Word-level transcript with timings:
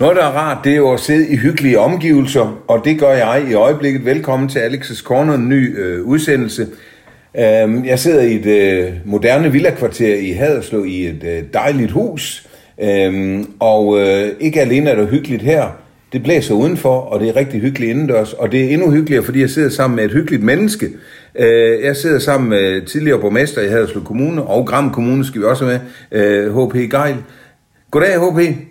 Noget, 0.00 0.16
der 0.16 0.22
er 0.22 0.30
rart, 0.30 0.64
det 0.64 0.72
er 0.72 0.76
jo 0.76 0.92
at 0.92 1.00
sidde 1.00 1.28
i 1.28 1.36
hyggelige 1.36 1.78
omgivelser, 1.78 2.62
og 2.68 2.84
det 2.84 2.98
gør 2.98 3.12
jeg 3.12 3.44
i 3.50 3.54
øjeblikket. 3.54 4.04
Velkommen 4.04 4.48
til 4.48 4.58
Alex's 4.58 5.02
Corner, 5.02 5.34
en 5.34 5.48
ny 5.48 5.78
øh, 5.78 6.04
udsendelse. 6.04 6.66
Øhm, 7.38 7.84
jeg 7.84 7.98
sidder 7.98 8.22
i 8.22 8.34
et 8.34 8.46
øh, 8.46 8.92
moderne 9.04 9.52
villakvarter 9.52 10.16
i 10.16 10.30
Haderslev 10.30 10.86
i 10.86 11.06
et 11.06 11.24
øh, 11.24 11.42
dejligt 11.54 11.90
hus, 11.90 12.48
øhm, 12.82 13.50
og 13.58 14.00
øh, 14.00 14.28
ikke 14.40 14.60
alene 14.60 14.90
er 14.90 14.96
det 14.96 15.08
hyggeligt 15.08 15.42
her, 15.42 15.66
det 16.12 16.22
blæser 16.22 16.54
udenfor, 16.54 16.96
og 16.96 17.20
det 17.20 17.28
er 17.28 17.36
rigtig 17.36 17.60
hyggeligt 17.60 17.90
indendørs, 17.90 18.32
og 18.32 18.52
det 18.52 18.64
er 18.64 18.68
endnu 18.68 18.90
hyggeligere, 18.90 19.24
fordi 19.24 19.40
jeg 19.40 19.50
sidder 19.50 19.70
sammen 19.70 19.96
med 19.96 20.04
et 20.04 20.12
hyggeligt 20.12 20.42
menneske. 20.42 20.88
Øh, 21.38 21.84
jeg 21.84 21.96
sidder 21.96 22.18
sammen 22.18 22.50
med 22.50 22.86
tidligere 22.86 23.20
borgmester 23.20 23.62
i 23.62 23.68
Haderslev 23.68 24.04
Kommune, 24.04 24.42
og 24.42 24.66
Gram 24.66 24.92
Kommune 24.92 25.24
skal 25.24 25.40
vi 25.40 25.46
også 25.46 25.64
med, 25.64 25.78
øh, 26.12 26.56
H.P. 26.56 26.74
Geil. 26.74 27.16
Goddag, 27.90 28.20
H.P. 28.20 28.69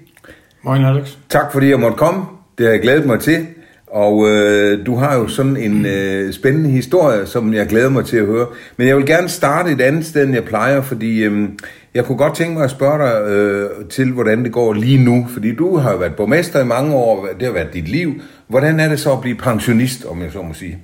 Morgen, 0.64 0.86
Alex. 0.86 1.18
Tak 1.30 1.52
fordi 1.52 1.70
jeg 1.70 1.80
måtte 1.80 1.98
komme. 1.98 2.26
Det 2.58 2.66
har 2.66 2.74
jeg 2.74 2.82
glædet 2.82 3.06
mig 3.06 3.20
til. 3.20 3.48
Og 3.88 4.30
øh, 4.30 4.86
du 4.86 4.96
har 4.96 5.16
jo 5.16 5.28
sådan 5.28 5.58
en 5.58 5.86
øh, 5.86 6.34
spændende 6.34 6.70
historie, 6.70 7.26
som 7.26 7.54
jeg 7.54 7.68
glæder 7.68 7.90
mig 7.90 8.06
til 8.06 8.18
at 8.18 8.26
høre. 8.26 8.48
Men 8.78 8.88
jeg 8.88 8.98
vil 8.98 9.06
gerne 9.06 9.30
starte 9.30 9.72
et 9.72 9.82
andet 9.82 10.06
sted, 10.06 10.26
end 10.26 10.34
jeg 10.34 10.44
plejer, 10.44 10.82
fordi 10.82 11.24
øh, 11.24 11.50
jeg 11.94 12.06
kunne 12.06 12.18
godt 12.18 12.36
tænke 12.36 12.54
mig 12.54 12.64
at 12.64 12.72
spørge 12.72 12.98
dig 12.98 13.32
øh, 13.32 13.70
til, 13.90 14.12
hvordan 14.12 14.44
det 14.44 14.52
går 14.52 14.74
lige 14.74 15.04
nu. 15.04 15.28
Fordi 15.30 15.56
du 15.56 15.78
har 15.78 15.92
jo 15.92 15.98
været 15.98 16.16
borgmester 16.16 16.62
i 16.62 16.66
mange 16.66 16.96
år, 16.96 17.28
det 17.40 17.48
har 17.48 17.54
været 17.54 17.74
dit 17.74 17.88
liv. 17.88 18.14
Hvordan 18.48 18.80
er 18.80 18.90
det 18.90 19.00
så 19.00 19.12
at 19.12 19.22
blive 19.22 19.36
pensionist, 19.36 20.06
om 20.06 20.22
jeg 20.22 20.32
så 20.32 20.42
må 20.42 20.54
sige? 20.54 20.78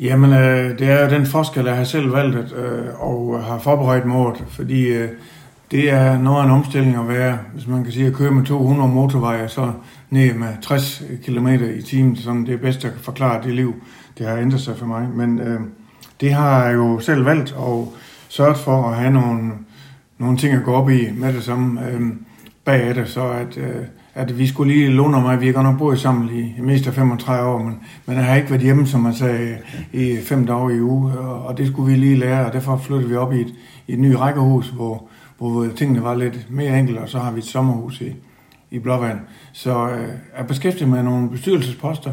Jamen, 0.00 0.32
øh, 0.32 0.78
det 0.78 0.90
er 0.90 1.04
jo 1.04 1.10
den 1.10 1.26
forskel, 1.26 1.64
jeg 1.64 1.76
har 1.76 1.84
selv 1.84 2.12
valgt 2.12 2.36
øh, 2.36 3.00
og 3.00 3.44
har 3.44 3.58
forberedt 3.58 4.06
mig 4.06 4.34
fordi 4.48 4.86
øh, 4.86 5.08
det 5.70 5.90
er 5.90 6.18
noget 6.18 6.40
af 6.40 6.44
en 6.44 6.50
omstilling 6.50 6.96
at 6.96 7.08
være, 7.08 7.38
hvis 7.54 7.66
man 7.66 7.84
kan 7.84 7.92
sige, 7.92 8.06
at 8.06 8.12
køre 8.12 8.30
med 8.30 8.44
200 8.44 8.90
motorveje, 8.90 9.48
så 9.48 9.72
ned 10.10 10.34
med 10.34 10.48
60 10.62 11.02
km 11.24 11.48
i 11.48 11.82
timen, 11.82 12.16
sådan 12.16 12.46
det 12.46 12.54
er 12.54 12.58
bedst 12.58 12.84
at 12.84 12.92
forklare 13.02 13.42
det 13.42 13.54
liv, 13.54 13.74
det 14.18 14.26
har 14.26 14.36
ændret 14.36 14.60
sig 14.60 14.76
for 14.76 14.86
mig. 14.86 15.08
Men 15.14 15.40
øh, 15.40 15.60
det 16.20 16.32
har 16.32 16.64
jeg 16.64 16.74
jo 16.74 17.00
selv 17.00 17.24
valgt 17.24 17.52
og 17.52 17.94
sørget 18.28 18.56
for 18.56 18.88
at 18.88 18.96
have 18.96 19.10
nogle, 19.10 19.52
nogle 20.18 20.38
ting 20.38 20.54
at 20.54 20.64
gå 20.64 20.72
op 20.72 20.90
i 20.90 21.08
med 21.16 21.32
det 21.32 21.44
samme 21.44 21.90
øh, 21.90 22.00
bag 22.64 22.94
det, 22.94 23.08
så 23.08 23.28
at, 23.30 23.56
øh, 23.56 23.84
at 24.14 24.38
vi 24.38 24.46
skulle 24.46 24.72
lige 24.72 24.88
låne 24.88 25.20
mig, 25.20 25.40
vi 25.40 25.46
har 25.46 25.52
godt 25.52 25.66
nok 25.66 25.78
boet 25.78 26.00
sammen 26.00 26.30
i, 26.32 26.54
i 26.58 26.60
mest 26.60 26.86
af 26.86 26.94
35 26.94 27.48
år, 27.48 27.62
men, 27.62 27.80
men 28.06 28.16
jeg 28.16 28.24
har 28.24 28.36
ikke 28.36 28.50
været 28.50 28.62
hjemme, 28.62 28.86
som 28.86 29.00
man 29.00 29.14
sagde, 29.14 29.58
i 29.92 30.18
fem 30.24 30.46
dage 30.46 30.76
i 30.76 30.80
uge, 30.80 31.18
og, 31.18 31.46
og 31.46 31.58
det 31.58 31.66
skulle 31.66 31.92
vi 31.92 31.98
lige 31.98 32.16
lære, 32.16 32.46
og 32.46 32.52
derfor 32.52 32.76
flyttede 32.76 33.08
vi 33.08 33.16
op 33.16 33.32
i 33.32 33.40
et, 33.40 33.54
i 33.86 33.92
et 33.92 33.98
nyt 33.98 34.16
rækkehus, 34.16 34.68
hvor, 34.68 35.08
hvor 35.38 35.68
tingene 35.76 36.02
var 36.02 36.14
lidt 36.14 36.46
mere 36.50 36.78
enkle, 36.78 37.00
og 37.00 37.08
så 37.08 37.18
har 37.18 37.32
vi 37.32 37.38
et 37.38 37.44
sommerhus 37.44 38.00
i, 38.00 38.14
i 38.70 38.78
Blåvand. 38.78 39.20
Så 39.52 39.90
øh, 39.90 40.08
jeg 40.38 40.46
beskæftiger 40.46 40.88
med 40.88 41.02
nogle 41.02 41.30
bestyrelsesposter. 41.30 42.12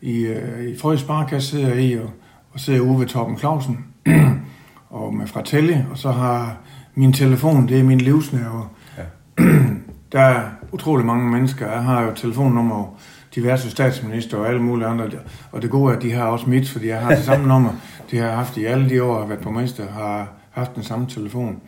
I, 0.00 0.18
øh, 0.20 0.64
i 0.64 0.78
Frøs 0.78 1.00
Sparkasse 1.00 1.50
sidder 1.50 1.68
jeg 1.68 1.84
i, 1.84 1.94
og, 1.94 2.10
og 2.52 2.60
sidder 2.60 2.80
ude 2.80 3.00
ved 3.00 3.06
Torben 3.06 3.38
Clausen, 3.38 3.84
og 4.90 5.14
med 5.14 5.26
Fratelli, 5.26 5.76
og 5.90 5.98
så 5.98 6.10
har 6.10 6.56
min 6.94 7.12
telefon, 7.12 7.68
det 7.68 7.78
er 7.78 7.84
min 7.84 8.00
livsnerve. 8.00 8.64
Ja. 8.98 9.42
Der 10.12 10.20
er 10.20 10.42
utrolig 10.72 11.06
mange 11.06 11.30
mennesker. 11.30 11.72
Jeg 11.72 11.82
har 11.82 12.02
jo 12.02 12.14
telefonnummer 12.14 12.98
diverse 13.34 13.70
statsminister 13.70 14.38
og 14.38 14.48
alle 14.48 14.62
mulige 14.62 14.86
andre. 14.86 15.10
Og 15.52 15.62
det 15.62 15.70
gode 15.70 15.92
er, 15.92 15.96
at 15.96 16.02
de 16.02 16.12
har 16.12 16.24
også 16.24 16.50
mit, 16.50 16.68
fordi 16.68 16.88
jeg 16.88 17.00
har 17.00 17.14
det 17.14 17.24
samme 17.24 17.48
nummer. 17.52 17.72
Det 18.10 18.18
har 18.18 18.26
jeg 18.26 18.36
haft 18.36 18.56
i 18.56 18.64
alle 18.64 18.90
de 18.90 19.02
år, 19.02 19.12
jeg 19.12 19.20
har 19.20 19.28
været 19.28 19.40
på 19.40 19.50
mester, 19.50 19.88
har 19.92 20.28
haft 20.50 20.74
den 20.74 20.82
samme 20.82 21.06
telefon. 21.06 21.60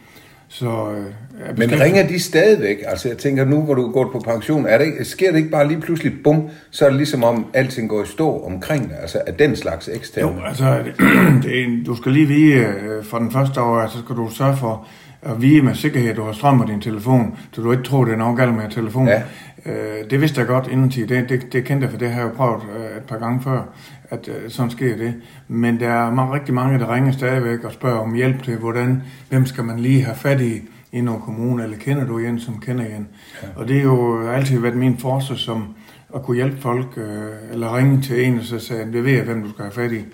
Så, 0.52 0.90
øh, 0.90 1.58
Men 1.58 1.80
ringer 1.80 2.06
de 2.06 2.20
stadigvæk? 2.20 2.76
Altså 2.86 3.08
jeg 3.08 3.18
tænker 3.18 3.44
nu, 3.44 3.62
hvor 3.62 3.74
du 3.74 3.88
er 3.88 3.92
gået 3.92 4.08
på 4.12 4.18
pension, 4.18 4.66
er 4.66 4.78
det 4.78 4.86
ikke, 4.86 5.04
sker 5.04 5.30
det 5.30 5.38
ikke 5.38 5.50
bare 5.50 5.68
lige 5.68 5.80
pludselig, 5.80 6.12
bum, 6.24 6.48
så 6.70 6.84
er 6.84 6.88
det 6.88 6.96
ligesom 6.96 7.24
om 7.24 7.46
alting 7.54 7.88
går 7.88 8.02
i 8.02 8.06
stå 8.06 8.44
omkring 8.44 8.88
dig, 8.88 8.96
altså 9.00 9.22
af 9.26 9.34
den 9.34 9.56
slags 9.56 9.88
eksterne? 9.88 10.32
Jo, 10.32 10.46
altså 10.46 10.78
det, 10.84 10.94
det 11.44 11.60
er, 11.60 11.84
du 11.86 11.96
skal 11.96 12.12
lige 12.12 12.26
vide, 12.26 12.54
øh, 12.54 13.04
for 13.04 13.18
den 13.18 13.32
første 13.32 13.60
år, 13.60 13.86
så 13.86 13.98
skal 13.98 14.16
du 14.16 14.28
sørge 14.30 14.56
for 14.56 14.86
at 15.22 15.42
vide 15.42 15.62
med 15.62 15.74
sikkerhed, 15.74 16.10
at 16.10 16.16
du 16.16 16.22
har 16.22 16.32
strøm 16.32 16.58
på 16.58 16.66
din 16.68 16.80
telefon, 16.80 17.38
så 17.52 17.62
du 17.62 17.72
ikke 17.72 17.84
tror, 17.84 18.04
det 18.04 18.12
er 18.12 18.18
noget 18.18 18.38
galt 18.38 18.54
med 18.54 18.70
telefonen. 18.70 19.08
Ja. 19.08 19.22
Øh, 19.66 20.10
det 20.10 20.20
vidste 20.20 20.40
jeg 20.40 20.46
godt 20.46 20.68
indtil. 20.72 21.08
Det, 21.08 21.28
det, 21.28 21.52
det 21.52 21.64
kendte 21.64 21.84
jeg, 21.84 21.90
for 21.90 21.98
det 21.98 22.10
har 22.10 22.20
jeg 22.20 22.28
jo 22.28 22.34
prøvet 22.36 22.62
øh, 22.76 22.96
et 22.96 23.02
par 23.02 23.18
gange 23.18 23.40
før, 23.42 23.62
at 24.10 24.28
øh, 24.28 24.50
sådan 24.50 24.70
sker 24.70 24.96
det. 24.96 25.14
Men 25.48 25.80
der 25.80 25.88
er 25.88 26.10
mange, 26.10 26.34
rigtig 26.34 26.54
mange, 26.54 26.78
der 26.78 26.94
ringer 26.94 27.12
stadigvæk 27.12 27.64
og 27.64 27.72
spørger 27.72 27.98
om 27.98 28.14
hjælp 28.14 28.42
til, 28.42 28.56
hvordan, 28.56 29.02
hvem 29.28 29.46
skal 29.46 29.64
man 29.64 29.78
lige 29.78 30.04
have 30.04 30.16
fat 30.16 30.40
i 30.40 30.60
i 30.92 31.00
nogle 31.00 31.20
kommune, 31.20 31.62
eller 31.62 31.76
kender 31.76 32.06
du 32.06 32.18
en, 32.18 32.40
som 32.40 32.60
kender 32.60 32.84
en? 32.84 33.08
Ja. 33.42 33.48
Og 33.56 33.68
det 33.68 33.78
er 33.78 33.82
jo 33.82 34.28
altid 34.28 34.58
været 34.58 34.76
min 34.76 34.98
force 34.98 35.36
som 35.36 35.74
at 36.14 36.22
kunne 36.22 36.34
hjælpe 36.34 36.60
folk, 36.60 36.86
øh, 36.96 37.52
eller 37.52 37.76
ringe 37.76 38.02
til 38.02 38.26
en, 38.26 38.38
og 38.38 38.44
så 38.44 38.58
sige, 38.58 38.78
det 38.92 39.04
ved 39.04 39.12
jeg, 39.12 39.24
hvem 39.24 39.42
du 39.42 39.50
skal 39.50 39.62
have 39.62 39.72
fat 39.72 39.92
i. 39.92 40.04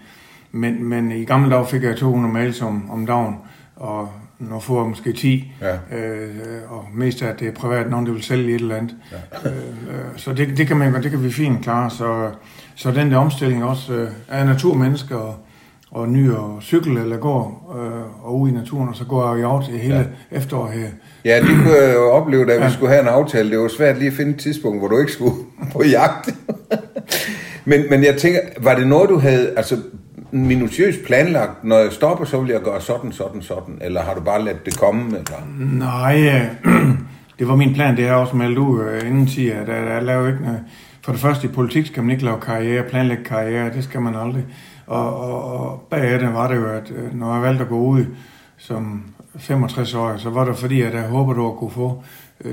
Men, 0.53 0.85
men 0.85 1.13
i 1.13 1.25
gamle 1.25 1.51
dage 1.51 1.67
fik 1.67 1.83
jeg 1.83 1.97
200 1.97 2.35
mails 2.35 2.63
om, 2.63 2.91
om 2.91 3.07
dagen, 3.07 3.35
og 3.77 4.13
når 4.39 4.61
får 4.61 4.81
jeg 4.81 4.89
måske 4.89 5.13
10, 5.13 5.53
ja. 5.61 5.97
øh, 5.97 6.29
og 6.69 6.85
mest 6.95 7.23
af 7.23 7.37
det 7.37 7.49
er 7.49 7.53
privat, 7.53 7.91
nogen 7.91 8.07
der 8.07 8.13
vil 8.13 8.23
sælge 8.23 8.55
et 8.55 8.61
eller 8.61 8.77
andet. 8.77 8.95
Ja. 9.13 9.51
Øh, 9.51 9.57
øh, 9.57 10.05
så 10.17 10.33
det, 10.33 10.57
det, 10.57 10.67
kan 10.67 10.77
man, 10.77 11.03
det 11.03 11.11
kan 11.11 11.23
vi 11.23 11.33
fint 11.33 11.63
klare. 11.63 11.91
Så, 11.91 12.31
så 12.75 12.91
den 12.91 13.11
der 13.11 13.17
omstilling 13.17 13.65
også 13.65 13.93
øh, 13.93 14.09
er 14.29 14.45
naturmennesker 14.45 15.17
og, 15.17 15.37
og 15.91 16.09
ny 16.09 16.31
og 16.31 16.59
cykel 16.63 16.97
eller 16.97 17.17
går 17.17 17.75
øh, 17.79 18.27
og 18.27 18.41
ude 18.41 18.53
i 18.53 18.55
naturen, 18.55 18.89
og 18.89 18.97
så 18.97 19.05
går 19.05 19.35
jeg 19.35 19.43
jo 19.43 19.63
i 19.75 19.79
hele 19.79 19.97
ja. 20.31 20.37
efteråret 20.37 20.73
her. 20.73 20.89
Ja, 21.25 21.41
det 21.41 21.49
kunne 21.63 21.75
jeg 21.75 21.95
jo 21.95 22.11
opleve, 22.11 22.47
da 22.47 22.53
ja. 22.53 22.67
vi 22.67 22.73
skulle 22.73 22.93
have 22.93 23.03
en 23.03 23.09
aftale. 23.09 23.51
Det 23.51 23.59
var 23.59 23.69
svært 23.69 23.99
lige 23.99 24.09
at 24.11 24.17
finde 24.17 24.31
et 24.31 24.39
tidspunkt, 24.39 24.79
hvor 24.79 24.89
du 24.89 24.99
ikke 24.99 25.13
skulle 25.13 25.35
på 25.73 25.83
jagt. 25.85 26.29
men, 27.65 27.85
men 27.91 28.05
jeg 28.05 28.17
tænker, 28.17 28.41
var 28.61 28.75
det 28.75 28.87
noget, 28.87 29.11
du 29.11 29.19
havde, 29.19 29.53
altså 29.57 29.77
minutiøst 30.33 30.99
planlagt, 31.07 31.65
når 31.65 31.79
jeg 31.79 31.93
stopper, 31.93 32.25
så 32.25 32.41
vil 32.41 32.51
jeg 32.51 32.61
gøre 32.61 32.81
sådan, 32.81 33.13
sådan, 33.13 33.43
sådan, 33.43 33.79
eller 33.81 34.03
har 34.03 34.15
du 34.15 34.21
bare 34.21 34.45
ladt 34.45 34.67
det 34.67 34.79
komme? 34.79 35.07
Eller? 35.07 35.47
Nej, 35.59 36.49
det 37.39 37.49
var 37.49 37.57
min 37.57 37.75
plan, 37.75 37.97
det 37.97 38.09
er 38.09 38.13
også 38.13 38.37
meldt 38.37 38.59
ud 38.59 38.81
øh, 38.81 39.09
inden 39.09 39.27
til, 39.27 39.47
at 39.47 39.69
jeg 39.69 40.03
laver 40.03 40.27
ikke 40.27 40.43
noget. 40.43 40.61
For 41.03 41.13
det 41.13 41.21
første 41.21 41.47
i 41.47 41.51
politik 41.51 41.87
skal 41.87 42.03
man 42.03 42.11
ikke 42.13 42.25
lave 42.25 42.41
karriere, 42.41 42.83
planlægge 42.83 43.25
karriere, 43.25 43.73
det 43.73 43.85
skal 43.85 44.01
man 44.01 44.15
aldrig. 44.15 44.45
Og, 44.87 45.21
og, 45.21 45.45
og 45.45 45.87
bagefter 45.91 46.31
var 46.31 46.49
det 46.49 46.57
jo, 46.57 46.67
at 46.67 46.93
øh, 46.97 47.19
når 47.19 47.35
jeg 47.35 47.43
valgte 47.43 47.63
at 47.63 47.69
gå 47.69 47.79
ud 47.79 48.05
som 48.57 49.03
65 49.37 49.95
år, 49.95 50.17
så 50.17 50.31
var 50.31 50.45
det 50.45 50.57
fordi, 50.57 50.83
at 50.83 50.95
jeg 50.95 51.03
håbede 51.03 51.47
at 51.47 51.57
kunne 51.57 51.71
få 51.71 52.03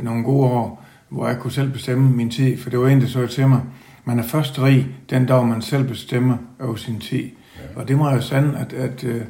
nogle 0.01 0.23
gode 0.23 0.47
år, 0.47 0.85
hvor 1.09 1.28
jeg 1.28 1.39
kunne 1.39 1.51
selv 1.51 1.72
bestemme 1.72 2.09
min 2.09 2.29
tid. 2.29 2.57
For 2.57 2.69
det 2.69 2.79
var 2.79 2.88
egentlig 2.88 3.09
så 3.09 3.28
til 3.28 3.47
mig, 3.47 3.62
man 4.06 4.19
er 4.19 4.23
først 4.23 4.62
rig 4.62 4.88
den 5.09 5.25
dag, 5.25 5.47
man 5.47 5.62
selv 5.62 5.88
bestemmer 5.88 6.38
over 6.59 6.75
sin 6.75 7.00
tid. 7.00 7.29
Og 7.75 7.88
det 7.88 7.97
må 7.97 8.09
jeg 8.09 8.16
jo 8.16 8.22
sande, 8.22 8.57
at, 8.59 8.73
at, 8.73 9.03
øh, 9.03 9.22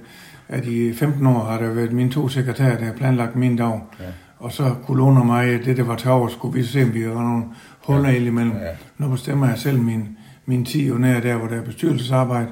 at 0.49 0.65
i 0.65 0.93
15 0.93 1.27
år 1.27 1.43
har 1.43 1.59
der 1.59 1.73
været 1.73 1.91
mine 1.91 2.11
to 2.11 2.29
sekretærer, 2.29 2.77
der 2.77 2.85
har 2.85 2.93
planlagt 2.93 3.35
min 3.35 3.55
dag. 3.55 3.79
Ja. 3.99 4.05
Og 4.37 4.51
så 4.51 4.75
kunne 4.85 4.97
låne 4.97 5.25
mig 5.25 5.65
det, 5.65 5.77
der 5.77 5.83
var 5.83 6.09
over, 6.09 6.27
skulle 6.27 6.53
vi 6.53 6.63
se, 6.63 6.83
om 6.83 6.93
vi 6.93 7.01
har 7.01 7.09
nogle 7.09 7.43
huller 7.83 8.09
ja. 8.09 8.15
imellem. 8.15 8.53
Ja. 8.53 8.69
Nu 8.97 9.11
bestemmer 9.11 9.47
jeg 9.47 9.57
selv 9.57 9.79
min, 9.79 10.17
min 10.45 10.65
10 10.65 10.91
og 10.93 10.99
nær 10.99 11.19
der, 11.19 11.35
hvor 11.35 11.47
der 11.47 11.55
er 11.55 11.61
bestyrelsesarbejde. 11.61 12.47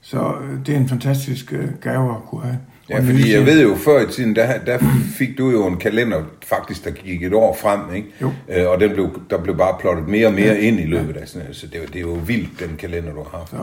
Så 0.00 0.18
øh, 0.18 0.66
det 0.66 0.74
er 0.74 0.78
en 0.78 0.88
fantastisk 0.88 1.52
øh, 1.52 1.68
gave 1.80 2.10
at 2.10 2.22
kunne 2.28 2.42
have. 2.42 2.58
Ja, 2.90 2.98
fordi 2.98 3.32
jeg 3.32 3.46
ved 3.46 3.62
jo, 3.62 3.76
før 3.76 4.08
i 4.08 4.12
tiden, 4.12 4.36
der, 4.36 4.58
der 4.58 4.78
fik 5.18 5.38
du 5.38 5.50
jo 5.50 5.66
en 5.66 5.76
kalender, 5.76 6.22
faktisk, 6.46 6.84
der 6.84 6.90
gik 6.90 7.22
et 7.22 7.34
år 7.34 7.56
frem, 7.60 7.94
ikke? 7.94 8.08
Jo. 8.22 8.32
Øh, 8.48 8.68
og 8.68 8.80
den 8.80 8.90
blev, 8.90 9.20
der 9.30 9.42
blev 9.42 9.56
bare 9.56 9.76
plottet 9.80 10.08
mere 10.08 10.26
og 10.26 10.32
mere 10.32 10.52
ja. 10.52 10.58
ind 10.58 10.80
i 10.80 10.86
løbet 10.86 11.16
af 11.16 11.28
sådan 11.28 11.54
Så 11.54 11.66
det, 11.66 11.80
det 11.92 11.96
er 11.96 12.00
jo 12.00 12.18
vildt, 12.26 12.60
den 12.60 12.76
kalender, 12.76 13.12
du 13.12 13.22
har 13.30 13.38
haft. 13.38 13.50
Så, 13.50 13.56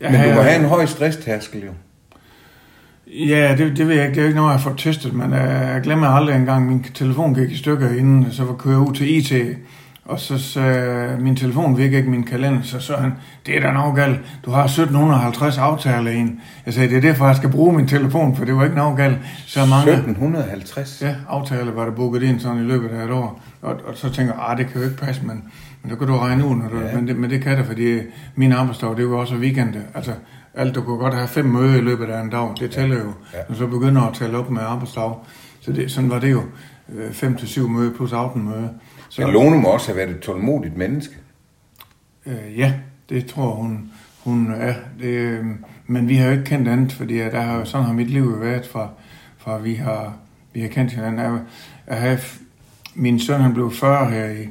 Ja, 0.00 0.10
men 0.10 0.28
du 0.28 0.34
må 0.34 0.42
have 0.42 0.56
en 0.56 0.64
høj 0.64 0.86
stresstærskel 0.86 1.64
jo. 1.64 1.72
Ja, 3.06 3.54
det, 3.58 3.76
det 3.76 3.88
ved 3.88 3.94
jeg 3.94 4.04
ikke. 4.04 4.14
Det 4.14 4.22
er 4.22 4.26
ikke 4.26 4.36
noget, 4.36 4.50
jeg 4.50 4.58
har 4.58 4.62
fået 4.62 4.78
testet, 4.78 5.12
men 5.12 5.32
jeg 5.32 5.80
glemmer 5.82 6.06
aldrig 6.06 6.36
engang, 6.36 6.66
min 6.66 6.82
telefon 6.94 7.34
gik 7.34 7.50
i 7.50 7.56
stykker 7.56 7.90
inden, 7.90 8.32
så 8.32 8.44
var 8.44 8.54
kørt 8.54 8.76
ud 8.76 8.94
til 8.94 9.16
IT, 9.16 9.56
og 10.04 10.20
så 10.20 10.38
sagde 10.38 11.16
min 11.20 11.36
telefon 11.36 11.78
virker 11.78 11.98
ikke 11.98 12.10
min 12.10 12.22
kalender, 12.22 12.62
så 12.62 12.80
så 12.80 12.96
han, 12.96 13.12
det 13.46 13.56
er 13.56 13.60
da 13.60 13.72
noget 13.72 13.96
galt. 13.96 14.20
Du 14.44 14.50
har 14.50 14.64
1750 14.64 15.58
aftaler 15.58 16.10
ind. 16.10 16.38
Jeg 16.66 16.74
sagde, 16.74 16.88
det 16.88 16.96
er 16.96 17.00
derfor, 17.00 17.26
jeg 17.26 17.36
skal 17.36 17.50
bruge 17.50 17.72
min 17.72 17.86
telefon, 17.86 18.36
for 18.36 18.44
det 18.44 18.56
var 18.56 18.64
ikke 18.64 18.76
noget 18.76 18.96
galt. 18.96 19.18
Så 19.46 19.66
mange, 19.66 19.92
1750? 19.92 21.02
Ja, 21.02 21.14
aftaler 21.28 21.72
var 21.72 21.84
der 21.84 21.92
booket 21.92 22.22
ind 22.22 22.40
sådan 22.40 22.58
i 22.58 22.66
løbet 22.66 22.88
af 22.88 23.04
et 23.04 23.10
år. 23.10 23.40
Og, 23.62 23.76
og 23.86 23.96
så 23.96 24.10
tænker 24.12 24.34
jeg, 24.34 24.44
ah, 24.48 24.58
det 24.58 24.66
kan 24.66 24.80
jo 24.80 24.88
ikke 24.88 25.00
passe, 25.00 25.22
men 25.24 25.42
men 25.82 25.90
det 25.90 25.98
kan 25.98 26.08
du 26.08 26.16
regne 26.16 26.46
ud, 26.46 26.56
når 26.56 26.68
du, 26.68 26.78
ja. 26.78 26.94
men, 26.94 27.08
det, 27.08 27.16
men 27.16 27.30
det 27.30 27.42
kan 27.42 27.58
det, 27.58 27.66
fordi 27.66 27.98
min 28.34 28.52
arbejdsdag, 28.52 28.90
det 28.90 28.98
er 28.98 29.02
jo 29.02 29.18
også 29.18 29.34
weekend. 29.34 29.74
Altså, 29.94 30.12
alt, 30.54 30.74
du 30.74 30.82
kunne 30.82 30.98
godt 30.98 31.14
have 31.14 31.28
fem 31.28 31.44
møder 31.44 31.76
i 31.76 31.80
løbet 31.80 32.06
af 32.06 32.20
en 32.20 32.30
dag, 32.30 32.48
det 32.60 32.70
tæller 32.70 32.98
jo. 32.98 33.12
Ja. 33.34 33.38
Når 33.48 33.56
så 33.56 33.66
begynder 33.66 34.02
at 34.02 34.14
tælle 34.14 34.38
op 34.38 34.50
med 34.50 34.62
arbejdsdag. 34.62 35.14
Så 35.60 35.72
det, 35.72 35.90
sådan 35.90 36.10
var 36.10 36.18
det 36.18 36.30
jo. 36.30 36.42
Øh, 36.94 37.12
fem 37.12 37.36
til 37.36 37.48
syv 37.48 37.68
møder 37.68 37.94
plus 37.94 38.12
aftenmøder. 38.12 38.68
Så, 39.08 39.22
men 39.22 39.32
Lone 39.32 39.60
må 39.60 39.68
også 39.68 39.86
have 39.86 39.96
været 39.96 40.10
et 40.10 40.20
tålmodigt 40.20 40.76
menneske. 40.76 41.14
Øh, 42.26 42.58
ja, 42.58 42.74
det 43.08 43.26
tror 43.26 43.50
hun, 43.54 43.90
hun 44.24 44.52
er. 44.52 44.74
Det, 45.00 45.06
øh, 45.06 45.44
men 45.86 46.08
vi 46.08 46.16
har 46.16 46.26
jo 46.26 46.32
ikke 46.32 46.44
kendt 46.44 46.68
andet, 46.68 46.92
fordi 46.92 47.18
der 47.18 47.40
har, 47.40 47.64
sådan 47.64 47.86
har 47.86 47.92
mit 47.92 48.10
liv 48.10 48.40
været 48.40 48.66
fra, 48.66 48.88
fra 49.38 49.58
vi 49.58 49.74
har, 49.74 50.16
vi 50.52 50.60
har 50.60 50.68
kendt 50.68 50.92
hinanden. 50.92 51.20
Jeg, 51.20 51.38
jeg 51.86 51.96
har, 51.96 52.20
min 52.94 53.20
søn 53.20 53.40
han 53.40 53.54
blev 53.54 53.72
40 53.72 54.10
her 54.10 54.30
i, 54.30 54.48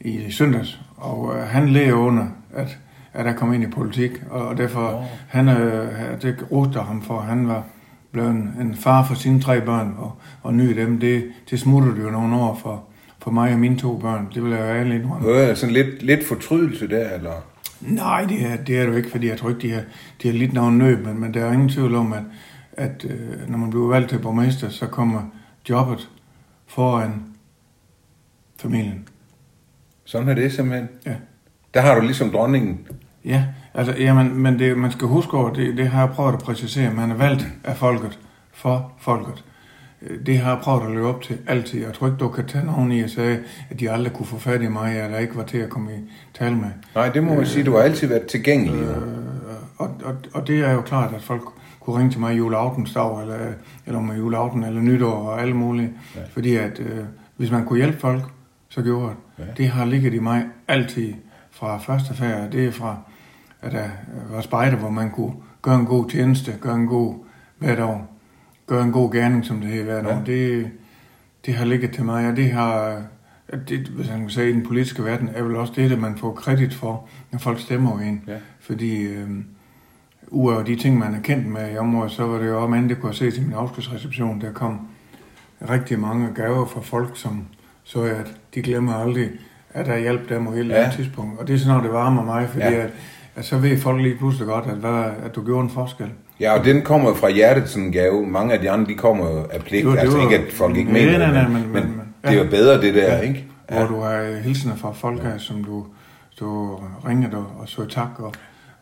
i 0.00 0.30
søndags, 0.30 0.80
og 0.96 1.36
øh, 1.36 1.42
han 1.42 1.68
leder 1.68 1.92
under, 1.92 2.26
at, 2.54 2.78
at 3.12 3.26
jeg 3.26 3.36
kom 3.36 3.52
ind 3.52 3.64
i 3.64 3.66
politik, 3.66 4.10
og, 4.30 4.48
og 4.48 4.56
derfor, 4.56 4.88
oh. 4.88 5.04
han, 5.28 5.48
øh, 5.48 6.22
det 6.22 6.46
roste 6.52 6.80
ham 6.80 7.02
for, 7.02 7.20
han 7.20 7.48
var 7.48 7.64
blevet 8.12 8.30
en, 8.30 8.54
en 8.60 8.74
far 8.74 9.04
for 9.04 9.14
sine 9.14 9.40
tre 9.40 9.60
børn, 9.60 9.94
og, 9.98 10.12
og 10.42 10.54
ny 10.54 10.76
dem, 10.76 11.00
det, 11.00 11.24
det 11.50 11.60
smuttede 11.60 12.00
jo 12.02 12.10
nogle 12.10 12.36
år 12.36 12.58
for, 12.62 12.84
for 13.18 13.30
mig 13.30 13.52
og 13.52 13.58
mine 13.58 13.78
to 13.78 13.98
børn. 13.98 14.28
Det 14.34 14.44
vil 14.44 14.52
jeg 14.52 14.60
jo 14.60 14.64
ærligt 14.64 15.02
indrømme. 15.02 15.28
Øh, 15.28 15.34
sådan 15.34 15.48
altså 15.48 15.66
lidt, 15.66 16.02
lidt 16.02 16.26
fortrydelse 16.26 16.88
der, 16.88 17.10
eller? 17.10 17.32
Nej, 17.80 18.24
det 18.24 18.46
er, 18.46 18.56
det 18.56 18.78
er 18.78 18.82
det 18.82 18.92
jo 18.92 18.96
ikke, 18.96 19.10
fordi 19.10 19.28
jeg 19.28 19.38
tror 19.38 19.48
ikke, 19.48 19.60
de 19.60 19.72
har, 19.72 19.82
de 20.22 20.28
har 20.28 20.38
lidt 20.38 20.52
nogen 20.52 20.78
nøb, 20.78 21.04
men, 21.06 21.20
men 21.20 21.34
der 21.34 21.44
er 21.44 21.52
ingen 21.52 21.68
tvivl 21.68 21.94
om, 21.94 22.12
at, 22.12 22.22
at 22.72 23.04
øh, 23.04 23.50
når 23.50 23.58
man 23.58 23.70
bliver 23.70 23.88
valgt 23.88 24.08
til 24.08 24.18
borgmester, 24.18 24.68
så 24.68 24.86
kommer 24.86 25.22
jobbet 25.68 26.10
foran 26.66 27.22
familien. 28.60 29.08
Sådan 30.10 30.28
er 30.28 30.34
det 30.34 30.52
simpelthen? 30.52 30.88
Ja. 31.06 31.14
Der 31.74 31.80
har 31.80 31.94
du 31.94 32.00
ligesom 32.00 32.30
dronningen? 32.30 32.78
Ja, 33.24 33.44
altså, 33.74 33.94
jamen, 33.98 34.38
men 34.38 34.58
det, 34.58 34.78
man 34.78 34.90
skal 34.90 35.08
huske 35.08 35.36
over, 35.36 35.52
det, 35.52 35.76
det 35.76 35.88
har 35.88 36.00
jeg 36.00 36.10
prøvet 36.14 36.32
at 36.32 36.38
præcisere, 36.38 36.92
man 36.94 37.10
er 37.10 37.14
valgt 37.14 37.46
af 37.64 37.76
folket, 37.76 38.18
for 38.52 38.92
folket. 38.98 39.44
Det 40.26 40.38
har 40.38 40.50
jeg 40.50 40.60
prøvet 40.62 40.82
at 40.86 40.90
løbe 40.90 41.06
op 41.06 41.22
til 41.22 41.38
altid. 41.46 41.80
Jeg 41.80 41.92
tror 41.92 42.06
ikke, 42.06 42.18
du 42.18 42.28
kan 42.28 42.46
tage 42.46 42.64
nogen 42.66 42.92
i 42.92 43.00
at 43.00 43.10
sige, 43.10 43.40
at 43.70 43.80
de 43.80 43.90
aldrig 43.90 44.12
kunne 44.12 44.26
få 44.26 44.38
fat 44.38 44.62
i 44.62 44.68
mig, 44.68 45.00
eller 45.00 45.18
ikke 45.18 45.36
var 45.36 45.42
til 45.42 45.58
at 45.58 45.70
komme 45.70 45.92
i 45.92 45.98
tale 46.34 46.56
med. 46.56 46.70
Nej, 46.94 47.08
det 47.08 47.22
må 47.22 47.30
man 47.30 47.40
øh, 47.40 47.46
sige. 47.46 47.64
Du 47.64 47.72
har 47.72 47.80
altid 47.82 48.08
været 48.08 48.26
tilgængelig. 48.26 48.82
Øh, 48.82 48.96
og, 49.76 49.90
og, 50.04 50.14
og 50.34 50.46
det 50.46 50.60
er 50.60 50.72
jo 50.72 50.80
klart, 50.80 51.14
at 51.14 51.22
folk 51.22 51.42
kunne 51.80 51.98
ringe 51.98 52.10
til 52.10 52.20
mig 52.20 52.34
i 52.34 52.36
juleaftensdag, 52.36 53.22
eller, 53.22 53.36
eller 53.86 54.00
med 54.00 54.16
juleaften, 54.16 54.64
eller 54.64 54.80
nytår, 54.80 55.28
og 55.28 55.42
alle 55.42 55.54
mulige. 55.54 55.92
Ja. 56.16 56.20
Fordi 56.32 56.56
at 56.56 56.80
øh, 56.80 57.04
hvis 57.36 57.50
man 57.50 57.64
kunne 57.64 57.76
hjælpe 57.76 57.98
folk, 57.98 58.22
så 58.68 58.82
gjorde 58.82 59.08
det. 59.08 59.16
Ja. 59.40 59.52
Det 59.56 59.68
har 59.68 59.84
ligget 59.84 60.14
i 60.14 60.18
mig 60.18 60.46
altid 60.68 61.14
fra 61.50 61.78
første 61.78 62.14
færd. 62.14 62.50
Det 62.50 62.66
er 62.66 62.72
fra, 62.72 62.96
at 63.62 63.72
jeg 63.72 63.90
var 64.30 64.40
spejder, 64.40 64.76
hvor 64.76 64.90
man 64.90 65.10
kunne 65.10 65.34
gøre 65.62 65.78
en 65.80 65.86
god 65.86 66.10
tjeneste, 66.10 66.52
gøre 66.60 66.74
en 66.74 66.86
god 66.86 67.14
hvert 67.58 67.80
år, 67.80 68.16
gøre 68.66 68.82
en 68.82 68.92
god 68.92 69.12
gerning, 69.12 69.44
som 69.44 69.60
det 69.60 69.68
hedder 69.68 69.84
hvert 69.84 70.06
år. 70.06 70.10
Ja. 70.10 70.22
Det, 70.26 70.70
det 71.46 71.54
har 71.54 71.64
ligget 71.64 71.92
til 71.92 72.04
mig, 72.04 72.28
og 72.28 72.36
det 72.36 72.50
har, 72.50 73.02
det, 73.68 73.78
hvis 73.78 74.10
man 74.10 74.20
kan 74.20 74.30
sige, 74.30 74.50
i 74.50 74.52
den 74.52 74.66
politiske 74.66 75.04
verden, 75.04 75.28
er 75.34 75.42
vel 75.42 75.56
også 75.56 75.72
det, 75.76 75.92
at 75.92 75.98
man 75.98 76.16
får 76.16 76.32
kredit 76.32 76.74
for, 76.74 77.08
når 77.30 77.38
folk 77.38 77.60
stemmer 77.60 78.00
ind. 78.00 78.20
Ja. 78.26 78.36
Fordi 78.60 79.02
øh, 79.02 79.28
udover 80.28 80.62
de 80.62 80.76
ting, 80.76 80.98
man 80.98 81.14
er 81.14 81.20
kendt 81.20 81.46
med 81.46 81.74
i 81.74 81.76
området, 81.76 82.12
så 82.12 82.26
var 82.26 82.38
det 82.38 82.46
jo 82.46 82.62
også, 82.62 82.70
man 82.70 82.88
det 82.88 83.00
kunne 83.00 83.14
se 83.14 83.30
til 83.30 83.42
min 83.42 83.52
afskedsreception, 83.52 84.40
der 84.40 84.52
kom 84.52 84.88
rigtig 85.70 85.98
mange 85.98 86.28
gaver 86.34 86.66
fra 86.66 86.80
folk, 86.80 87.10
som 87.14 87.46
så 87.92 88.02
at 88.02 88.34
de 88.54 88.62
glemmer 88.62 88.94
aldrig, 88.94 89.28
at 89.74 89.86
der 89.86 89.98
hjalp 89.98 90.28
dem 90.28 90.46
på 90.46 90.52
hele 90.52 90.74
ja. 90.74 90.90
tidspunkt. 90.96 91.40
Og 91.40 91.48
det 91.48 91.54
er 91.54 91.58
sådan 91.58 91.68
noget, 91.68 91.84
det 91.84 91.92
varmer 91.92 92.24
mig, 92.24 92.48
fordi 92.48 92.64
ja. 92.64 92.72
at, 92.72 92.90
at, 93.36 93.44
så 93.44 93.58
ved 93.58 93.78
folk 93.78 94.02
lige 94.02 94.16
pludselig 94.16 94.48
godt, 94.48 94.64
at, 94.66 94.76
hvad, 94.76 95.04
at 95.24 95.34
du 95.34 95.44
gjorde 95.44 95.64
en 95.64 95.70
forskel. 95.70 96.06
Ja, 96.40 96.58
og 96.58 96.64
den 96.64 96.82
kommer 96.82 97.14
fra 97.14 97.30
hjertet, 97.30 97.68
sådan 97.68 97.86
en 97.86 97.92
gave. 97.92 98.26
Mange 98.26 98.54
af 98.54 98.60
de 98.60 98.70
andre, 98.70 98.86
de 98.86 98.94
kommer 98.94 99.26
af 99.50 99.60
pligt. 99.60 99.86
Var, 99.86 99.96
altså 99.96 100.16
var, 100.16 100.24
ikke, 100.24 100.46
at 100.46 100.52
folk 100.52 100.76
ikke 100.76 100.92
mener 100.92 101.18
nej, 101.18 101.32
nej, 101.32 101.48
men, 101.48 101.62
men, 101.62 101.72
men, 101.72 101.82
men 101.82 102.14
det 102.24 102.30
er 102.38 102.44
jo 102.44 102.50
bedre, 102.50 102.82
det 102.82 102.94
der, 102.94 103.14
ja, 103.14 103.20
ikke? 103.20 103.46
Ja. 103.70 103.78
Hvor 103.78 103.96
du 103.96 104.02
har 104.02 104.40
hilsener 104.42 104.76
fra 104.76 104.92
folk 104.92 105.22
her, 105.22 105.38
som 105.38 105.64
du, 105.64 105.86
du 106.40 106.80
ringede 107.08 107.36
og, 107.36 107.46
og 107.58 107.68
så 107.68 107.84
tak. 107.84 108.08
Og, 108.18 108.34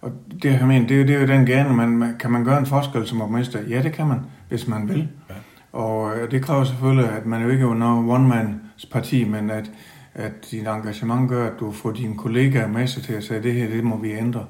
og 0.02 0.12
det, 0.42 0.52
jeg 0.52 0.66
mener, 0.66 0.86
det, 0.86 1.08
det 1.08 1.16
er 1.16 1.20
jo 1.20 1.26
den 1.26 1.46
gerne, 1.46 1.86
man, 1.86 2.16
kan 2.20 2.30
man 2.30 2.44
gøre 2.44 2.58
en 2.58 2.66
forskel 2.66 3.06
som 3.06 3.18
borgmester? 3.18 3.58
Ja, 3.68 3.82
det 3.82 3.92
kan 3.92 4.06
man, 4.06 4.18
hvis 4.48 4.68
man 4.68 4.88
vil. 4.88 5.08
Ja. 5.30 5.34
Og 5.72 6.16
øh, 6.16 6.30
det 6.30 6.42
kræver 6.42 6.64
selvfølgelig, 6.64 7.10
at 7.10 7.26
man 7.26 7.42
jo 7.42 7.48
ikke 7.48 7.64
er 7.64 7.74
noget 7.74 8.10
one-mans 8.10 8.86
parti, 8.92 9.24
men 9.24 9.50
at, 9.50 9.70
at 10.14 10.32
dit 10.50 10.66
engagement 10.66 11.28
gør, 11.28 11.46
at 11.46 11.52
du 11.60 11.72
får 11.72 11.90
dine 11.92 12.16
kollegaer 12.16 12.68
med 12.68 12.86
sig 12.86 13.02
til 13.02 13.12
at 13.12 13.24
sige, 13.24 13.36
at 13.36 13.42
det 13.42 13.54
her, 13.54 13.68
det 13.68 13.84
må 13.84 13.96
vi 13.96 14.12
ændre. 14.12 14.44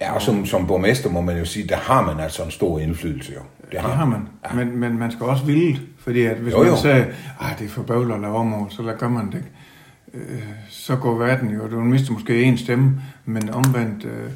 Ja, 0.00 0.14
og 0.14 0.22
som, 0.22 0.46
som 0.46 0.66
borgmester 0.66 1.10
må 1.10 1.20
man 1.20 1.38
jo 1.38 1.44
sige, 1.44 1.68
der 1.68 1.76
har 1.76 2.06
man 2.06 2.20
altså 2.20 2.42
en 2.42 2.50
stor 2.50 2.78
indflydelse 2.78 3.32
jo. 3.32 3.40
Det 3.70 3.80
har, 3.80 3.88
det 3.88 3.96
har 3.96 4.06
man, 4.06 4.28
ja. 4.50 4.54
men, 4.54 4.76
men 4.76 4.98
man 4.98 5.10
skal 5.10 5.26
også 5.26 5.44
ville 5.44 5.78
fordi 5.98 6.22
at 6.22 6.36
hvis 6.36 6.52
jo, 6.52 6.64
jo. 6.64 6.70
man 6.70 6.78
siger, 6.78 7.04
at 7.40 7.58
det 7.58 7.64
er 7.64 7.68
for 7.68 7.82
bøvler 7.82 8.14
at 8.14 8.20
lave 8.20 8.36
om, 8.36 8.70
så 8.70 8.82
lader 8.82 8.98
gør 8.98 9.08
man 9.08 9.26
det 9.26 9.34
ikke. 9.34 9.50
Øh, 10.14 10.42
så 10.68 10.96
går 10.96 11.14
verden 11.14 11.50
jo, 11.50 11.68
du 11.68 11.80
mister 11.80 12.12
måske 12.12 12.42
en 12.42 12.58
stemme, 12.58 13.02
men 13.24 13.50
omvendt, 13.50 14.04
øh, 14.04 14.30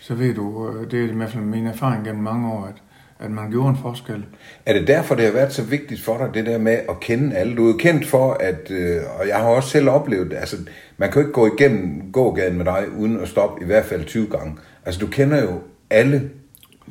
så 0.00 0.14
ved 0.14 0.34
du, 0.34 0.74
det 0.90 1.04
er 1.04 1.08
i 1.08 1.16
hvert 1.16 1.30
fald 1.30 1.44
min 1.44 1.66
erfaring 1.66 2.04
gennem 2.04 2.22
mange 2.22 2.52
år, 2.52 2.64
at 2.64 2.82
at 3.22 3.30
man 3.30 3.50
gjorde 3.50 3.68
en 3.68 3.76
forskel. 3.82 4.24
Er 4.66 4.72
det 4.72 4.86
derfor, 4.88 5.14
det 5.14 5.24
har 5.24 5.32
været 5.32 5.52
så 5.52 5.62
vigtigt 5.62 6.04
for 6.04 6.18
dig, 6.18 6.34
det 6.34 6.46
der 6.46 6.58
med 6.58 6.78
at 6.88 7.00
kende 7.00 7.36
alle? 7.36 7.56
Du 7.56 7.64
er 7.64 7.72
jo 7.72 7.76
kendt 7.76 8.06
for, 8.06 8.32
at, 8.40 8.70
øh, 8.70 9.00
og 9.20 9.28
jeg 9.28 9.36
har 9.36 9.48
også 9.48 9.68
selv 9.68 9.88
oplevet 9.88 10.32
altså, 10.32 10.56
man 10.96 11.12
kan 11.12 11.22
jo 11.22 11.28
ikke 11.28 11.40
gå 11.40 11.50
igennem 11.56 12.12
gågaden 12.12 12.56
med 12.56 12.64
dig, 12.64 12.84
uden 12.98 13.20
at 13.20 13.28
stoppe 13.28 13.62
i 13.62 13.66
hvert 13.66 13.84
fald 13.84 14.04
20 14.04 14.26
gange. 14.26 14.56
Altså, 14.86 15.00
du 15.00 15.06
kender 15.06 15.42
jo 15.42 15.60
alle, 15.90 16.30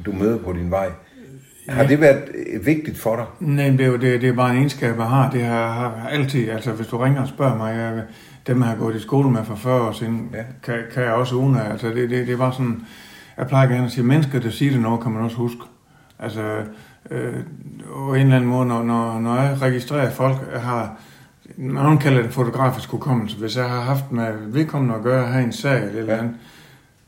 du 0.05 0.11
møder 0.11 0.37
på 0.37 0.53
din 0.53 0.71
vej. 0.71 0.89
Har 1.69 1.87
det 1.87 2.01
været 2.01 2.23
øh, 2.53 2.65
vigtigt 2.65 2.97
for 2.97 3.15
dig? 3.15 3.25
Nej, 3.39 3.69
det 3.69 3.81
er 3.81 3.87
jo 3.87 3.97
det, 3.97 4.21
det 4.21 4.29
er 4.29 4.33
bare 4.33 4.51
en 4.51 4.57
egenskab, 4.57 4.97
jeg 4.97 5.05
har. 5.05 5.31
Det 5.31 5.41
har, 5.41 5.73
har 5.73 6.09
altid, 6.09 6.49
altså 6.49 6.71
hvis 6.71 6.87
du 6.87 6.97
ringer 6.97 7.21
og 7.21 7.27
spørger 7.27 7.57
mig, 7.57 7.75
jeg, 7.75 8.03
dem 8.47 8.59
jeg 8.59 8.67
har 8.67 8.75
gået 8.75 8.95
i 8.95 8.99
skole 8.99 9.31
med 9.31 9.45
for 9.45 9.55
40 9.55 9.87
år 9.87 9.91
siden, 9.91 10.29
ja. 10.33 10.43
kan, 10.63 10.75
kan 10.93 11.03
jeg 11.03 11.13
også 11.13 11.35
uden 11.35 11.57
Altså 11.71 11.87
det, 11.87 12.09
det, 12.09 12.27
det 12.27 12.39
var 12.39 12.51
sådan, 12.51 12.81
jeg 13.37 13.47
plejer 13.47 13.67
gerne 13.67 13.85
at 13.85 13.91
sige, 13.91 14.03
mennesker, 14.03 14.39
der 14.39 14.49
siger 14.49 14.71
det 14.71 14.81
noget, 14.81 15.01
kan 15.01 15.11
man 15.11 15.23
også 15.23 15.37
huske. 15.37 15.61
Altså, 16.21 16.41
øh, 17.11 17.33
på 17.93 18.13
en 18.13 18.21
eller 18.21 18.35
anden 18.35 18.49
måde, 18.49 18.67
når, 18.67 18.83
når, 18.83 19.19
når 19.19 19.35
jeg 19.35 19.61
registrerer 19.61 20.09
folk, 20.09 20.37
jeg 20.53 20.61
har, 20.61 20.99
nogen 21.57 21.97
kalder 21.97 22.21
det 22.21 22.33
fotografisk 22.33 22.89
hukommelse, 22.89 23.37
hvis 23.37 23.57
jeg 23.57 23.65
har 23.69 23.81
haft 23.81 24.11
med 24.11 24.27
vedkommende 24.47 24.95
at 24.95 25.03
gøre, 25.03 25.27
have 25.27 25.43
en 25.43 25.53
sag 25.53 25.77
eller, 25.77 25.99
eller 25.99 26.17
andet, 26.17 26.33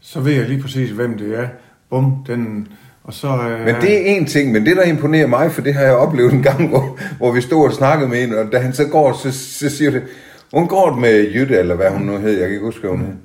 så 0.01 0.19
ved 0.19 0.33
jeg 0.33 0.49
lige 0.49 0.61
præcis, 0.61 0.89
hvem 0.89 1.17
det 1.17 1.39
er. 1.39 1.47
Bum, 1.89 2.23
den, 2.27 2.67
og 3.03 3.13
så, 3.13 3.27
øh, 3.27 3.65
men 3.65 3.75
det 3.81 3.93
er 3.93 4.15
en 4.15 4.25
ting, 4.25 4.51
men 4.51 4.65
det 4.65 4.75
der 4.75 4.83
imponerer 4.83 5.27
mig, 5.27 5.51
for 5.51 5.61
det 5.61 5.73
har 5.73 5.81
jeg 5.81 5.95
oplevet 5.95 6.33
en 6.33 6.43
gang, 6.43 6.69
hvor, 6.69 6.99
hvor 7.17 7.31
vi 7.31 7.41
stod 7.41 7.65
og 7.65 7.73
snakkede 7.73 8.09
med 8.09 8.23
en, 8.23 8.33
og 8.33 8.51
da 8.51 8.59
han 8.59 8.73
så 8.73 8.87
går, 8.87 9.13
så, 9.13 9.31
så 9.31 9.69
siger 9.69 9.91
det, 9.91 10.03
hun 10.53 10.67
går 10.67 10.95
med 10.95 11.31
Jytte, 11.33 11.59
eller 11.59 11.75
hvad 11.75 11.89
hun 11.89 12.01
nu 12.01 12.17
hed, 12.17 12.31
jeg 12.31 12.39
kan 12.39 12.49
ikke 12.49 12.65
huske, 12.65 12.81
hvad 12.81 12.89
hun 12.89 12.99
hed. 12.99 13.15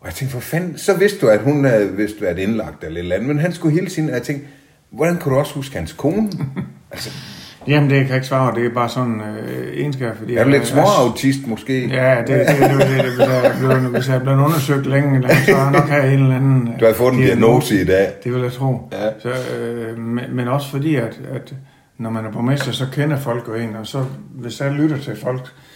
Og 0.00 0.06
jeg 0.06 0.14
tænkte, 0.14 0.32
for 0.32 0.40
fanden, 0.40 0.78
så 0.78 0.96
vidste 0.96 1.20
du, 1.20 1.26
at 1.26 1.40
hun 1.40 1.64
havde 1.64 1.96
vist 1.96 2.22
været 2.22 2.38
indlagt 2.38 2.84
eller 2.84 2.98
et 2.98 3.02
eller 3.02 3.16
andet, 3.16 3.28
men 3.28 3.38
han 3.38 3.52
skulle 3.52 3.74
hele 3.74 3.86
tiden, 3.86 4.08
og 4.08 4.14
jeg 4.14 4.22
tænkte, 4.22 4.46
Hvordan 4.92 5.16
kan 5.16 5.32
du 5.32 5.38
også 5.38 5.54
huske 5.54 5.76
hans 5.76 5.92
kone? 5.92 6.30
altså, 6.92 7.10
Jamen, 7.66 7.90
det 7.90 7.98
kan 7.98 8.08
jeg 8.08 8.16
ikke 8.16 8.26
svare 8.26 8.54
Det 8.54 8.66
er 8.66 8.74
bare 8.74 8.88
sådan 8.88 9.20
øh, 9.20 9.76
egenskab. 9.76 10.16
Fordi 10.16 10.34
er 10.34 10.44
du 10.44 10.50
lidt 10.50 10.66
småautist 10.66 11.46
måske? 11.46 11.88
Ja, 11.88 12.18
det, 12.18 12.28
det, 12.28 12.38
det, 12.38 12.70
det, 12.70 12.88
det, 12.88 13.04
det, 13.04 13.12
hvis, 13.14 13.18
jeg 13.28 13.54
blev, 13.58 13.78
hvis 13.78 14.08
jeg 14.08 14.22
blev 14.22 14.34
undersøgt 14.34 14.86
længe, 14.86 15.28
så 15.46 15.54
har 15.54 15.62
jeg 15.62 15.72
nok 15.72 15.88
have 15.88 16.14
en 16.14 16.20
eller 16.20 16.36
anden... 16.36 16.74
Du 16.80 16.84
har 16.84 16.92
fået 16.92 17.14
en 17.14 17.20
diagnose 17.20 17.80
i 17.80 17.84
dag. 17.84 18.08
Det 18.24 18.34
vil 18.34 18.42
jeg 18.42 18.52
tro. 18.52 18.88
Ja. 18.92 19.20
Så, 19.22 19.56
øh, 19.56 19.98
men, 19.98 20.24
men 20.36 20.48
også 20.48 20.70
fordi, 20.70 20.96
at, 20.96 21.20
at 21.32 21.54
når 21.98 22.10
man 22.10 22.24
er 22.24 22.32
borgmester, 22.32 22.72
så 22.72 22.86
kender 22.92 23.16
folk 23.16 23.48
jo 23.48 23.54
en, 23.54 23.76
og 23.76 23.86
så 23.86 24.04
hvis 24.34 24.60
jeg 24.60 24.72
lytter 24.72 24.98
til 24.98 25.16
folk, 25.16 25.40
øh, 25.40 25.69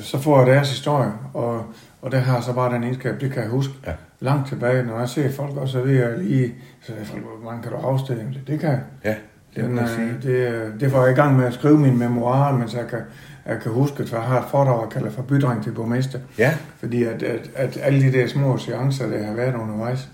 så 0.00 0.18
får 0.18 0.38
jeg 0.38 0.46
deres 0.46 0.70
historie, 0.70 1.12
og, 1.34 1.64
og 2.02 2.12
det 2.12 2.20
har 2.20 2.40
så 2.40 2.52
bare 2.52 2.74
den 2.74 2.82
egenskab, 2.82 3.20
det 3.20 3.32
kan 3.32 3.42
jeg 3.42 3.50
huske. 3.50 3.74
Ja 3.86 3.92
langt 4.20 4.48
tilbage, 4.48 4.82
når 4.82 4.98
jeg 4.98 5.08
ser 5.08 5.32
folk 5.32 5.56
også 5.56 5.80
ved 5.80 5.98
at 5.98 6.18
lige, 6.18 6.54
så 6.82 6.92
er 7.00 7.04
folk, 7.04 7.22
hvor 7.22 7.50
mange 7.50 7.62
kan 7.62 7.72
du 7.72 7.78
afstille? 7.78 8.22
Det, 8.22 8.40
det 8.46 8.60
kan 8.60 8.78
Ja, 9.04 9.14
det 9.56 9.64
Den, 9.64 9.78
øh, 9.78 10.22
det, 10.22 10.72
det 10.80 10.90
får 10.90 11.02
jeg 11.02 11.12
i 11.12 11.14
gang 11.14 11.36
med 11.36 11.46
at 11.46 11.54
skrive 11.54 11.78
min 11.78 11.98
memoir, 11.98 12.52
mens 12.52 12.74
jeg 12.74 12.86
kan, 12.86 12.98
jeg 13.46 13.60
kan 13.60 13.72
huske, 13.72 14.02
at 14.02 14.12
jeg 14.12 14.20
har 14.20 14.40
et 14.40 14.46
foredrag, 14.50 14.80
jeg 14.82 14.90
kalder 14.90 15.10
for 15.10 15.22
bydreng 15.22 15.62
til 15.62 15.70
borgmester. 15.70 16.18
Ja. 16.38 16.54
Fordi 16.78 17.02
at, 17.02 17.22
at, 17.22 17.50
at 17.54 17.78
alle 17.82 18.02
de 18.02 18.12
der 18.12 18.26
små 18.26 18.58
seancer, 18.58 19.06
der 19.10 19.26
har 19.26 19.34
været 19.34 19.54
undervejs, 19.54 20.08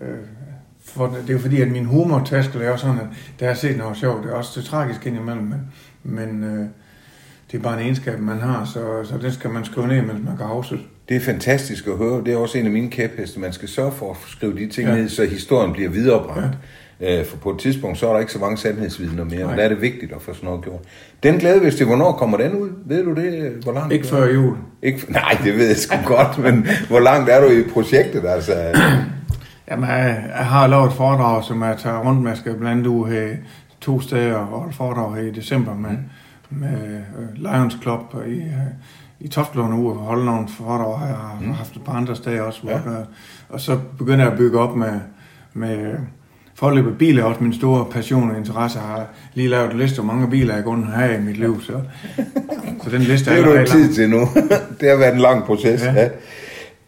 øh, 0.00 0.18
for, 0.84 1.06
det 1.06 1.28
er 1.28 1.32
jo 1.32 1.38
fordi, 1.38 1.60
at 1.60 1.68
min 1.68 1.84
humortaskel 1.84 2.62
er 2.62 2.70
også 2.70 2.86
sådan, 2.86 3.00
at 3.00 3.06
der 3.40 3.46
har 3.46 3.54
set 3.54 3.76
noget 3.78 3.96
sjovt. 3.96 4.24
Det 4.24 4.32
er 4.32 4.34
også 4.34 4.60
det 4.60 4.68
tragiske 4.68 5.08
indimellem, 5.08 5.44
men, 5.44 5.72
men 6.02 6.44
øh, 6.44 6.66
det 7.52 7.58
er 7.58 7.62
bare 7.62 7.74
en 7.74 7.80
egenskab, 7.80 8.20
man 8.20 8.40
har, 8.40 8.64
så, 8.64 8.80
så 9.04 9.18
det 9.22 9.34
skal 9.34 9.50
man 9.50 9.64
skrive 9.64 9.86
ned, 9.88 10.02
mens 10.02 10.24
man 10.24 10.36
kan 10.36 10.46
afslutte. 10.46 10.84
Det 11.08 11.16
er 11.16 11.20
fantastisk 11.20 11.86
at 11.86 11.96
høre. 11.96 12.24
Det 12.24 12.32
er 12.32 12.36
også 12.36 12.58
en 12.58 12.66
af 12.66 12.72
mine 12.72 12.90
kæpheste. 12.90 13.40
Man 13.40 13.52
skal 13.52 13.68
sørge 13.68 13.92
for 13.92 14.10
at 14.10 14.16
skrive 14.26 14.58
de 14.58 14.66
ting 14.66 14.88
ja. 14.88 14.94
ned, 14.94 15.08
så 15.08 15.24
historien 15.24 15.72
bliver 15.72 15.90
viderebragt. 15.90 16.40
Ja. 17.00 17.22
For 17.22 17.36
på 17.36 17.50
et 17.50 17.58
tidspunkt, 17.58 17.98
så 17.98 18.08
er 18.08 18.12
der 18.12 18.20
ikke 18.20 18.32
så 18.32 18.38
mange 18.38 18.56
sandhedsvidner 18.56 19.24
mere, 19.24 19.46
men 19.46 19.58
der 19.58 19.64
er 19.64 19.68
det 19.68 19.80
vigtigt 19.80 20.12
at 20.12 20.22
få 20.22 20.34
sådan 20.34 20.46
noget 20.46 20.64
gjort. 20.64 20.80
Den 21.22 21.38
glæde, 21.38 21.60
hvis 21.60 21.74
det, 21.74 21.86
hvornår 21.86 22.12
kommer 22.12 22.38
den 22.38 22.54
ud? 22.54 22.68
Ved 22.86 23.04
du 23.04 23.14
det? 23.14 23.52
Hvor 23.62 23.72
langt 23.72 23.92
ikke 23.92 24.06
før 24.06 24.32
jul. 24.32 24.56
Ikke, 24.82 25.12
nej, 25.12 25.38
det 25.44 25.56
ved 25.56 25.66
jeg 25.66 25.76
sgu 25.76 25.96
godt, 26.16 26.38
men 26.38 26.66
hvor 26.88 27.00
langt 27.00 27.30
er 27.30 27.40
du 27.40 27.46
i 27.46 27.62
projektet? 27.72 28.24
Altså? 28.26 28.52
Jamen, 29.70 29.88
jeg, 29.88 30.24
jeg 30.36 30.46
har 30.46 30.66
lavet 30.66 30.86
et 30.86 30.92
foredrag, 30.92 31.44
som 31.44 31.62
jeg 31.62 31.76
tager 31.78 31.98
rundt 31.98 32.22
med. 32.22 32.30
Jeg 32.30 32.38
skal 32.38 32.54
blandt 32.54 32.86
andet 32.86 33.12
her 33.12 33.36
to 33.80 34.00
steder 34.00 34.34
og 34.34 34.68
et 34.68 34.74
foredrag 34.74 35.14
her 35.14 35.22
i 35.22 35.30
december 35.30 35.74
med, 35.74 35.90
mm. 35.90 35.98
Med 36.56 37.00
øh, 37.18 37.34
Lions 37.34 37.78
Club 37.82 38.00
i, 38.26 38.30
øh, 38.30 38.46
i 39.20 39.28
Toftlund 39.28 39.74
uge 39.74 39.92
og 39.92 39.98
holde 39.98 40.24
nogle 40.24 40.48
foredrag, 40.48 40.98
har 40.98 41.06
jeg 41.06 41.16
mm. 41.40 41.52
haft 41.52 41.76
et 41.76 41.82
par 41.84 41.92
andre 41.92 42.16
steder 42.16 42.42
også. 42.42 42.60
Ja. 42.64 42.78
Hvor, 42.78 43.06
og 43.48 43.60
så 43.60 43.78
begynder 43.98 44.24
jeg 44.24 44.32
at 44.32 44.38
bygge 44.38 44.58
op 44.58 44.76
med, 44.76 45.00
med 45.54 45.94
forløb 46.54 46.86
af 46.86 46.98
biler, 46.98 47.24
også 47.24 47.40
min 47.40 47.52
store 47.52 47.86
passion 47.90 48.30
og 48.30 48.38
interesse. 48.38 48.78
Jeg 48.78 48.88
har 48.88 49.06
lige 49.34 49.48
lavet 49.48 49.72
en 49.72 49.78
liste, 49.78 50.02
hvor 50.02 50.12
mange 50.12 50.30
biler 50.30 50.54
jeg 50.54 50.64
kun 50.64 50.84
har 50.84 51.04
i 51.04 51.20
mit 51.20 51.36
liv. 51.36 51.62
Så, 51.62 51.72
så 52.82 52.90
den 52.90 53.00
liste 53.00 53.30
det 53.30 53.38
er 53.38 53.44
du 53.44 53.52
ikke 53.52 53.70
tid 53.70 53.94
til 53.94 54.10
nu. 54.10 54.20
det 54.80 54.88
har 54.90 54.96
været 54.96 55.14
en 55.14 55.20
lang 55.20 55.44
proces. 55.44 55.82
Ja. 55.82 55.92
Ja. 55.92 56.08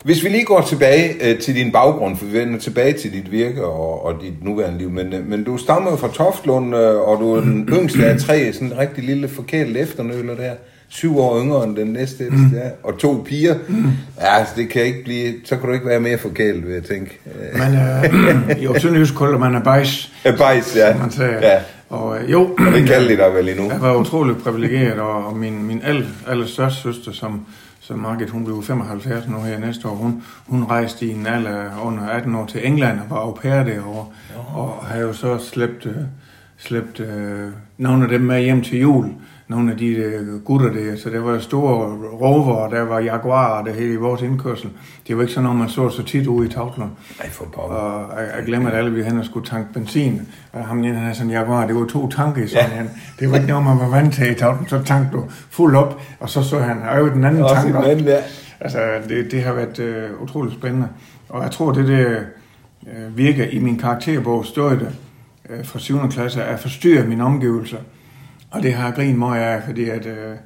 Hvis 0.05 0.25
vi 0.25 0.29
lige 0.29 0.45
går 0.45 0.61
tilbage 0.61 1.31
øh, 1.31 1.39
til 1.39 1.55
din 1.55 1.73
baggrund, 1.73 2.17
for 2.17 2.25
vi 2.27 2.39
vender 2.39 2.59
tilbage 2.59 2.93
til 2.93 3.13
dit 3.13 3.33
virke 3.33 3.65
og, 3.65 4.05
og 4.05 4.15
dit 4.23 4.45
nuværende 4.45 4.79
liv, 4.79 4.91
men, 4.91 5.13
øh, 5.13 5.29
men 5.29 5.45
du 5.45 5.57
stammer 5.57 5.91
jo 5.91 5.97
fra 5.97 6.09
Toftlund, 6.13 6.77
øh, 6.77 7.09
og 7.09 7.21
du 7.21 7.35
er 7.35 7.41
den 7.41 7.69
yngste 7.79 8.07
af 8.07 8.19
tre, 8.19 8.53
sådan 8.53 8.69
en 8.69 8.79
rigtig 8.79 9.05
lille 9.05 9.29
forkælet 9.29 9.83
efternøler 9.83 10.35
der. 10.35 10.53
Syv 10.89 11.19
år 11.19 11.41
yngre 11.41 11.65
end 11.65 11.77
den 11.77 11.87
næste 11.87 12.25
mm. 12.31 12.51
der, 12.51 12.71
og 12.83 12.99
to 12.99 13.25
piger. 13.27 13.55
Mm. 13.69 13.85
Ja, 14.21 14.39
altså, 14.39 14.55
det 14.57 14.69
kan 14.69 14.83
ikke 14.83 15.05
blive, 15.05 15.33
så 15.45 15.57
kan 15.57 15.69
du 15.69 15.75
ikke 15.75 15.87
være 15.87 16.01
mere 16.01 16.19
forkælet, 16.19 16.67
vil 16.67 16.75
jeg 16.75 16.85
tænke. 16.85 17.19
Men 17.53 17.75
øh, 17.75 18.63
jo, 18.65 18.79
sønderjysk 18.79 19.19
kalder 19.19 19.39
man 19.39 19.55
er 19.55 19.63
bajs. 19.63 20.13
Er 20.25 20.37
bajs, 20.37 20.77
ja. 20.77 20.97
Man 20.99 21.11
siger. 21.11 21.49
ja. 21.49 21.59
Og 21.89 22.19
øh, 22.19 22.33
jo, 22.33 22.41
Og 22.43 22.73
det 22.73 22.89
kalder 22.89 23.09
de 23.09 23.17
dig 23.17 23.35
vel 23.35 23.49
endnu. 23.49 23.71
jeg 23.71 23.81
var 23.81 23.97
utroligt 23.97 24.43
privilegeret, 24.43 25.01
og, 25.01 25.27
og 25.27 25.37
min, 25.37 25.67
min 25.67 25.81
aller, 25.85 26.07
aller 26.27 26.47
søster, 26.71 27.13
som, 27.13 27.47
som 27.85 27.99
Margit, 27.99 28.31
hun 28.31 28.45
blev 28.45 28.63
75 28.63 29.29
nu 29.29 29.41
her 29.41 29.59
næste 29.59 29.89
år, 29.89 29.95
hun, 29.95 30.23
hun 30.47 30.65
rejste 30.65 31.07
i 31.07 31.11
en 31.11 31.27
alder 31.27 31.81
under 31.83 32.07
18 32.07 32.35
år 32.35 32.47
til 32.47 32.67
England 32.67 33.01
og 33.01 33.11
var 33.11 33.17
au 33.17 33.35
pair 33.35 33.65
derovre, 33.65 34.07
og 34.55 34.85
har 34.87 34.99
jo 34.99 35.13
så 35.13 35.39
slæbt, 35.39 35.87
øh, 35.87 35.97
slæbt 36.57 37.01
øh, 37.01 37.51
nogle 37.79 38.03
af 38.03 38.09
dem 38.09 38.21
med 38.21 38.43
hjem 38.43 38.63
til 38.63 38.81
jul, 38.81 39.07
nogle 39.49 39.73
af 39.73 39.79
de 39.79 39.87
øh, 39.87 40.41
gutter 40.45 40.73
der, 40.73 40.97
så 40.97 41.11
der 41.11 41.21
var 41.21 41.39
store 41.39 41.97
rover, 42.21 42.69
der 42.69 42.83
var 42.83 42.99
jaguarer, 42.99 43.65
det 43.65 43.75
hele 43.75 43.93
i 43.93 43.97
vores 43.97 44.23
indkørsel. 44.23 44.71
Det 45.09 45.17
var 45.17 45.23
ikke 45.23 45.35
sådan 45.35 45.43
noget, 45.45 45.59
man 45.59 45.69
så 45.69 45.89
så 45.89 46.03
tit 46.03 46.27
ude 46.27 46.49
i 46.49 46.51
Tavtlund. 46.51 46.91
Nej, 47.19 47.31
for 47.31 47.45
pokker. 47.45 47.77
Og 47.77 48.21
jeg, 48.21 48.29
jeg 48.37 48.47
glemmer, 48.47 48.71
at 48.71 48.77
alle 48.79 48.93
vi 48.93 49.03
hen 49.03 49.19
og 49.19 49.25
skulle 49.25 49.47
tanke 49.47 49.73
benzin. 49.73 50.23
Og 50.53 50.65
ham 50.65 50.83
den, 50.83 50.95
han 50.95 51.03
havde 51.03 51.15
sådan 51.15 51.31
en 51.31 51.37
Jaguar, 51.37 51.67
det 51.67 51.77
var 51.77 51.87
to 51.87 52.09
tanke 52.09 52.45
i 52.45 52.47
sådan 52.47 52.71
ja. 52.77 52.83
Det 53.21 53.31
var 53.31 53.37
ikke 53.37 53.49
noget, 53.49 53.65
man 53.65 53.79
var 53.79 53.89
vant 53.89 54.15
til 54.15 54.31
i 54.31 54.35
Tavtlund. 54.35 54.69
Så 54.69 54.83
tankte 54.85 55.17
du 55.17 55.25
fuld 55.51 55.77
op, 55.77 56.01
og 56.21 56.31
så 56.31 56.43
så 56.43 56.59
han, 56.59 56.83
og 56.83 57.11
den 57.11 57.25
anden 57.25 57.43
Også 57.43 57.55
tank 57.55 57.69
en 57.69 57.77
op. 57.77 57.85
anden 57.85 58.07
der. 58.07 58.19
Altså, 58.61 58.79
det, 59.09 59.31
det 59.31 59.43
har 59.43 59.53
været 59.53 59.79
øh, 59.79 60.23
utroligt 60.23 60.55
spændende. 60.55 60.89
Og 61.29 61.43
jeg 61.43 61.51
tror, 61.51 61.73
det 61.73 61.89
der 61.89 62.21
øh, 62.87 63.17
virker 63.17 63.45
i 63.45 63.59
min 63.59 63.79
karakterbog, 63.79 64.45
står 64.45 64.69
det 64.69 64.89
øh, 65.51 65.65
fra 65.65 65.79
7. 65.79 66.09
klasse, 66.11 66.45
at 66.45 66.61
forstyrre 66.61 67.07
mine 67.07 67.25
omgivelser. 67.25 67.79
Og 68.55 68.63
det 68.63 68.75
har 68.75 68.85
jeg 68.85 68.95
grinet 68.95 69.19
meget 69.19 69.41
af, 69.43 69.63
fordi 69.67 69.89
at, 69.89 70.07
øh, 70.07 70.37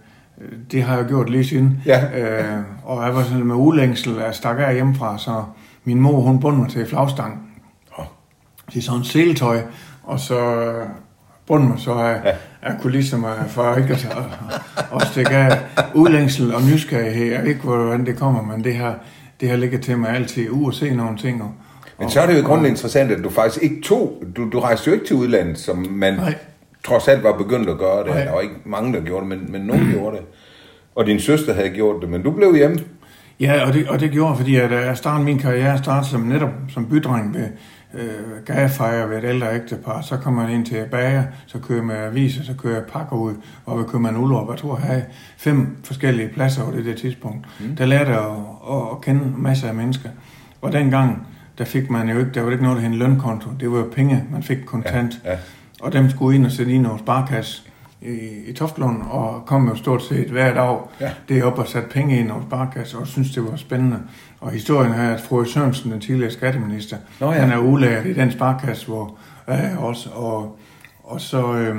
det 0.72 0.82
har 0.82 0.96
jeg 0.96 1.06
gjort 1.06 1.30
lige 1.30 1.44
siden. 1.44 1.82
Ja. 1.86 2.18
Øh, 2.18 2.58
og 2.84 3.04
jeg 3.06 3.14
var 3.14 3.22
sådan 3.22 3.44
med 3.44 3.54
ulængsel, 3.56 4.14
jeg 4.16 4.34
stak 4.34 4.56
af 4.58 4.74
hjemmefra, 4.74 5.18
så 5.18 5.44
min 5.84 6.00
mor, 6.00 6.20
hun 6.20 6.40
bundte 6.40 6.60
mig 6.60 6.70
til 6.70 6.86
flagstang. 6.86 7.48
Åh. 7.98 8.04
Det 8.72 8.76
er 8.78 8.82
sådan 8.82 9.04
seletøj, 9.04 9.60
og 10.04 10.20
så 10.20 10.40
øh, 10.40 10.86
bundte 11.46 11.68
mig 11.68 11.78
så 11.78 11.92
af, 11.92 12.20
Ja. 12.24 12.30
af 12.62 12.80
kulisser 12.82 13.44
for 13.48 13.74
ikke 13.76 13.92
at, 13.94 14.08
at, 14.96 15.06
stikke 15.06 15.30
af 15.30 15.58
udlængsel 15.94 16.54
og 16.54 16.62
nysgerrighed. 16.62 17.32
Jeg 17.32 17.40
ved 17.42 17.48
ikke, 17.48 17.60
hvordan 17.60 18.06
det 18.06 18.16
kommer, 18.16 18.42
men 18.42 18.64
det 18.64 18.74
har, 18.76 18.98
det 19.40 19.48
har 19.50 19.56
ligget 19.56 19.80
til 19.80 19.98
mig 19.98 20.10
altid, 20.10 20.50
u 20.50 20.68
at 20.68 20.74
se 20.74 20.94
nogle 20.94 21.16
ting. 21.18 21.42
Og, 21.42 21.52
Men 21.98 22.10
så 22.10 22.20
er 22.20 22.26
det 22.26 22.38
jo 22.42 22.46
grunden 22.46 22.66
interessant, 22.66 23.10
at 23.12 23.24
du 23.24 23.30
faktisk 23.30 23.62
ikke 23.62 23.80
tog, 23.82 24.22
du, 24.36 24.50
du 24.50 24.60
rejste 24.60 24.88
jo 24.88 24.94
ikke 24.94 25.06
til 25.06 25.16
udlandet, 25.16 25.58
som 25.58 25.86
man 25.90 26.14
Nej. 26.14 26.34
Trods 26.84 27.08
alt 27.08 27.22
var 27.22 27.32
begyndt 27.32 27.68
at 27.68 27.78
gøre 27.78 28.04
det. 28.04 28.06
Nej. 28.06 28.24
Der 28.24 28.32
var 28.32 28.40
ikke 28.40 28.54
mange, 28.64 28.92
der 28.92 29.00
gjorde 29.00 29.30
det, 29.30 29.38
men, 29.38 29.52
men 29.52 29.60
nogen 29.60 29.90
gjorde 29.92 30.16
det. 30.16 30.24
Og 30.94 31.06
din 31.06 31.20
søster 31.20 31.54
havde 31.54 31.70
gjort 31.70 32.02
det, 32.02 32.08
men 32.08 32.22
du 32.22 32.30
blev 32.30 32.56
hjemme. 32.56 32.78
Ja, 33.40 33.66
og 33.66 33.72
det, 33.72 33.88
og 33.88 34.00
det 34.00 34.10
gjorde, 34.10 34.36
fordi 34.36 34.56
at 34.56 34.70
jeg 34.72 34.96
startede 34.96 35.24
min 35.24 35.38
karriere 35.38 35.70
jeg 35.70 35.78
startede 35.78 36.10
som 36.10 36.20
netop 36.20 36.50
som 36.68 36.86
bydreng 36.86 37.34
ved 37.34 37.48
øh, 37.94 38.44
gadefejre 38.46 39.10
ved 39.10 39.18
et 39.18 39.24
ældre 39.24 39.54
ægtepar. 39.54 40.00
Så 40.00 40.16
kom 40.16 40.32
man 40.32 40.50
ind 40.50 40.66
til 40.66 40.84
bager, 40.90 41.22
så 41.46 41.58
kører 41.58 41.82
man 41.82 41.96
aviser, 41.96 42.44
så 42.44 42.54
kører 42.54 42.74
jeg 42.74 42.84
pakker 42.84 43.16
ud, 43.16 43.34
og 43.66 43.78
vi 43.78 43.84
kører 43.84 44.02
man 44.02 44.16
Ullerup. 44.16 44.50
Jeg 44.50 44.58
tror, 44.58 44.76
jeg 44.76 44.86
havde 44.86 45.04
fem 45.36 45.76
forskellige 45.84 46.28
pladser 46.28 46.62
over 46.62 46.72
det 46.72 46.84
der 46.84 46.94
tidspunkt. 46.94 47.46
Mm. 47.60 47.76
Der 47.76 47.86
lærte 47.86 48.10
jeg 48.10 48.20
at, 48.20 48.26
at, 48.70 48.82
at 48.92 49.00
kende 49.00 49.22
masser 49.36 49.68
af 49.68 49.74
mennesker. 49.74 50.08
Og 50.62 50.72
dengang, 50.72 51.26
der 51.58 51.64
fik 51.64 51.90
man 51.90 52.08
jo 52.08 52.18
ikke, 52.18 52.30
der 52.34 52.42
var 52.42 52.50
ikke 52.50 52.62
noget, 52.62 52.76
der 52.76 52.82
hed 52.82 52.92
en 52.92 52.98
lønkonto. 52.98 53.50
Det 53.60 53.70
var 53.70 53.78
jo 53.78 53.88
penge, 53.94 54.24
man 54.32 54.42
fik 54.42 54.58
kontant. 54.66 55.20
Ja, 55.24 55.30
ja. 55.30 55.38
Og 55.82 55.92
dem 55.92 56.10
skulle 56.10 56.36
ind 56.36 56.46
og 56.46 56.52
sætte 56.52 56.72
i 56.72 56.78
noget 56.78 57.00
sparkasse 57.00 57.62
i, 58.02 58.18
i 58.46 58.52
Toftlund, 58.52 59.02
og 59.10 59.42
kom 59.46 59.68
jo 59.68 59.74
stort 59.74 60.02
set 60.02 60.30
hver 60.30 60.54
dag 60.54 60.78
Ja. 61.00 61.10
det 61.28 61.44
op 61.44 61.58
og 61.58 61.68
satte 61.68 61.88
penge 61.88 62.20
i 62.20 62.22
noget 62.22 62.42
sparkasse, 62.46 62.98
og 62.98 63.06
synes 63.06 63.30
det 63.34 63.44
var 63.50 63.56
spændende. 63.56 63.98
Og 64.40 64.50
historien 64.50 64.92
er, 64.92 65.14
at 65.14 65.20
Frode 65.20 65.48
Sørensen, 65.50 65.92
den 65.92 66.00
tidligere 66.00 66.30
skatteminister, 66.30 66.96
Nå 67.20 67.32
ja. 67.32 67.38
han 67.38 67.50
er 67.50 67.58
udlært 67.58 68.06
i 68.06 68.12
den 68.12 68.32
sparkasse, 68.32 68.86
hvor 68.86 69.16
er 69.46 69.76
også, 69.76 70.10
og, 70.10 70.58
og 71.04 71.20
så 71.20 71.54
øh, 71.54 71.76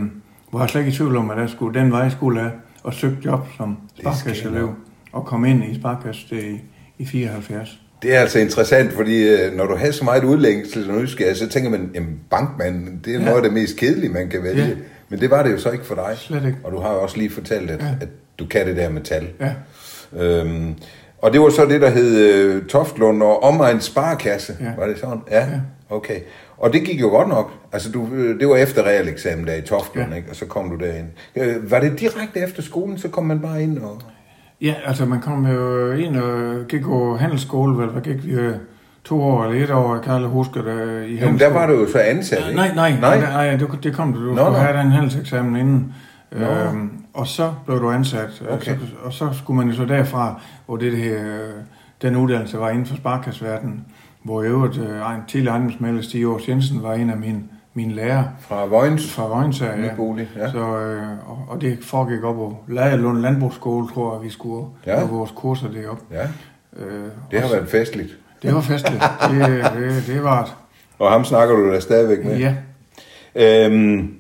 var 0.54 0.60
jeg 0.60 0.70
slet 0.70 0.82
ikke 0.82 0.92
i 0.92 0.96
tvivl 0.96 1.16
om, 1.16 1.30
at 1.32 1.40
jeg 1.40 1.50
skulle, 1.50 1.80
den 1.80 1.92
vej 1.92 2.10
skulle 2.10 2.42
jeg, 2.42 2.52
og 2.84 2.94
søgte 2.94 3.26
job 3.26 3.48
som 3.58 3.78
sparkasseelev, 4.00 4.74
og 5.12 5.26
kom 5.26 5.46
ind 5.46 5.64
i 5.64 5.76
sparkasse 5.76 6.52
i, 6.52 6.60
i 6.98 7.06
74. 7.06 7.82
Det 8.02 8.16
er 8.16 8.20
altså 8.20 8.40
interessant, 8.40 8.94
fordi 8.94 9.28
øh, 9.28 9.54
når 9.58 9.66
du 9.66 9.76
har 9.76 9.92
så 9.92 10.04
meget 10.04 10.24
udlængsel 10.24 10.92
og 10.92 11.02
nysgerrighed, 11.02 11.36
så 11.36 11.50
tænker 11.50 11.70
man, 11.70 11.92
jamen 11.96 12.20
bankmand, 12.30 13.04
det 13.06 13.16
er 13.16 13.20
Ja. 13.20 13.26
noget 13.26 13.38
af 13.38 13.44
det 13.44 13.54
mest 13.54 13.78
kedelige, 13.78 14.10
man 14.14 14.30
kan 14.30 14.44
vælge. 14.44 14.64
Ja. 14.66 14.70
Men 15.10 15.20
det 15.20 15.30
var 15.32 15.44
det 15.44 15.52
jo 15.52 15.58
så 15.58 15.72
ikke 15.72 15.86
for 15.86 15.96
dig. 15.96 16.14
Slet 16.18 16.46
ikke. 16.46 16.58
Og 16.64 16.72
du 16.72 16.80
har 16.80 16.94
jo 16.94 17.02
også 17.02 17.18
lige 17.18 17.30
fortalt, 17.30 17.72
at, 17.72 17.80
Ja. 17.82 17.86
at 18.02 18.08
du 18.40 18.46
kan 18.46 18.68
det 18.68 18.76
der 18.78 18.90
med 18.90 19.02
tal. 19.02 19.28
Ja, 19.40 19.52
Øhm, 20.24 20.74
og 21.18 21.34
det 21.34 21.42
var 21.42 21.50
så 21.50 21.66
det, 21.66 21.82
der 21.82 21.90
hed 21.90 22.18
øh, 22.34 22.66
Toftlund 22.66 23.24
og 23.24 23.44
Omegns 23.44 23.84
Sparekasse. 23.84 24.58
Ja. 24.62 24.66
Var 24.78 24.88
det 24.88 25.00
sådan? 25.00 25.20
Ja. 25.32 25.40
Ja. 25.40 25.46
Okay. 25.90 26.20
Og 26.58 26.74
det 26.74 26.82
gik 26.86 27.02
jo 27.02 27.08
godt 27.08 27.28
nok. 27.30 27.52
Altså, 27.74 27.92
du, 27.92 28.08
øh, 28.14 28.40
det 28.40 28.50
var 28.50 28.56
efter 28.56 28.84
realeksamen 28.84 29.48
der 29.48 29.56
i 29.56 29.62
Toftlund, 29.62 30.10
Ja. 30.10 30.16
ikke? 30.16 30.30
Og 30.30 30.36
så 30.36 30.46
kom 30.46 30.70
du 30.70 30.86
derind. 30.86 31.08
Øh, 31.36 31.72
var 31.72 31.80
det 31.80 32.00
direkte 32.00 32.40
efter 32.40 32.62
skolen, 32.62 32.98
så 32.98 33.08
kom 33.08 33.26
man 33.26 33.40
bare 33.40 33.64
ind 33.64 33.78
og... 33.78 34.02
Ja, 34.62 34.74
altså 34.86 35.06
man 35.06 35.22
kom 35.22 35.48
jo 35.48 35.92
ind 35.92 36.18
og 36.18 36.68
gik 36.68 36.82
på 36.82 37.18
handelsskole, 37.18 37.78
vel, 37.78 37.90
hvad 37.90 38.02
gik 38.02 38.26
vi 38.26 38.32
øh, 38.32 38.56
to 39.04 39.22
år 39.22 39.46
eller 39.46 39.64
et 39.64 39.72
år, 39.72 39.94
jeg 39.94 40.04
kan 40.04 40.14
aldrig 40.14 40.32
huske 40.32 40.60
det, 40.60 41.08
i 41.08 41.16
Jamen, 41.16 41.40
der 41.40 41.54
var 41.54 41.68
du 41.68 41.74
jo 41.74 41.88
så 41.92 42.00
ansat, 42.00 42.40
ikke? 42.48 42.56
Nej, 42.56 42.76
nej, 42.76 43.00
nej. 43.00 43.20
nej, 43.20 43.48
nej 43.48 43.58
det, 43.58 43.84
det 43.84 43.94
kom 43.94 44.14
du. 44.14 44.20
Du 44.20 44.26
Nå, 44.26 44.36
skulle 44.36 44.52
nå. 44.52 44.58
have 44.58 44.78
den 44.78 44.92
handelseksamen 44.92 45.56
inden. 45.56 45.94
Nå. 46.32 46.46
Øhm, 46.46 46.92
og 47.14 47.28
så 47.28 47.54
blev 47.66 47.80
du 47.80 47.92
ansat. 47.92 48.42
Okay. 48.50 48.54
Altså, 48.54 48.76
og 49.04 49.14
så 49.14 49.30
skulle 49.34 49.58
man 49.58 49.68
jo 49.68 49.76
så 49.76 49.86
derfra, 49.86 50.42
hvor 50.66 50.78
det 50.78 50.98
her, 50.98 51.16
øh, 51.26 51.50
den 52.02 52.16
uddannelse 52.16 52.60
var 52.60 52.70
inden 52.70 52.86
for 52.86 52.96
sparkasseverdenen, 52.96 53.86
hvor 54.24 54.44
i 54.44 54.46
øvrigt 54.46 54.78
øh, 54.78 55.16
en 55.16 55.22
tidligere 55.28 55.56
ejendomsmælder 55.56 56.02
Stig 56.02 56.24
Aarhus 56.24 56.50
Jensen 56.50 56.84
var 56.84 56.94
en 56.94 57.10
af 57.10 57.18
mine, 57.18 57.44
mine 57.74 57.94
lærere 57.94 58.30
Fra 58.40 58.66
Vojens 58.66 59.12
fra 59.14 59.28
Vojnsager. 59.28 59.84
ja. 59.86 59.96
bolig. 59.96 60.30
Ja. 60.38 60.52
Så, 60.52 60.58
øh, 60.58 61.30
og, 61.30 61.46
og 61.48 61.62
det 61.62 61.78
foregik 61.82 62.24
op 62.24 62.36
på 62.36 62.58
Ladelund 62.68 63.18
Landbrugsskole, 63.18 63.88
tror 63.94 64.14
jeg, 64.16 64.24
vi 64.24 64.30
skulle 64.30 64.68
Ja. 64.86 65.00
ja. 65.00 65.06
vores 65.06 65.32
kurser 65.36 65.68
deroppe. 65.72 66.04
ja, 66.12 66.28
Øh, 66.78 67.04
det 67.32 67.40
har 67.40 67.48
og- 67.48 67.54
været 67.56 67.70
festligt. 67.70 68.18
det 68.44 68.56
var 68.56 68.62
festligt. 68.62 69.04
det, 69.32 69.66
det, 69.76 70.04
det 70.08 70.24
var 70.24 70.44
et, 70.44 70.56
Og 71.00 71.12
ham 71.12 71.26
snakker 71.26 71.56
du 71.56 71.72
da 71.74 71.80
stadigvæk 71.80 72.26
med. 72.26 72.38
ja. 72.38 72.56
Øhm, 73.36 74.14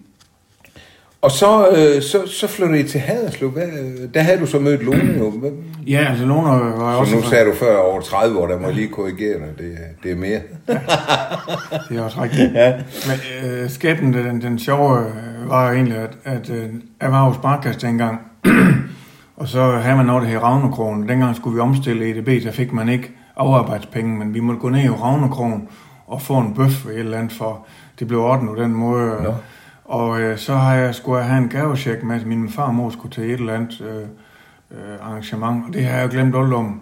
og 1.22 1.32
så, 1.32 1.68
øh, 1.70 2.02
så, 2.02 2.28
så 2.28 2.48
flyttede 2.48 2.80
I 2.80 2.84
til 2.84 3.00
Haderslev. 3.00 3.50
Hvad, 3.50 3.68
der 4.14 4.22
havde 4.22 4.40
du 4.40 4.46
så 4.46 4.60
mødt 4.60 4.84
Lone 4.84 5.16
jo. 5.18 5.30
Hvad- 5.30 5.52
Ja, 5.88 6.06
altså 6.10 6.26
Lone 6.26 6.48
var 6.50 6.94
Så 6.94 7.00
også... 7.00 7.16
nu 7.16 7.22
sagde 7.22 7.46
du 7.46 7.54
før 7.56 7.78
over 7.78 8.02
30 8.02 8.40
år, 8.40 8.48
der 8.48 8.60
må 8.60 8.66
jeg 8.66 8.76
lige 8.76 8.88
korrigere 8.88 9.40
dig. 9.40 9.48
Det, 9.58 9.74
er- 9.74 9.94
det 10.04 10.12
er 10.12 10.16
mere. 10.16 10.40
Det 11.90 11.98
er 11.98 12.02
også 12.04 12.22
rigtigt. 12.22 12.54
Ja. 12.54 12.74
Men 13.08 13.50
øh, 13.50 13.70
skæbnen, 13.70 14.14
den, 14.14 14.42
den 14.42 14.60
sjove, 14.60 15.00
øh, 15.00 15.50
var 15.50 15.68
jo 15.70 15.76
egentlig, 15.76 15.98
at, 15.98 16.18
at 16.26 16.50
øh, 16.50 16.66
jeg 17.02 17.12
var 17.12 17.24
hos 17.24 17.36
Sparkasse 17.36 17.82
dengang, 17.88 18.20
og 19.38 19.48
så 19.48 19.72
havde 19.72 19.96
man 19.98 20.06
noget, 20.06 20.24
der 20.24 20.30
hed 20.30 20.44
Ravnekronen. 20.44 21.10
Dengang 21.10 21.36
skulle 21.36 21.56
vi 21.56 21.60
omstille 21.62 22.10
EDB, 22.10 22.44
så 22.44 22.52
fik 22.52 22.74
man 22.74 22.90
ikke 22.90 23.12
arbejdspenge, 23.38 24.18
men 24.18 24.34
vi 24.34 24.40
måtte 24.40 24.60
gå 24.62 24.70
ned 24.70 24.84
i 24.84 24.90
Ravnekronen 24.90 25.68
og 26.08 26.22
få 26.22 26.38
en 26.38 26.54
bøf 26.54 26.86
eller 26.86 26.96
et 26.96 27.00
eller 27.00 27.18
andet, 27.18 27.32
for 27.34 27.66
det 28.00 28.08
blev 28.08 28.20
ordnet 28.22 28.56
på 28.58 28.64
den 28.64 28.74
måde. 28.74 29.12
Nå. 29.24 29.34
Og 29.89 30.22
øh, 30.22 30.38
så 30.38 30.55
har 30.55 30.74
jeg, 30.75 30.96
skulle 30.96 31.17
jeg 31.19 31.27
have 31.27 31.43
en 31.43 31.50
gavesjek 31.50 32.03
med, 32.03 32.15
at 32.15 32.25
min 32.25 32.50
far 32.50 32.63
og 32.63 32.75
mor 32.75 32.89
skulle 32.89 33.12
til 33.13 33.24
et 33.24 33.31
eller 33.39 33.53
andet 33.53 33.81
øh, 33.81 34.01
øh, 34.72 34.96
arrangement, 35.01 35.63
og 35.67 35.74
det 35.74 35.86
har 35.86 35.98
jeg 36.00 36.10
glemt 36.10 36.36
alt 36.36 36.53
om. 36.53 36.81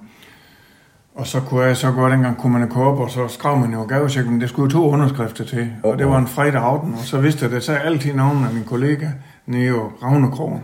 Og 1.16 1.28
så 1.28 1.40
kunne 1.40 1.64
jeg 1.64 1.78
så 1.78 1.92
gå 1.92 2.10
dengang 2.10 2.38
kunne 2.38 2.60
man 2.60 2.70
gå 2.70 2.84
op, 2.84 3.00
og 3.00 3.10
så 3.12 3.28
skrev 3.28 3.58
man 3.58 3.74
jo 3.74 3.84
gavesjek, 3.84 4.26
men 4.26 4.42
det 4.42 4.50
skulle 4.50 4.74
jo 4.74 4.80
to 4.80 4.90
underskrifter 4.90 5.44
til. 5.46 5.72
Og 5.84 5.98
det 5.98 6.08
var 6.08 6.18
en 6.18 6.28
fredag 6.28 6.62
aften, 6.62 6.94
og 6.94 7.00
så 7.00 7.20
vidste 7.20 7.44
jeg, 7.46 7.52
det 7.52 7.64
sagde 7.64 7.80
altid 7.80 8.14
navnet 8.14 8.48
af 8.48 8.54
min 8.54 8.64
kollega 8.64 9.08
nede 9.46 9.66
i 9.66 9.72
Ravnekrogen. 9.72 10.62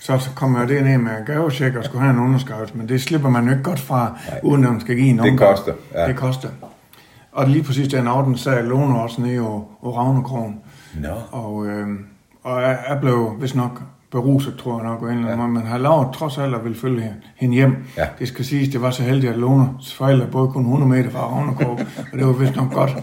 Så 0.00 0.18
så 0.18 0.30
kom 0.34 0.56
jeg 0.56 0.68
derned 0.68 0.98
med 0.98 1.12
en 1.18 1.26
gavesjek 1.26 1.76
og 1.76 1.84
skulle 1.84 2.00
have 2.02 2.14
en 2.14 2.20
underskrift, 2.20 2.74
men 2.74 2.88
det 2.88 3.02
slipper 3.02 3.28
man 3.28 3.44
jo 3.44 3.50
ikke 3.50 3.62
godt 3.62 3.80
fra, 3.80 4.18
Nej. 4.30 4.40
uden 4.42 4.64
at 4.64 4.70
man 4.72 4.80
skal 4.80 4.96
give 4.96 5.08
en 5.08 5.18
Det 5.18 5.30
omgang. 5.30 5.38
koster, 5.56 5.72
ja. 5.94 6.08
Det 6.08 6.16
koster. 6.16 6.48
Og 7.32 7.48
lige 7.48 7.62
præcis 7.64 7.88
den 7.88 8.06
aften 8.06 8.36
sagde 8.36 8.62
Lone 8.62 9.00
også 9.02 9.20
nede 9.22 9.34
i 9.34 9.38
Ravnekrogen. 9.86 10.60
Nå. 11.00 11.08
Og, 11.30 11.66
øh, 11.66 11.88
og 12.42 12.62
jeg, 12.62 12.78
jeg 12.88 13.00
blev 13.00 13.36
vist 13.40 13.56
nok 13.56 13.82
beruset, 14.10 14.54
tror 14.58 14.80
jeg 14.82 14.90
nok, 14.90 15.02
en 15.02 15.08
anden 15.08 15.36
måde. 15.36 15.48
Men 15.48 15.62
har 15.62 15.78
lavet 15.78 16.08
trods 16.14 16.38
alt 16.38 16.54
at 16.54 16.64
ville 16.64 16.78
følge 16.78 17.14
hende- 17.36 17.54
hjem. 17.54 17.76
Ja. 17.96 18.06
Det 18.18 18.28
skal 18.28 18.44
siges, 18.44 18.68
det 18.68 18.82
var 18.82 18.90
så 18.90 19.02
heldigt, 19.02 19.32
at 19.32 19.38
Lones 19.38 19.94
forældre 19.94 20.26
både 20.26 20.48
kun 20.48 20.62
100 20.62 20.88
meter 20.90 21.10
fra 21.10 21.18
Ravnekro, 21.20 21.70
og 22.12 22.18
det 22.18 22.26
var 22.26 22.32
vist 22.32 22.56
nok 22.56 22.72
godt. 22.72 22.96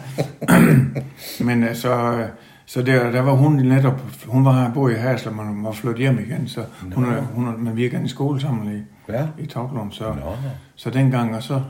Men 1.46 1.63
altså, 1.63 2.24
så 2.65 2.81
der, 2.81 3.12
der 3.12 3.22
var 3.22 3.31
hun 3.34 3.53
netop, 3.53 4.01
hun 4.27 4.46
var 4.46 4.51
her 4.63 4.74
boet 4.74 4.91
i 4.91 4.96
Hasler, 4.96 5.31
man 5.34 5.63
var 5.63 5.72
flyttet 5.72 6.00
hjem 6.00 6.19
igen, 6.19 6.48
så 6.48 6.62
hun, 6.96 7.05
er, 7.05 7.22
hun 7.22 7.48
er, 7.48 7.58
man 7.58 7.75
virker 7.75 8.03
i 8.03 8.08
skole 8.08 8.41
sammen 8.41 8.75
i, 8.75 8.81
Ja. 9.12 9.27
i 9.39 9.46
Tavlund. 9.46 9.91
Så, 9.91 10.03
nå. 10.03 10.36
så 10.75 10.89
dengang, 10.89 11.36
og 11.36 11.43
så 11.43 11.62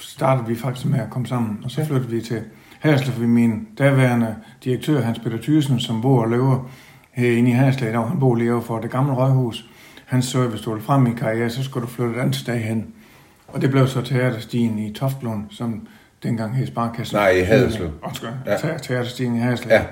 startede 0.00 0.46
vi 0.46 0.56
faktisk 0.56 0.86
med 0.86 1.00
at 1.00 1.10
komme 1.10 1.26
sammen, 1.28 1.60
og 1.64 1.70
så 1.70 1.84
flyttede 1.84 2.10
vi 2.10 2.20
til 2.20 2.40
Hasle, 2.82 3.12
fordi 3.12 3.26
min 3.26 3.68
daværende 3.78 4.36
direktør, 4.64 5.00
Hans 5.00 5.18
Peter 5.18 5.38
Thyssen, 5.42 5.80
som 5.80 6.02
bor 6.02 6.22
og 6.22 6.30
lever 6.30 6.70
herinde 7.12 7.50
i 7.50 7.52
Hasle 7.54 7.88
i 7.88 7.92
dag, 7.92 8.08
han 8.08 8.20
bor 8.20 8.52
over 8.52 8.60
for 8.60 8.78
det 8.78 8.90
gamle 8.90 9.12
røghus, 9.12 9.64
han 10.06 10.22
så, 10.22 10.42
at 10.42 10.48
hvis 10.48 10.60
du 10.60 10.70
ville 10.70 10.84
frem 10.84 11.06
i 11.06 11.10
karriere, 11.10 11.50
så 11.50 11.64
skulle 11.64 11.86
du 11.86 11.90
flytte 11.90 12.14
et 12.14 12.20
andet 12.20 12.36
sted 12.36 12.58
hen. 12.58 12.86
Og 13.48 13.62
det 13.62 13.70
blev 13.70 13.86
så 13.86 14.00
Teaterstien 14.00 14.78
i 14.78 14.92
Toftlund, 14.92 15.44
som 15.50 15.86
dengang 16.22 16.56
hed 16.56 16.66
Sparkassen. 16.66 17.16
Nej, 17.16 17.30
i 17.30 17.40
Haderslev. 17.40 17.90
Undskyld, 18.04 18.30
ja. 18.46 18.56
Teaterstien 18.82 19.36
i 19.36 19.38
Haderslev. 19.38 19.72
Ja. 19.72 19.82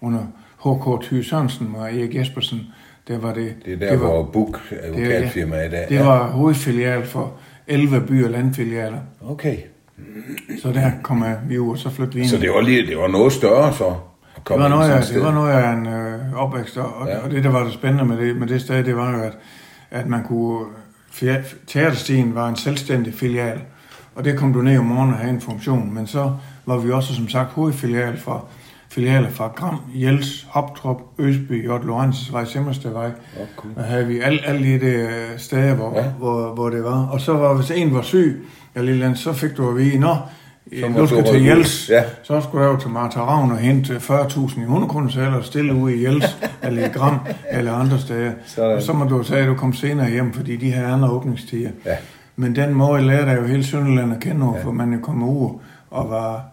Under 0.00 0.20
H.K. 0.64 1.04
Thy 1.04 1.22
Sørensen 1.22 1.74
og 1.76 1.94
Erik 1.94 2.14
Jespersen. 2.14 2.60
Der 3.08 3.18
var 3.18 3.34
det, 3.34 3.54
det 3.64 3.72
er 3.72 3.76
der, 3.76 3.90
det 3.90 4.00
var, 4.00 4.06
hvor 4.06 4.22
Buk 4.22 4.60
advokatfirma 4.82 5.56
er 5.56 5.68
der. 5.68 5.86
Det 5.86 5.94
ja. 5.94 6.04
var 6.04 6.30
hovedfilial 6.30 7.06
for 7.06 7.32
11 7.66 8.00
by- 8.00 8.24
og 8.24 8.30
landfilialer. 8.30 8.98
Okay. 9.20 9.56
Så 10.62 10.72
der 10.72 10.90
kom 11.02 11.24
vi 11.48 11.58
ud, 11.58 11.70
og 11.70 11.78
så 11.78 11.90
flyttede 11.90 12.14
vi 12.14 12.20
ind. 12.20 12.28
Så 12.28 12.36
det 12.36 12.50
var, 12.50 12.60
lige, 12.60 12.86
det 12.86 12.98
var 12.98 13.08
noget 13.08 13.32
større 13.32 13.74
så? 13.74 13.94
Det 14.48 14.58
var 14.58 14.68
noget, 14.68 14.90
af, 14.90 15.02
det 15.02 15.22
var 15.22 15.32
noget 15.32 15.52
af 15.52 15.72
en 15.72 15.86
øh, 15.86 16.42
opvækst, 16.42 16.76
og, 16.76 17.08
ja. 17.08 17.18
og 17.18 17.30
det, 17.30 17.44
der 17.44 17.50
var 17.50 17.64
det 17.64 17.72
spændende 17.72 18.04
med 18.04 18.16
det, 18.16 18.36
med 18.36 18.46
det 18.46 18.60
sted, 18.60 18.84
det 18.84 18.96
var 18.96 19.16
jo, 19.16 19.22
at, 19.22 19.32
at 19.90 20.06
man 20.06 20.24
kunne... 20.24 20.66
Teaterstien 21.66 22.34
var 22.34 22.48
en 22.48 22.56
selvstændig 22.56 23.14
filial, 23.14 23.60
og 24.14 24.24
det 24.24 24.38
kom 24.38 24.52
du 24.52 24.62
ned 24.62 24.78
om 24.78 24.84
morgenen 24.84 25.14
og 25.14 25.20
have 25.20 25.30
en 25.30 25.40
funktion, 25.40 25.94
men 25.94 26.06
så 26.06 26.32
var 26.66 26.76
vi 26.76 26.90
også 26.90 27.14
som 27.14 27.28
sagt 27.28 27.50
hovedfilial 27.50 28.16
for 28.18 28.44
filialer 28.90 29.30
fra 29.30 29.52
Gram, 29.56 29.80
Jels, 29.94 30.46
Hoptrup, 30.48 31.00
Øsby, 31.18 31.66
Jort 31.66 31.84
Lorentzvej, 31.84 32.44
Simmerstedvej. 32.44 33.10
Okay. 33.36 33.68
Og 33.76 33.84
havde 33.84 34.06
vi 34.06 34.20
alle, 34.20 34.46
alle 34.46 34.66
de 34.66 34.86
der 34.86 35.08
steder, 35.36 35.74
hvor, 35.74 35.98
ja. 35.98 36.04
hvor, 36.18 36.54
hvor 36.54 36.70
det 36.70 36.84
var. 36.84 37.06
Og 37.06 37.20
så 37.20 37.32
var, 37.32 37.54
hvis 37.54 37.70
en 37.70 37.94
var 37.94 38.02
syg, 38.02 38.46
eller 38.74 38.92
lille 38.92 39.16
så 39.16 39.32
fik 39.32 39.56
du 39.56 39.68
at 39.68 39.76
vide, 39.76 39.98
nå, 39.98 40.16
du 40.96 41.06
skal 41.06 41.24
til 41.24 41.44
Jels, 41.44 41.90
ja. 41.90 42.02
så 42.22 42.40
skulle 42.40 42.66
du 42.66 42.76
til 42.80 42.90
Martha 42.90 43.20
Ravn 43.20 43.50
og 43.50 43.58
hente 43.58 43.96
40.000 43.96 44.60
i 44.60 44.64
hundekroner 44.64 45.26
eller 45.26 45.42
stille 45.42 45.74
ude 45.74 45.96
i 45.96 46.04
Jels, 46.04 46.38
eller 46.62 46.86
i 46.86 46.88
Gram, 46.88 47.18
eller 47.50 47.72
andre 47.72 47.98
steder. 47.98 48.32
Sådan. 48.46 48.76
Og 48.76 48.82
så 48.82 48.92
må 48.92 49.04
du 49.04 49.22
sige, 49.22 49.38
at 49.38 49.48
du 49.48 49.54
kom 49.54 49.72
senere 49.72 50.10
hjem, 50.10 50.32
fordi 50.32 50.56
de 50.56 50.70
her 50.70 50.92
andre 50.92 51.10
åbningstider. 51.10 51.70
Ja. 51.86 51.96
Men 52.36 52.56
den 52.56 52.74
måde 52.74 53.02
lærte 53.02 53.30
jeg 53.30 53.40
jo 53.40 53.46
hele 53.46 53.64
Sønderland 53.64 54.14
at 54.14 54.20
kende, 54.20 54.52
ja. 54.54 54.64
for 54.64 54.72
man 54.72 54.92
jo 54.92 54.98
kom 55.02 55.22
ud 55.22 55.60
og 55.90 56.10
var 56.10 56.44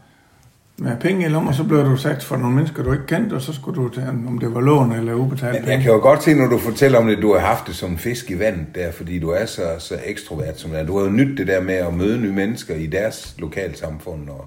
med 0.79 0.97
penge 0.99 1.25
i 1.25 1.29
lommen, 1.29 1.49
og 1.49 1.55
så 1.55 1.63
blev 1.63 1.85
du 1.85 1.97
sat 1.97 2.23
for 2.23 2.37
nogle 2.37 2.55
mennesker, 2.55 2.83
du 2.83 2.93
ikke 2.93 3.05
kendte, 3.05 3.33
og 3.33 3.41
så 3.41 3.53
skulle 3.53 3.81
du 3.81 3.89
til, 3.89 4.03
om 4.27 4.37
det 4.39 4.53
var 4.53 4.61
lån 4.61 4.91
eller 4.91 5.13
ubetalt 5.13 5.53
penge. 5.53 5.71
Jeg 5.71 5.81
kan 5.81 5.91
jo 5.91 5.99
godt 5.99 6.23
se, 6.23 6.33
når 6.33 6.47
du 6.47 6.57
fortæller 6.57 6.99
om 6.99 7.07
det, 7.07 7.21
du 7.21 7.33
har 7.33 7.39
haft 7.39 7.67
det 7.67 7.75
som 7.75 7.97
fisk 7.97 8.31
i 8.31 8.39
vandet 8.39 8.65
der, 8.75 8.91
fordi 8.91 9.19
du 9.19 9.29
er 9.29 9.45
så, 9.45 9.61
så 9.79 9.95
ekstrovert 10.05 10.59
som 10.59 10.71
det. 10.71 10.87
Du 10.87 10.97
har 10.97 11.05
jo 11.05 11.11
nyt 11.11 11.37
det 11.37 11.47
der 11.47 11.61
med 11.61 11.73
at 11.73 11.93
møde 11.93 12.17
nye 12.17 12.31
mennesker 12.31 12.75
i 12.75 12.85
deres 12.85 13.35
lokalsamfund, 13.37 14.29
og 14.29 14.45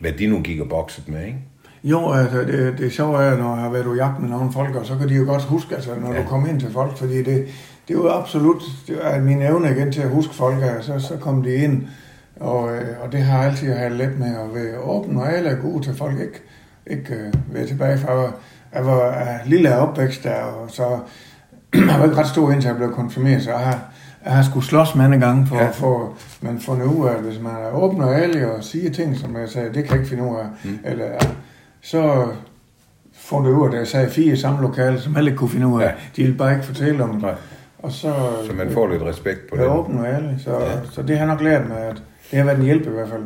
hvad 0.00 0.12
de 0.12 0.26
nu 0.26 0.40
gik 0.40 0.60
og 0.60 0.68
bokset 0.68 1.08
med, 1.08 1.26
ikke? 1.26 1.38
Jo, 1.84 2.12
altså 2.12 2.38
det, 2.38 2.74
det 2.78 2.92
sjove 2.92 3.22
er, 3.22 3.36
når 3.36 3.54
jeg 3.54 3.62
har 3.62 3.70
været 3.70 3.86
ude 3.86 4.04
jagt 4.04 4.20
med 4.20 4.28
nogle 4.28 4.52
folk, 4.52 4.74
og 4.74 4.86
så 4.86 4.96
kan 4.96 5.08
de 5.08 5.14
jo 5.14 5.24
godt 5.24 5.42
huske, 5.42 5.74
altså, 5.74 5.90
når 6.00 6.14
ja. 6.14 6.22
du 6.22 6.28
kommer 6.28 6.48
ind 6.48 6.60
til 6.60 6.72
folk, 6.72 6.96
fordi 6.96 7.16
det, 7.16 7.46
det 7.88 7.94
er 7.94 7.98
jo 7.98 8.08
absolut, 8.08 8.62
det 8.86 8.98
er 9.02 9.20
min 9.20 9.42
evne 9.42 9.70
igen 9.70 9.92
til 9.92 10.00
at 10.00 10.08
huske 10.08 10.34
folk, 10.34 10.62
altså, 10.62 10.98
så 10.98 11.16
kom 11.16 11.42
de 11.42 11.54
ind, 11.54 11.82
og, 12.40 12.76
øh, 12.76 12.86
og 13.02 13.12
det 13.12 13.20
har 13.20 13.44
altid 13.44 13.72
jeg 13.72 13.90
let 13.90 14.18
med 14.18 14.26
at 14.26 14.54
være 14.54 14.78
åben, 14.78 15.16
og 15.16 15.32
alle 15.32 15.50
er 15.50 15.56
gode 15.56 15.84
til 15.84 15.94
folk 15.94 16.20
ikke, 16.20 16.42
ikke 16.86 17.14
uh, 17.14 17.54
være 17.54 17.66
tilbage 17.66 17.98
fra. 17.98 18.32
Jeg 18.74 18.86
var 18.86 19.08
uh, 19.08 19.50
lille 19.50 19.68
af 19.68 19.86
opvækst 19.86 20.24
der, 20.24 20.34
og 20.34 20.70
så 20.70 20.82
jeg 21.74 21.98
var 21.98 22.04
ikke 22.04 22.16
ret 22.16 22.28
stor 22.28 22.50
indtil 22.50 22.68
jeg 22.68 22.76
blev 22.76 22.92
konfirmeret, 22.92 23.42
så 23.42 23.50
jeg 23.50 23.58
har, 23.58 23.80
jeg 24.24 24.32
har 24.32 24.42
skulle 24.42 24.66
slås 24.66 24.94
mange 24.94 25.20
gange 25.20 25.46
for 25.46 25.56
ja. 25.56 25.68
at 25.68 25.74
få 25.74 26.14
man 26.40 26.60
fundet 26.60 26.86
ud 26.86 27.08
af, 27.08 27.22
hvis 27.22 27.40
man 27.40 27.52
er 27.52 27.70
åben 27.70 28.00
og 28.00 28.14
ærlig 28.14 28.46
og 28.46 28.64
siger 28.64 28.90
ting, 28.90 29.16
som 29.16 29.36
jeg 29.36 29.48
sagde, 29.48 29.66
det 29.66 29.84
kan 29.84 29.92
jeg 29.92 29.96
ikke 29.96 30.08
finde 30.08 30.24
ud 30.24 30.36
af, 30.36 30.46
mm. 30.64 30.78
eller 30.84 31.10
så 31.80 32.28
fundet 33.12 33.50
ud 33.50 33.66
af, 33.66 33.72
at 33.72 33.78
jeg 33.78 33.86
sagde 33.86 34.10
fire 34.10 34.32
i 34.32 34.36
samme 34.36 34.62
lokale, 34.62 35.00
som 35.00 35.18
ikke 35.18 35.36
kunne 35.36 35.50
finde 35.50 35.66
ud 35.66 35.82
af. 35.82 35.86
Ja. 35.86 35.92
De 36.16 36.22
ville 36.22 36.38
bare 36.38 36.52
ikke 36.52 36.66
fortælle 36.66 37.04
om 37.04 37.20
det. 37.20 37.34
Og 37.78 37.92
så, 37.92 38.14
så 38.46 38.52
man 38.52 38.70
får 38.70 38.86
lidt 38.86 39.02
respekt 39.02 39.50
på 39.50 39.56
det. 39.56 39.62
Jeg 39.62 39.68
er 39.68 39.74
åben 39.74 39.98
og 39.98 40.06
ærlig, 40.06 40.36
så, 40.44 40.50
ja. 40.50 40.70
så 40.92 41.02
det 41.02 41.18
har 41.18 41.26
nok 41.26 41.40
lært 41.40 41.68
mig, 41.68 41.78
at 41.78 42.02
det 42.30 42.38
har 42.38 42.44
været 42.44 42.58
en 42.58 42.64
hjælp 42.64 42.86
i 42.86 42.90
hvert 42.90 43.08
fald. 43.08 43.22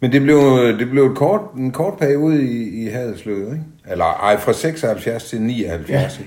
Men 0.00 0.12
det 0.12 0.22
blev, 0.22 0.38
det 0.78 0.90
blev 0.90 1.06
et 1.06 1.16
kort, 1.16 1.40
en 1.56 1.70
kort 1.70 1.98
periode 1.98 2.42
i, 2.42 2.84
i 2.84 2.88
Hadesløv, 2.88 3.38
ikke? 3.38 3.64
Eller 3.90 4.04
ej, 4.04 4.38
fra 4.38 4.52
76 4.52 5.24
til 5.24 5.40
79. 5.42 5.90
Ja. 5.90 6.24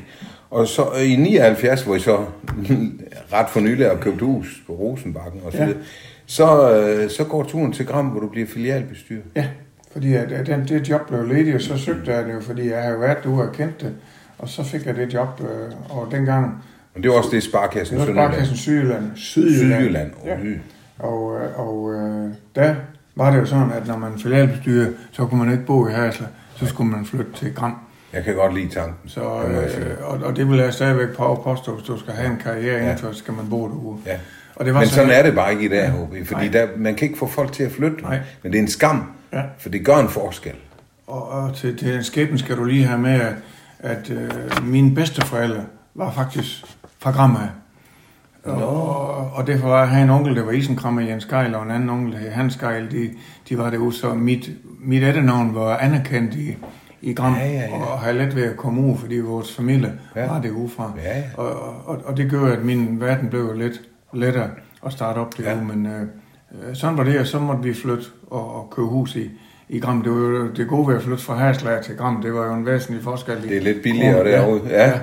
Og 0.50 0.68
så 0.68 0.92
i 1.06 1.16
79, 1.16 1.82
hvor 1.82 1.96
I 1.96 2.00
så 2.00 2.18
ret 3.34 3.50
for 3.50 3.60
nylig 3.60 3.88
har 3.88 3.96
købt 3.96 4.22
hus 4.22 4.64
på 4.68 4.74
Rosenbakken 4.74 5.42
og 5.46 5.52
så 5.52 5.64
ja. 5.64 5.70
så, 6.26 6.78
øh, 6.80 7.10
så 7.10 7.24
går 7.24 7.44
turen 7.44 7.74
til 7.74 7.86
Gram, 7.86 8.06
hvor 8.06 8.20
du 8.20 8.28
bliver 8.28 8.48
filialbestyrer. 8.48 9.22
Ja, 9.36 9.48
fordi 9.92 10.14
at, 10.14 10.32
at 10.32 10.48
den, 10.48 10.68
det 10.68 10.90
job 10.90 11.08
blev 11.08 11.28
ledigt, 11.28 11.56
og 11.56 11.62
så 11.62 11.78
søgte 11.78 12.12
jeg 12.12 12.26
det 12.26 12.34
jo, 12.34 12.42
fordi 12.42 12.70
jeg 12.70 12.84
har 12.84 12.98
været 12.98 13.18
derude 13.24 13.48
og 13.48 13.54
kendt 13.54 13.82
det. 13.82 13.96
Og 14.38 14.50
så 14.50 14.64
fik 14.64 14.86
jeg 14.86 14.96
det 14.96 15.14
job, 15.14 15.42
øh, 15.42 15.98
og 15.98 16.08
dengang... 16.12 16.64
Men 16.94 17.04
det 17.04 17.12
var 17.12 17.18
også 17.18 17.30
det 17.32 17.44
Sparkassen 17.44 17.98
var 17.98 18.06
Sparkassen 18.06 18.58
Sydjylland. 18.58 19.12
Sydjylland. 19.16 19.80
Sydjylland. 19.80 20.12
Ja. 20.26 20.38
Og, 21.00 21.42
øh, 21.42 21.60
og 21.60 21.94
øh, 21.94 22.34
der 22.56 22.76
var 23.16 23.32
det 23.32 23.38
jo 23.40 23.46
sådan, 23.46 23.72
at 23.72 23.88
når 23.88 23.98
man 23.98 24.20
filialbestyrer, 24.20 24.92
så 25.12 25.26
kunne 25.26 25.46
man 25.46 25.52
ikke 25.52 25.66
bo 25.66 25.88
i 25.88 25.92
Hasle, 25.92 26.28
så 26.56 26.66
skulle 26.66 26.92
man 26.92 27.06
flytte 27.06 27.32
til 27.36 27.54
Gram. 27.54 27.78
Jeg 28.14 28.24
kan 28.24 28.36
godt 28.36 28.54
lide 28.54 28.70
tanken. 28.70 29.10
Så, 29.10 29.22
øh, 29.22 29.98
og, 30.02 30.20
og 30.24 30.36
det 30.36 30.50
vil 30.50 30.60
jeg 30.60 30.74
stadigvæk 30.74 31.10
at 31.10 31.42
påstå, 31.44 31.76
hvis 31.76 31.86
du 31.86 32.00
skal 32.00 32.14
have 32.14 32.32
en 32.32 32.38
karriere 32.38 32.76
ja. 32.76 32.82
indenfor, 32.82 33.12
så 33.12 33.18
skal 33.18 33.34
man 33.34 33.50
bo 33.50 33.68
derude. 33.68 33.98
Ja. 34.06 34.18
Og 34.56 34.66
det 34.66 34.74
var 34.74 34.80
Men 34.80 34.90
sådan, 34.90 35.08
sådan 35.08 35.20
er 35.20 35.24
det 35.24 35.36
bare 35.36 35.52
ikke 35.52 35.66
i 35.66 35.68
dag, 35.68 35.92
ja. 36.12 36.22
HB, 36.22 36.28
fordi 36.28 36.48
der, 36.48 36.68
man 36.78 36.96
kan 36.96 37.08
ikke 37.08 37.20
få 37.20 37.28
folk 37.28 37.52
til 37.52 37.64
at 37.64 37.72
flytte. 37.72 38.02
Nej. 38.02 38.20
Men 38.44 38.52
det 38.52 38.58
er 38.58 38.62
en 38.62 38.70
skam, 38.70 39.12
ja. 39.34 39.42
for 39.60 39.70
det 39.70 39.86
gør 39.86 39.98
en 39.98 40.10
forskel. 40.10 40.56
Og, 41.08 41.30
og 41.30 41.56
til, 41.56 41.78
til 41.78 41.96
en 41.96 42.04
skæbne 42.04 42.40
skal 42.40 42.58
du 42.58 42.64
lige 42.64 42.86
have 42.86 43.00
med, 43.00 43.22
at, 43.22 43.34
at 43.80 44.10
øh, 44.10 44.32
mine 44.64 44.96
bedsteforældre 44.96 45.66
var 45.96 46.12
faktisk 46.12 46.64
fra 47.00 47.12
Gram 47.12 47.36
af. 47.36 47.50
Og, 48.44 49.32
og 49.32 49.48
derfor 49.48 49.68
var 49.68 49.94
jeg 49.94 50.04
en 50.04 50.10
onkel, 50.10 50.36
der 50.36 50.44
var 50.44 50.52
isenkrammer 50.52 51.02
Jens 51.02 51.26
Geil, 51.26 51.56
og 51.56 51.64
en 51.64 51.72
anden 51.72 51.90
onkel, 51.90 52.14
der 52.14 52.30
Hans 52.32 52.58
Geil, 52.58 52.92
de, 52.92 53.10
de 53.50 53.58
var 53.58 53.70
derude, 53.70 53.94
så 53.94 54.14
mit, 54.14 54.52
mit 54.80 55.04
etternavn 55.04 55.56
var 55.56 55.78
anerkendt 55.78 56.36
i, 56.36 56.58
i 57.02 57.14
Gram, 57.14 57.34
ja, 57.34 57.48
ja, 57.48 57.60
ja. 57.60 57.84
og 57.84 58.00
havde 58.00 58.18
let 58.18 58.36
ved 58.36 58.44
at 58.44 58.58
komme 58.58 58.82
ud, 58.82 58.98
fordi 58.98 59.20
vores 59.20 59.56
familie 59.56 59.94
ja. 60.16 60.28
var 60.28 60.42
det 60.42 60.52
fra. 60.76 60.94
Ja, 61.04 61.18
ja. 61.18 61.24
Og, 61.38 61.52
og, 61.86 62.02
og 62.06 62.18
det 62.18 62.32
gør, 62.32 62.54
at 62.54 62.66
min 62.66 63.02
verden 63.02 63.30
blev 63.30 63.54
lidt 63.54 63.82
lettere 64.14 64.50
at 64.86 64.92
starte 64.92 65.18
op 65.18 65.38
det 65.38 65.44
ja. 65.44 65.62
men 65.62 65.86
øh, 65.86 66.08
sådan 66.76 66.98
var 66.98 67.04
det, 67.04 67.20
og 67.20 67.28
så 67.28 67.40
måtte 67.40 67.64
vi 67.64 67.74
flytte 67.74 68.04
og, 68.28 68.56
og 68.56 68.70
købe 68.70 68.88
hus 68.88 69.16
i, 69.16 69.30
i 69.70 69.80
Gram. 69.80 70.02
Det 70.02 70.12
var 70.12 70.18
jo 70.18 70.52
det 70.52 70.68
gode 70.68 70.88
ved 70.88 70.96
at 70.96 71.02
flytte 71.02 71.24
fra 71.24 71.38
Herslager 71.40 71.82
til 71.82 71.96
Gram, 71.96 72.22
det 72.22 72.34
var 72.34 72.46
jo 72.46 72.54
en 72.54 72.66
væsentlig 72.66 73.04
forskel. 73.04 73.42
Det 73.42 73.58
er 73.58 73.62
lidt 73.62 73.84
billigere 73.84 74.32
derude, 74.32 74.62
ja. 74.70 74.90
ja. 74.90 75.00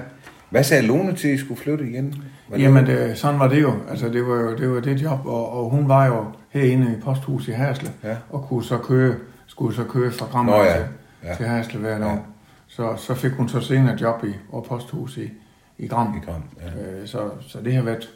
Hvad 0.50 0.64
sagde 0.64 0.82
Lone 0.82 1.14
til, 1.14 1.28
at 1.28 1.34
I 1.34 1.38
skulle 1.38 1.60
flytte 1.60 1.88
igen? 1.88 2.14
Var 2.48 2.58
Jamen, 2.58 2.86
det, 2.86 3.18
sådan 3.18 3.40
var 3.40 3.48
det 3.48 3.62
jo. 3.62 3.72
Altså, 3.90 4.08
det 4.08 4.26
var 4.26 4.34
jo 4.34 4.56
det, 4.56 4.70
var 4.70 4.80
det 4.80 5.02
job, 5.02 5.26
og, 5.26 5.52
og 5.52 5.70
hun 5.70 5.88
var 5.88 6.06
jo 6.06 6.24
herinde 6.50 6.96
i 6.98 7.00
posthuset 7.00 7.52
i 7.52 7.56
Hersle, 7.56 7.90
ja. 8.04 8.16
og 8.30 8.46
kunne 8.48 8.64
så 8.64 8.78
køre, 8.78 9.14
skulle 9.46 9.76
så 9.76 9.84
køre 9.84 10.12
fra 10.12 10.26
Gram 10.32 10.48
ja. 10.48 10.74
til, 10.74 10.84
ja. 11.24 11.34
til 11.34 11.46
Hersle 11.46 11.80
hver 11.80 11.98
dag. 11.98 12.08
Ja. 12.08 12.16
Så, 12.68 12.96
så 12.96 13.14
fik 13.14 13.32
hun 13.32 13.48
så 13.48 13.60
senere 13.60 13.98
job 14.00 14.24
i 14.24 14.32
og 14.52 14.66
posthus 14.68 15.16
i, 15.16 15.30
i 15.78 15.86
Gram. 15.86 16.14
I 16.22 16.24
Gram 16.24 16.42
ja. 16.60 17.00
øh, 17.00 17.08
så, 17.08 17.18
så 17.48 17.58
det 17.64 17.74
har 17.74 17.82
været, 17.82 18.08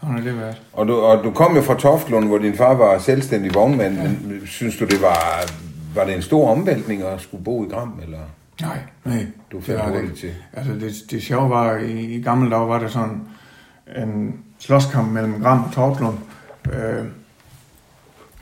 sådan 0.00 0.14
har 0.14 0.22
det 0.22 0.38
været. 0.38 0.62
Og 0.72 0.88
du, 0.88 0.94
og 0.94 1.24
du 1.24 1.30
kom 1.30 1.56
jo 1.56 1.62
fra 1.62 1.74
Toftlund, 1.74 2.26
hvor 2.26 2.38
din 2.38 2.54
far 2.54 2.74
var 2.74 2.98
selvstændig 2.98 3.54
vognmand, 3.54 3.94
ja. 3.94 4.02
men 4.02 4.46
synes 4.46 4.76
du, 4.76 4.84
det 4.84 5.02
var, 5.02 5.50
var 5.94 6.04
det 6.04 6.14
en 6.14 6.22
stor 6.22 6.50
omvæltning 6.50 7.02
at 7.02 7.20
skulle 7.20 7.44
bo 7.44 7.64
i 7.64 7.68
Gram, 7.68 8.00
eller? 8.02 8.18
Nej, 8.60 8.78
nej. 9.04 9.26
Du 9.52 9.60
fandt 9.60 9.94
det, 9.94 10.02
det 10.02 10.14
til? 10.14 10.34
Altså, 10.52 10.72
det, 10.72 10.92
det 11.10 11.22
sjove 11.22 11.50
var, 11.50 11.76
i, 11.76 12.14
i 12.14 12.22
gamle 12.22 12.50
dage 12.50 12.68
var 12.68 12.78
det 12.78 12.90
sådan 12.90 13.20
en 13.96 14.34
slåskamp 14.58 15.12
mellem 15.12 15.40
Gram 15.42 15.64
og 15.64 15.72
Tortlund. 15.72 16.18
Øh, 16.72 17.04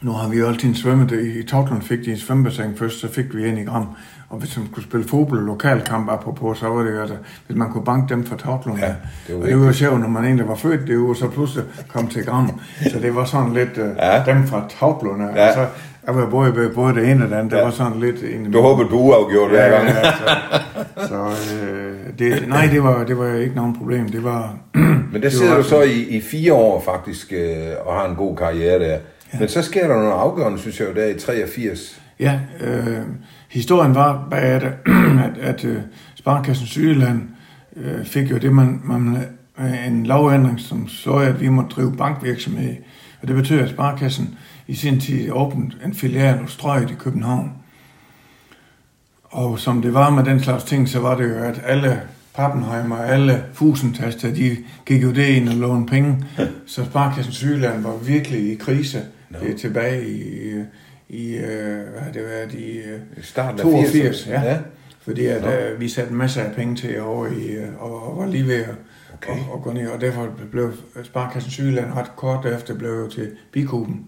nu 0.01 0.13
har 0.13 0.29
vi 0.29 0.39
jo 0.39 0.49
altid 0.49 0.75
svømmet 0.75 1.13
i, 1.13 1.39
i 1.39 1.43
Tortlund 1.43 1.83
fik 1.83 2.05
de 2.05 2.11
en 2.11 2.19
svømmebassin 2.19 2.77
først, 2.77 3.01
så 3.01 3.09
fik 3.09 3.35
vi 3.35 3.47
ind 3.47 3.59
i 3.59 3.63
Gram. 3.63 3.87
Og 4.29 4.39
hvis 4.39 4.57
man 4.57 4.67
kunne 4.67 4.83
spille 4.83 5.09
fodbold 5.09 5.47
lokalkamp 5.47 6.11
apropos, 6.11 6.59
så 6.59 6.69
var 6.69 6.83
det 6.83 6.93
jo, 6.93 7.01
altså, 7.01 7.17
hvis 7.47 7.57
man 7.57 7.71
kunne 7.71 7.85
banke 7.85 8.15
dem 8.15 8.27
fra 8.27 8.37
Tortlund. 8.37 8.79
Ja, 8.79 8.95
det 9.27 9.35
var, 9.35 9.43
og 9.43 9.49
det 9.49 9.61
var 9.61 9.67
jo 9.67 9.73
sjovt, 9.73 10.01
når 10.01 10.09
man 10.09 10.25
egentlig 10.25 10.49
var 10.49 10.55
født 10.55 10.87
det 10.87 10.99
og 10.99 11.17
så 11.17 11.29
pludselig 11.29 11.65
kom 11.89 12.09
til 12.09 12.25
Gram. 12.25 12.61
Så 12.93 12.99
det 12.99 13.15
var 13.15 13.25
sådan 13.25 13.53
lidt 13.53 13.79
uh, 13.79 13.85
ja. 13.99 14.23
dem 14.27 14.47
fra 14.47 14.69
Tortlund. 14.69 15.23
Ja. 15.23 15.49
Og 15.49 15.55
så 15.55 15.67
jeg 16.07 16.17
var 16.17 16.31
både, 16.31 16.71
både 16.75 16.95
det 16.95 17.11
ene 17.11 17.25
og 17.25 17.31
det 17.31 17.37
andet. 17.37 17.53
Ja. 17.53 17.57
Det 17.57 17.65
var 17.65 17.71
sådan 17.71 18.01
lidt... 18.01 18.23
En, 18.23 18.53
du 18.53 18.61
håbede, 18.61 18.89
du 18.89 18.99
uafgjort 18.99 19.51
hver 19.51 19.71
gang. 19.71 19.89
Ja, 19.89 20.03
så, 20.13 21.07
så 21.09 21.55
øh, 21.57 21.97
det, 22.19 22.49
nej, 22.49 22.67
det 22.73 22.83
var, 22.83 23.05
det 23.05 23.19
var 23.19 23.35
ikke 23.35 23.55
nogen 23.55 23.77
problem. 23.77 24.09
Det 24.09 24.25
var... 24.25 24.57
Men 25.13 25.23
der 25.23 25.29
sidder 25.29 25.57
du 25.57 25.63
så 25.63 25.83
i, 25.83 26.09
i 26.09 26.21
fire 26.21 26.53
år 26.53 26.83
faktisk 26.85 27.33
øh, 27.33 27.87
og 27.87 27.95
har 27.95 28.09
en 28.09 28.17
god 28.17 28.37
karriere 28.37 28.79
der. 28.79 28.99
Ja. 29.33 29.39
Men 29.39 29.49
så 29.49 29.63
sker 29.63 29.89
der 29.89 29.95
noget 29.95 30.13
afgørende, 30.13 30.59
synes 30.59 30.81
jeg, 30.81 30.89
der 30.97 31.07
i 31.07 31.19
83. 31.19 32.03
Ja, 32.21 32.41
øh, 32.61 32.99
historien 33.51 33.95
var 33.95 34.27
bag 34.31 34.43
at, 34.53 34.63
at, 34.63 35.39
at 35.41 35.65
uh, 35.65 35.77
Sparkassen 36.15 36.67
Sydland 36.67 37.21
øh, 37.77 38.05
fik 38.05 38.31
jo 38.31 38.37
det, 38.39 38.53
man, 38.53 38.81
man 38.85 39.17
en 39.87 40.07
lovændring, 40.07 40.61
som 40.61 40.89
så 40.89 41.13
at 41.13 41.41
vi 41.41 41.49
måtte 41.49 41.71
drive 41.77 41.97
bankvirksomhed 41.97 42.77
Og 43.23 43.29
det 43.29 43.37
betød, 43.37 43.61
at 43.61 43.71
Sparkassen 43.71 44.35
i 44.67 44.75
sin 44.75 45.01
tid 45.01 45.31
åbnede 45.31 45.71
en 45.85 45.95
filial 45.95 46.39
hos 46.39 46.53
Strøget 46.53 46.91
i 46.91 46.95
København. 46.95 47.53
Og 49.25 49.59
som 49.59 49.83
det 49.83 49.95
var 49.95 50.11
med 50.11 50.25
den 50.25 50.41
slags 50.41 50.65
ting, 50.65 50.89
så 50.89 51.01
var 51.01 51.17
det 51.17 51.29
jo, 51.29 51.35
at 51.35 51.61
alle 51.67 52.03
Pappenheimer 52.35 52.97
og 52.97 53.09
alle 53.09 53.45
fusentaster, 53.53 54.35
de 54.35 54.57
gik 54.87 55.03
jo 55.03 55.13
det 55.13 55.27
ind 55.27 55.49
og 55.49 55.55
lånede 55.55 55.87
penge. 55.87 56.25
Så 56.67 56.85
Sparkassen 56.85 57.33
Sydland 57.33 57.83
var 57.83 57.97
virkelig 57.97 58.53
i 58.53 58.55
krise. 58.55 59.03
No. 59.31 59.39
Det 59.39 59.51
er 59.51 59.59
tilbage 59.59 60.09
i, 60.09 60.53
i 61.09 61.35
øh, 61.35 61.91
hvad 61.93 62.01
har 62.01 62.13
det 62.13 62.23
været, 62.25 62.55
i 62.55 62.79
I 63.19 63.23
starten 63.23 63.61
af 63.61 63.65
82, 63.65 64.23
80'erne. 64.23 64.31
ja. 64.31 64.43
ja. 64.43 64.59
Fordi 65.01 65.27
at, 65.27 65.43
Nå. 65.43 65.51
øh, 65.51 65.81
vi 65.81 65.89
satte 65.89 66.15
masser 66.15 66.43
af 66.43 66.55
penge 66.55 66.77
til 66.77 67.01
over 67.01 67.27
i, 67.27 67.47
øh, 67.47 67.69
og, 67.79 68.11
og 68.11 68.19
var 68.19 68.27
lige 68.27 68.47
ved 68.47 68.63
at 68.63 68.75
Okay. 69.29 69.41
og, 69.41 69.53
og 69.53 69.63
gå 69.63 69.73
ned. 69.73 69.89
Og 69.89 70.01
derfor 70.01 70.29
blev 70.51 70.73
Sparkassen 71.05 71.51
Sydland 71.53 71.93
ret 71.93 72.17
kort 72.17 72.47
efter 72.47 72.75
blev 72.75 72.91
jo 72.91 73.09
til 73.11 73.31
Bikuben. 73.53 74.05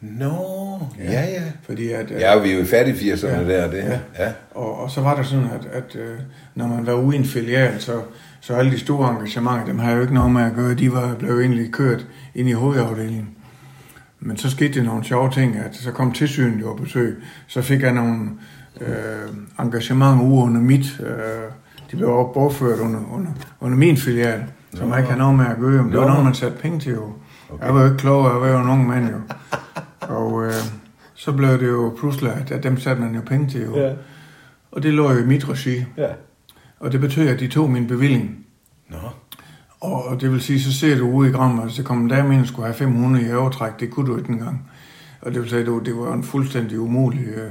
Nå, 0.00 0.78
ja, 0.98 1.20
ja. 1.24 1.42
Fordi 1.62 1.90
at, 1.92 2.10
øh, 2.10 2.20
Ja, 2.20 2.38
vi 2.38 2.50
er 2.50 2.54
jo 2.56 2.62
i 2.62 2.66
fattige 2.66 3.14
80'erne 3.14 3.26
Ja, 3.28 3.44
der, 3.44 3.70
det. 3.70 3.76
ja. 3.78 4.24
Ja. 4.24 4.32
Og, 4.54 4.78
og 4.78 4.90
så 4.90 5.00
var 5.00 5.16
der 5.16 5.22
sådan, 5.22 5.44
at, 5.46 5.66
at 5.72 5.96
øh, 5.96 6.18
når 6.54 6.66
man 6.66 6.86
var 6.86 6.92
ude 6.92 7.16
i 7.16 7.18
en 7.18 7.24
filial, 7.24 7.80
så, 7.80 8.00
så 8.40 8.54
alle 8.54 8.70
de 8.70 8.78
store 8.78 9.10
engagementer, 9.10 9.64
dem 9.64 9.78
har 9.78 9.92
jo 9.92 10.00
ikke 10.00 10.14
noget 10.14 10.30
med 10.30 10.42
at 10.42 10.54
gøre. 10.54 10.74
De 10.74 10.92
var 10.92 11.14
blev 11.14 11.38
egentlig 11.38 11.72
kørt 11.72 12.06
ind 12.34 12.48
i 12.48 12.52
hovedafdelingen. 12.52 13.28
Men 14.20 14.36
så 14.36 14.50
skete 14.50 14.72
det 14.74 14.84
nogle 14.84 15.04
sjove 15.04 15.30
ting, 15.30 15.56
at 15.56 15.76
så 15.76 15.92
kom 15.92 16.12
tilsynet 16.12 16.60
jo 16.60 16.74
på 16.74 16.82
besøg. 16.82 17.22
Så 17.46 17.62
fik 17.62 17.80
jeg 17.82 17.92
nogle 17.92 18.30
øh, 18.80 19.28
engagementer 19.60 20.22
ude 20.24 20.42
under 20.44 20.60
mit. 20.60 21.00
Øh, 21.00 21.50
de 21.90 21.96
blev 21.96 22.08
bortført 22.34 22.78
under, 22.78 23.00
under, 23.12 23.30
under 23.60 23.78
min 23.78 23.96
filial, 23.96 24.44
som 24.74 24.88
Nå. 24.88 24.94
jeg 24.94 25.02
ikke 25.02 25.08
havde 25.12 25.18
noget 25.22 25.36
med 25.36 25.46
at 25.46 25.56
gøre. 25.60 25.82
Men 25.82 25.92
det 25.92 26.00
var 26.00 26.08
noget, 26.08 26.24
man 26.24 26.34
satte 26.34 26.58
penge 26.58 26.80
til 26.80 26.92
jo. 26.92 27.12
Okay. 27.50 27.66
Jeg 27.66 27.74
var 27.74 27.80
jo 27.80 27.86
ikke 27.86 27.98
klog, 27.98 28.32
jeg 28.32 28.40
var 28.40 28.48
jo 28.48 28.58
en 28.64 28.68
ung 28.68 28.86
mand 28.86 29.08
jo. 29.08 29.16
Og 30.00 30.44
øh, 30.46 30.52
så 31.14 31.32
blev 31.32 31.48
det 31.60 31.68
jo 31.68 31.94
pludselig, 31.98 32.32
at, 32.50 32.62
dem 32.62 32.78
satte 32.80 33.02
man 33.02 33.14
jo 33.14 33.20
penge 33.26 33.48
til 33.48 33.62
jo. 33.62 33.76
Ja. 33.76 33.92
Og 34.72 34.82
det 34.82 34.94
lå 34.94 35.12
jo 35.12 35.18
i 35.18 35.26
mit 35.26 35.48
regi. 35.48 35.84
ja. 35.96 36.08
Og 36.80 36.92
det 36.92 37.00
betød, 37.00 37.28
at 37.28 37.40
de 37.40 37.48
tog 37.48 37.70
min 37.70 37.86
bevilling. 37.86 38.46
Nå. 38.90 38.96
Og 39.80 40.20
det 40.20 40.32
vil 40.32 40.40
sige, 40.40 40.60
så 40.60 40.72
ser 40.72 40.98
du 40.98 41.10
ude 41.10 41.28
i 41.28 41.32
Gram, 41.32 41.58
og 41.58 41.70
så 41.70 41.82
kom 41.82 42.10
ind 42.32 42.40
og 42.40 42.46
skulle 42.46 42.66
have 42.66 42.74
500 42.74 43.28
i 43.28 43.32
overtræk. 43.32 43.80
Det 43.80 43.90
kunne 43.90 44.06
du 44.06 44.18
ikke 44.18 44.32
engang. 44.32 44.70
Og 45.22 45.32
det 45.34 45.40
vil 45.42 45.50
sige, 45.50 45.60
at 45.60 45.66
det 45.66 45.96
var 45.96 46.14
en 46.14 46.24
fuldstændig 46.24 46.80
umulig... 46.80 47.20
Øh, 47.20 47.50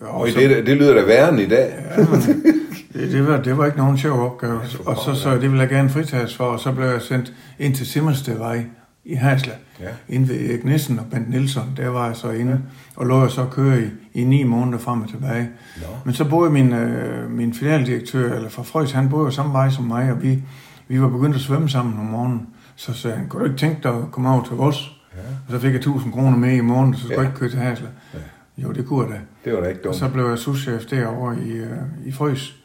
Og 0.00 0.26
det, 0.26 0.66
det 0.66 0.76
lyder 0.76 0.94
da 0.94 1.04
værre 1.04 1.28
end 1.28 1.40
i 1.40 1.48
dag. 1.48 1.84
Ja, 1.96 2.06
men 2.10 2.44
det, 2.92 3.12
det, 3.12 3.26
var, 3.26 3.42
det 3.42 3.58
var 3.58 3.66
ikke 3.66 3.78
nogen 3.78 3.98
sjov 3.98 4.20
opgave. 4.32 4.60
Og 4.86 4.96
så, 4.96 5.14
så 5.14 5.32
det 5.34 5.42
ville 5.42 5.58
jeg 5.60 5.68
gerne 5.68 5.88
fritages 5.90 6.36
for, 6.36 6.44
og 6.44 6.60
så 6.60 6.72
blev 6.72 6.86
jeg 6.86 7.02
sendt 7.02 7.32
ind 7.58 7.74
til 7.74 7.86
Simmerstedvej 7.86 8.64
i 9.04 9.14
Hasla. 9.14 9.52
Ja. 9.80 9.86
Inde 10.08 10.28
ved 10.28 10.50
Erik 10.50 10.64
Nissen 10.64 10.98
og 10.98 11.04
Bent 11.10 11.30
Nielsen. 11.30 11.62
Der 11.76 11.88
var 11.88 12.06
jeg 12.06 12.16
så 12.16 12.30
inde, 12.30 12.60
og 12.96 13.06
lå 13.06 13.20
jeg 13.22 13.30
så 13.30 13.44
køre 13.50 13.82
i, 13.82 13.86
i 14.14 14.24
ni 14.24 14.42
måneder 14.42 14.78
frem 14.78 15.02
og 15.02 15.08
tilbage. 15.08 15.48
Nå. 15.76 15.82
Men 16.04 16.14
så 16.14 16.24
boede 16.28 16.50
min, 16.50 16.72
øh, 16.72 17.30
min 17.30 17.54
filialdirektør, 17.54 18.34
eller 18.34 18.48
fra 18.48 18.62
Frøs, 18.62 18.92
han 18.92 19.08
boede 19.08 19.24
jo 19.24 19.30
samme 19.30 19.52
vej 19.52 19.70
som 19.70 19.84
mig, 19.84 20.12
og 20.12 20.22
vi, 20.22 20.42
vi 20.88 21.00
var 21.02 21.08
begyndt 21.08 21.36
at 21.36 21.42
svømme 21.42 21.68
sammen 21.68 21.98
om 22.00 22.04
morgenen. 22.06 22.46
Så 22.76 22.92
sagde 22.94 23.16
han, 23.16 23.28
kunne 23.28 23.40
du 23.40 23.44
ikke 23.46 23.58
tænke 23.58 23.80
dig 23.82 23.90
at 23.94 24.10
komme 24.12 24.30
over 24.30 24.44
til 24.44 24.52
os? 24.56 24.92
Ja. 25.14 25.20
Og 25.46 25.52
så 25.52 25.58
fik 25.58 25.70
jeg 25.70 25.76
1000 25.76 26.12
kroner 26.12 26.36
med 26.38 26.52
i 26.56 26.60
morgen, 26.60 26.94
så 26.94 27.00
skulle 27.00 27.14
Ja. 27.14 27.20
jeg 27.20 27.28
ikke 27.28 27.38
køre 27.38 27.50
til 27.50 27.58
Hasla. 27.58 27.88
Ja. 28.14 28.18
Jo, 28.62 28.72
det 28.72 28.86
kunne 28.86 29.04
jeg 29.04 29.10
da. 29.14 29.20
Det 29.44 29.52
var 29.56 29.60
da 29.62 29.68
ikke 29.68 29.80
Og 29.80 29.84
dumt. 29.84 29.96
så 29.96 30.08
blev 30.08 30.28
jeg 30.28 30.38
souschef 30.38 30.84
derovre 30.84 31.36
i, 31.46 31.50
øh, 31.52 31.68
i 32.04 32.12
Frøs. 32.12 32.56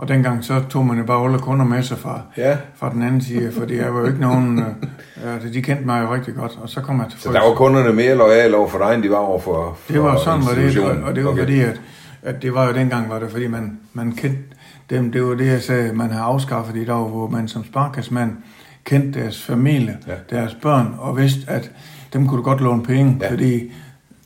Og 0.00 0.08
dengang 0.08 0.44
så 0.44 0.62
tog 0.70 0.86
man 0.86 0.98
jo 0.98 1.04
bare 1.04 1.24
alle 1.24 1.38
kunder 1.38 1.64
med 1.66 1.82
sig 1.82 1.98
fra, 1.98 2.20
Ja, 2.36 2.56
fra 2.76 2.90
den 2.92 3.02
anden 3.02 3.20
side, 3.20 3.52
fordi 3.52 3.76
jeg 3.76 3.94
var 3.94 4.00
jo 4.00 4.06
ikke 4.06 4.20
nogen... 4.20 4.58
Øh, 5.24 5.52
de 5.52 5.62
kendte 5.62 5.86
mig 5.86 6.02
jo 6.02 6.14
rigtig 6.14 6.34
godt, 6.34 6.58
og 6.62 6.68
så 6.68 6.80
kom 6.80 6.98
jeg 6.98 7.06
til 7.10 7.20
så 7.20 7.24
Frøs. 7.28 7.34
der 7.34 7.48
var 7.48 7.54
kunderne 7.54 7.92
mere 7.92 8.14
lojale 8.14 8.56
over 8.56 8.68
for 8.68 8.78
dig, 8.78 8.94
end 8.94 9.02
de 9.02 9.10
var 9.10 9.16
over 9.16 9.40
for, 9.40 9.78
for 9.84 9.92
Det 9.92 10.02
var 10.02 10.16
sådan, 10.16 10.40
var 10.46 10.54
det, 10.54 10.78
og, 10.78 11.02
og 11.08 11.14
det 11.16 11.24
var 11.24 11.30
Okay. 11.30 11.40
fordi, 11.42 11.60
at, 11.60 11.80
at 12.22 12.42
det 12.42 12.54
var 12.54 12.66
jo 12.66 12.72
dengang, 12.74 13.10
var 13.10 13.18
det 13.18 13.30
fordi, 13.30 13.46
man, 13.46 13.78
man 13.92 14.12
kendte 14.12 14.38
dem. 14.90 15.12
Det 15.12 15.24
var 15.24 15.34
det, 15.34 15.46
jeg 15.46 15.62
sagde, 15.62 15.92
man 15.92 16.10
har 16.10 16.22
afskaffet 16.24 16.76
i 16.76 16.84
dag, 16.84 17.04
hvor 17.04 17.28
man 17.28 17.48
som 17.48 17.64
sparkassemand 17.64 18.32
kendte 18.84 19.20
deres 19.20 19.42
familie, 19.42 19.96
Ja. 20.06 20.36
deres 20.36 20.54
børn, 20.54 20.94
og 20.98 21.16
vidste, 21.16 21.50
at 21.50 21.70
dem 22.12 22.26
kunne 22.26 22.38
du 22.38 22.42
godt 22.42 22.60
låne 22.60 22.82
penge, 22.82 23.18
ja. 23.22 23.30
fordi 23.30 23.72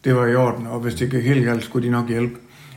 det 0.05 0.17
var 0.17 0.27
i 0.27 0.35
orden, 0.37 0.67
og 0.67 0.81
hvis 0.81 0.95
det 0.95 1.11
gik 1.11 1.25
helt 1.25 1.45
galt, 1.45 1.65
skulle 1.65 1.87
de 1.87 1.93
nok 1.93 2.09
hjælpe. 2.09 2.35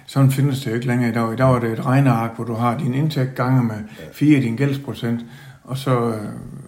Sådan 0.07 0.31
findes 0.31 0.59
det 0.63 0.69
jo 0.69 0.75
ikke 0.75 0.87
længere 0.87 1.09
i 1.09 1.13
dag. 1.13 1.33
I 1.33 1.35
dag 1.35 1.55
er 1.55 1.59
det 1.59 1.71
et 1.71 1.85
regneark, 1.85 2.35
hvor 2.35 2.45
du 2.45 2.53
har 2.53 2.77
din 2.77 2.93
indtægt 2.93 3.35
gange 3.35 3.63
med 3.63 3.75
4 4.13 4.37
i 4.37 4.41
din 4.41 4.55
gældsprocent, 4.55 5.19
og 5.63 5.77
så... 5.77 5.91
øh, 6.07 6.13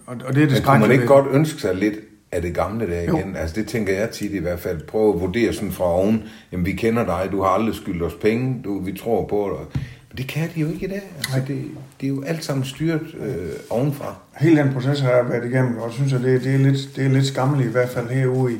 Og, 0.06 0.16
og 0.26 0.34
det 0.34 0.42
er 0.42 0.46
det 0.46 0.52
Men 0.56 0.62
kunne 0.62 0.78
man 0.80 0.90
ikke 0.90 1.00
ved- 1.02 1.08
godt 1.08 1.26
ønske 1.32 1.60
sig 1.60 1.74
lidt 1.74 1.94
af 2.32 2.42
det 2.42 2.54
gamle 2.54 2.86
der 2.90 3.02
Jo. 3.02 3.16
igen? 3.18 3.36
Altså 3.36 3.54
det 3.54 3.66
tænker 3.66 3.92
jeg 3.98 4.10
tit 4.10 4.32
i 4.32 4.38
hvert 4.38 4.60
fald. 4.60 4.80
Prøv 4.86 5.14
at 5.14 5.20
vurdere 5.20 5.52
sådan 5.52 5.72
fra 5.72 5.84
oven. 5.84 6.22
Jamen 6.52 6.66
vi 6.66 6.72
kender 6.72 7.04
dig, 7.04 7.28
du 7.32 7.42
har 7.42 7.48
aldrig 7.48 7.74
skyldt 7.74 8.02
os 8.02 8.14
penge, 8.14 8.60
du, 8.64 8.78
vi 8.80 8.92
tror 8.92 9.26
på 9.26 9.58
dig. 9.58 9.82
Men 10.10 10.18
det 10.18 10.26
kan 10.26 10.48
de 10.54 10.60
jo 10.60 10.68
ikke 10.68 10.86
i 10.86 10.88
dag. 10.88 11.02
Altså, 11.16 11.36
Nej. 11.36 11.46
det, 11.46 11.64
det 12.00 12.06
er 12.06 12.10
jo 12.10 12.22
alt 12.22 12.44
sammen 12.44 12.64
styret 12.64 13.00
øh, 13.20 13.34
ovenfra. 13.70 14.14
hele 14.36 14.62
den 14.62 14.72
proces 14.72 15.00
har 15.00 15.10
jeg 15.10 15.28
været 15.28 15.44
igennem, 15.50 15.76
og 15.76 15.86
jeg 15.86 15.92
synes, 15.94 16.12
at 16.12 16.20
det, 16.20 16.44
det, 16.44 16.54
er, 16.54 16.58
lidt, 16.58 16.78
det 16.96 17.04
er 17.04 17.08
lidt 17.08 17.26
skammeligt, 17.26 17.68
i 17.68 17.72
hvert 17.72 17.88
fald 17.88 18.08
herude 18.08 18.52
i, 18.54 18.56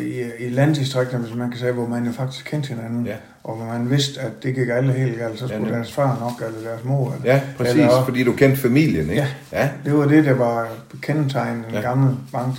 i, 0.00 0.22
i 0.38 0.48
landdistrikterne, 0.48 1.24
hvis 1.24 1.36
man 1.36 1.50
kan 1.50 1.58
sige, 1.58 1.72
hvor 1.72 1.86
man 1.86 2.06
jo 2.06 2.12
faktisk 2.12 2.44
kendte 2.44 2.68
hinanden, 2.68 3.06
Ja. 3.06 3.14
og 3.44 3.56
hvor 3.56 3.64
man 3.66 3.90
vidste, 3.90 4.20
at 4.20 4.42
det 4.42 4.54
gik 4.54 4.68
alle 4.68 4.92
helt 4.92 5.18
galt, 5.18 5.38
så 5.38 5.44
Ja, 5.44 5.48
skulle 5.54 5.68
nu. 5.70 5.74
deres 5.76 5.92
far 5.92 6.18
nok, 6.20 6.48
eller 6.48 6.70
deres 6.70 6.84
mor. 6.84 7.12
Eller, 7.12 7.34
Ja, 7.34 7.40
præcis, 7.56 7.74
Eller, 7.74 8.04
fordi 8.04 8.24
du 8.24 8.32
kendte 8.32 8.60
familien, 8.60 9.10
ikke? 9.10 9.26
Ja. 9.52 9.60
ja. 9.60 9.68
det 9.84 9.94
var 9.98 10.04
det, 10.06 10.24
der 10.24 10.32
var 10.34 10.68
kendetegnet 11.02 11.64
den 11.64 11.74
Ja. 11.74 11.80
ja. 11.80 11.88
gamle 11.88 12.16
bank. 12.32 12.54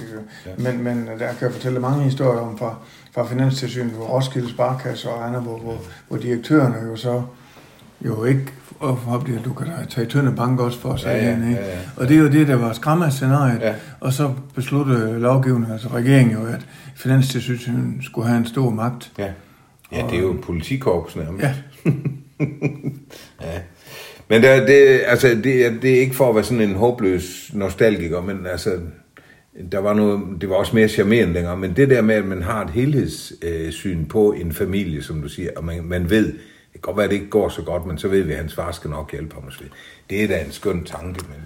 Ja. 0.45 0.51
Ja. 0.51 0.71
Men, 0.71 0.83
men 0.83 1.07
der 1.07 1.17
kan 1.17 1.37
jeg 1.41 1.51
fortælle 1.51 1.79
mange 1.79 2.03
historier 2.03 2.39
om 2.39 2.57
fra, 2.57 2.75
fra 3.11 3.25
Finanstilsynet, 3.25 3.91
hvor 3.91 4.05
Roskilde 4.05 4.49
Sparkasse 4.49 5.09
og 5.09 5.27
andre, 5.27 5.39
hvor, 5.39 5.57
hvor, 5.57 5.77
hvor 6.07 6.17
direktørerne 6.17 6.75
jo 6.89 6.95
så 6.95 7.21
jo 8.05 8.23
ikke 8.23 8.45
hvorfor 8.79 9.19
bliver 9.19 9.41
du 9.41 9.53
kan 9.53 9.67
tage 9.89 10.07
Tønde 10.07 10.31
Bank 10.35 10.59
også 10.59 10.79
for 10.79 10.95
sig 10.95 11.07
Ja, 11.07 11.15
ja, 11.25 11.37
ja, 11.39 11.49
ja. 11.49 11.77
Og 11.97 12.07
det 12.09 12.15
er 12.17 12.19
jo 12.21 12.29
det, 12.29 12.47
der 12.47 12.55
var 12.55 12.73
skræmmescenariet. 12.73 13.61
Ja. 13.61 13.73
Og 13.99 14.13
så 14.13 14.33
besluttede 14.55 15.19
lovgivningen, 15.19 15.71
altså 15.71 15.87
regeringen 15.93 16.33
jo, 16.37 16.45
at 16.45 16.65
Finanstilsynet 16.95 18.03
skulle 18.03 18.27
have 18.27 18.37
en 18.37 18.45
stor 18.45 18.69
magt. 18.69 19.11
Ja. 19.17 19.27
ja, 19.91 20.03
det 20.09 20.17
er 20.17 20.21
jo 20.21 20.37
politikorps 20.43 21.15
nærmest. 21.15 21.45
Ja, 21.45 21.53
Ja. 23.41 23.59
Men 24.29 24.43
der, 24.43 24.65
det, 24.65 25.01
altså, 25.05 25.27
det, 25.43 25.65
er- 25.65 25.79
det 25.81 25.95
er 25.95 25.99
ikke 26.01 26.15
for 26.15 26.29
at 26.29 26.35
være 26.35 26.43
sådan 26.43 26.69
en 26.69 26.75
håbløs 26.75 27.51
nostalgiker, 27.53 28.21
men 28.21 28.45
altså, 28.51 28.71
der 29.71 29.79
var 29.79 29.93
noget, 29.93 30.21
det 30.41 30.49
var 30.49 30.55
også 30.55 30.75
mere 30.75 30.87
charmerende 30.87 31.33
længere, 31.33 31.57
men 31.57 31.73
det 31.75 31.89
der 31.89 32.01
med, 32.01 32.15
at 32.15 32.25
man 32.25 32.41
har 32.41 32.63
et 32.65 32.69
helhedssyn 32.69 34.05
på 34.05 34.31
en 34.31 34.51
familie, 34.51 35.03
som 35.03 35.21
du 35.21 35.27
siger, 35.29 35.49
og 35.57 35.63
man, 35.65 35.83
man 35.83 36.09
ved, 36.09 36.33
det 36.73 36.81
kan 36.81 36.81
godt 36.81 36.97
være, 36.97 37.03
at 37.03 37.09
det 37.09 37.15
ikke 37.15 37.29
går 37.29 37.49
så 37.49 37.61
godt, 37.61 37.85
men 37.85 37.97
så 37.97 38.07
ved 38.07 38.23
vi, 38.23 38.31
at 38.31 38.37
hans 38.37 38.55
far 38.55 38.71
skal 38.71 38.89
nok 38.89 39.11
hjælpe 39.11 39.33
ham 39.35 39.43
måske. 39.43 39.63
Det 40.09 40.23
er 40.23 40.27
da 40.27 40.39
en 40.45 40.51
skøn 40.51 40.83
tanke, 40.83 41.19
men... 41.29 41.37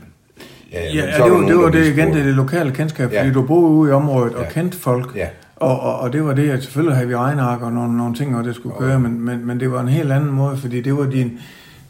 ja, 0.71 0.79
men 0.85 0.95
ja 0.95 1.17
så 1.17 1.23
er 1.23 1.23
det, 1.23 1.31
var, 1.31 1.37
nogen, 1.41 1.47
det 1.47 1.57
var 1.57 1.69
det 1.69 1.87
igen, 1.87 2.13
det 2.13 2.25
det 2.25 2.33
lokale 2.33 2.71
kendskab, 2.71 3.11
Ja. 3.11 3.21
fordi 3.21 3.33
du 3.33 3.41
boede 3.41 3.67
ude 3.71 3.89
i 3.89 3.93
området 3.93 4.35
og 4.35 4.43
Ja. 4.43 4.49
kendte 4.49 4.77
folk. 4.77 5.15
Ja. 5.15 5.27
Og, 5.55 5.79
og, 5.79 5.99
og 5.99 6.13
det 6.13 6.25
var 6.25 6.33
det, 6.33 6.49
at 6.49 6.63
selvfølgelig 6.63 6.95
havde 6.95 7.07
vi 7.07 7.15
regneark 7.15 7.61
og 7.61 7.71
nogle, 7.73 7.97
nogle 7.97 8.15
ting, 8.15 8.37
og 8.37 8.43
det 8.43 8.55
skulle 8.55 8.75
køre, 8.79 8.99
men, 8.99 9.21
men, 9.25 9.45
men 9.47 9.59
det 9.59 9.71
var 9.71 9.81
en 9.81 9.87
helt 9.87 10.11
anden 10.11 10.31
måde, 10.31 10.57
fordi 10.57 10.81
det 10.81 10.97
var 10.97 11.05
din, 11.09 11.39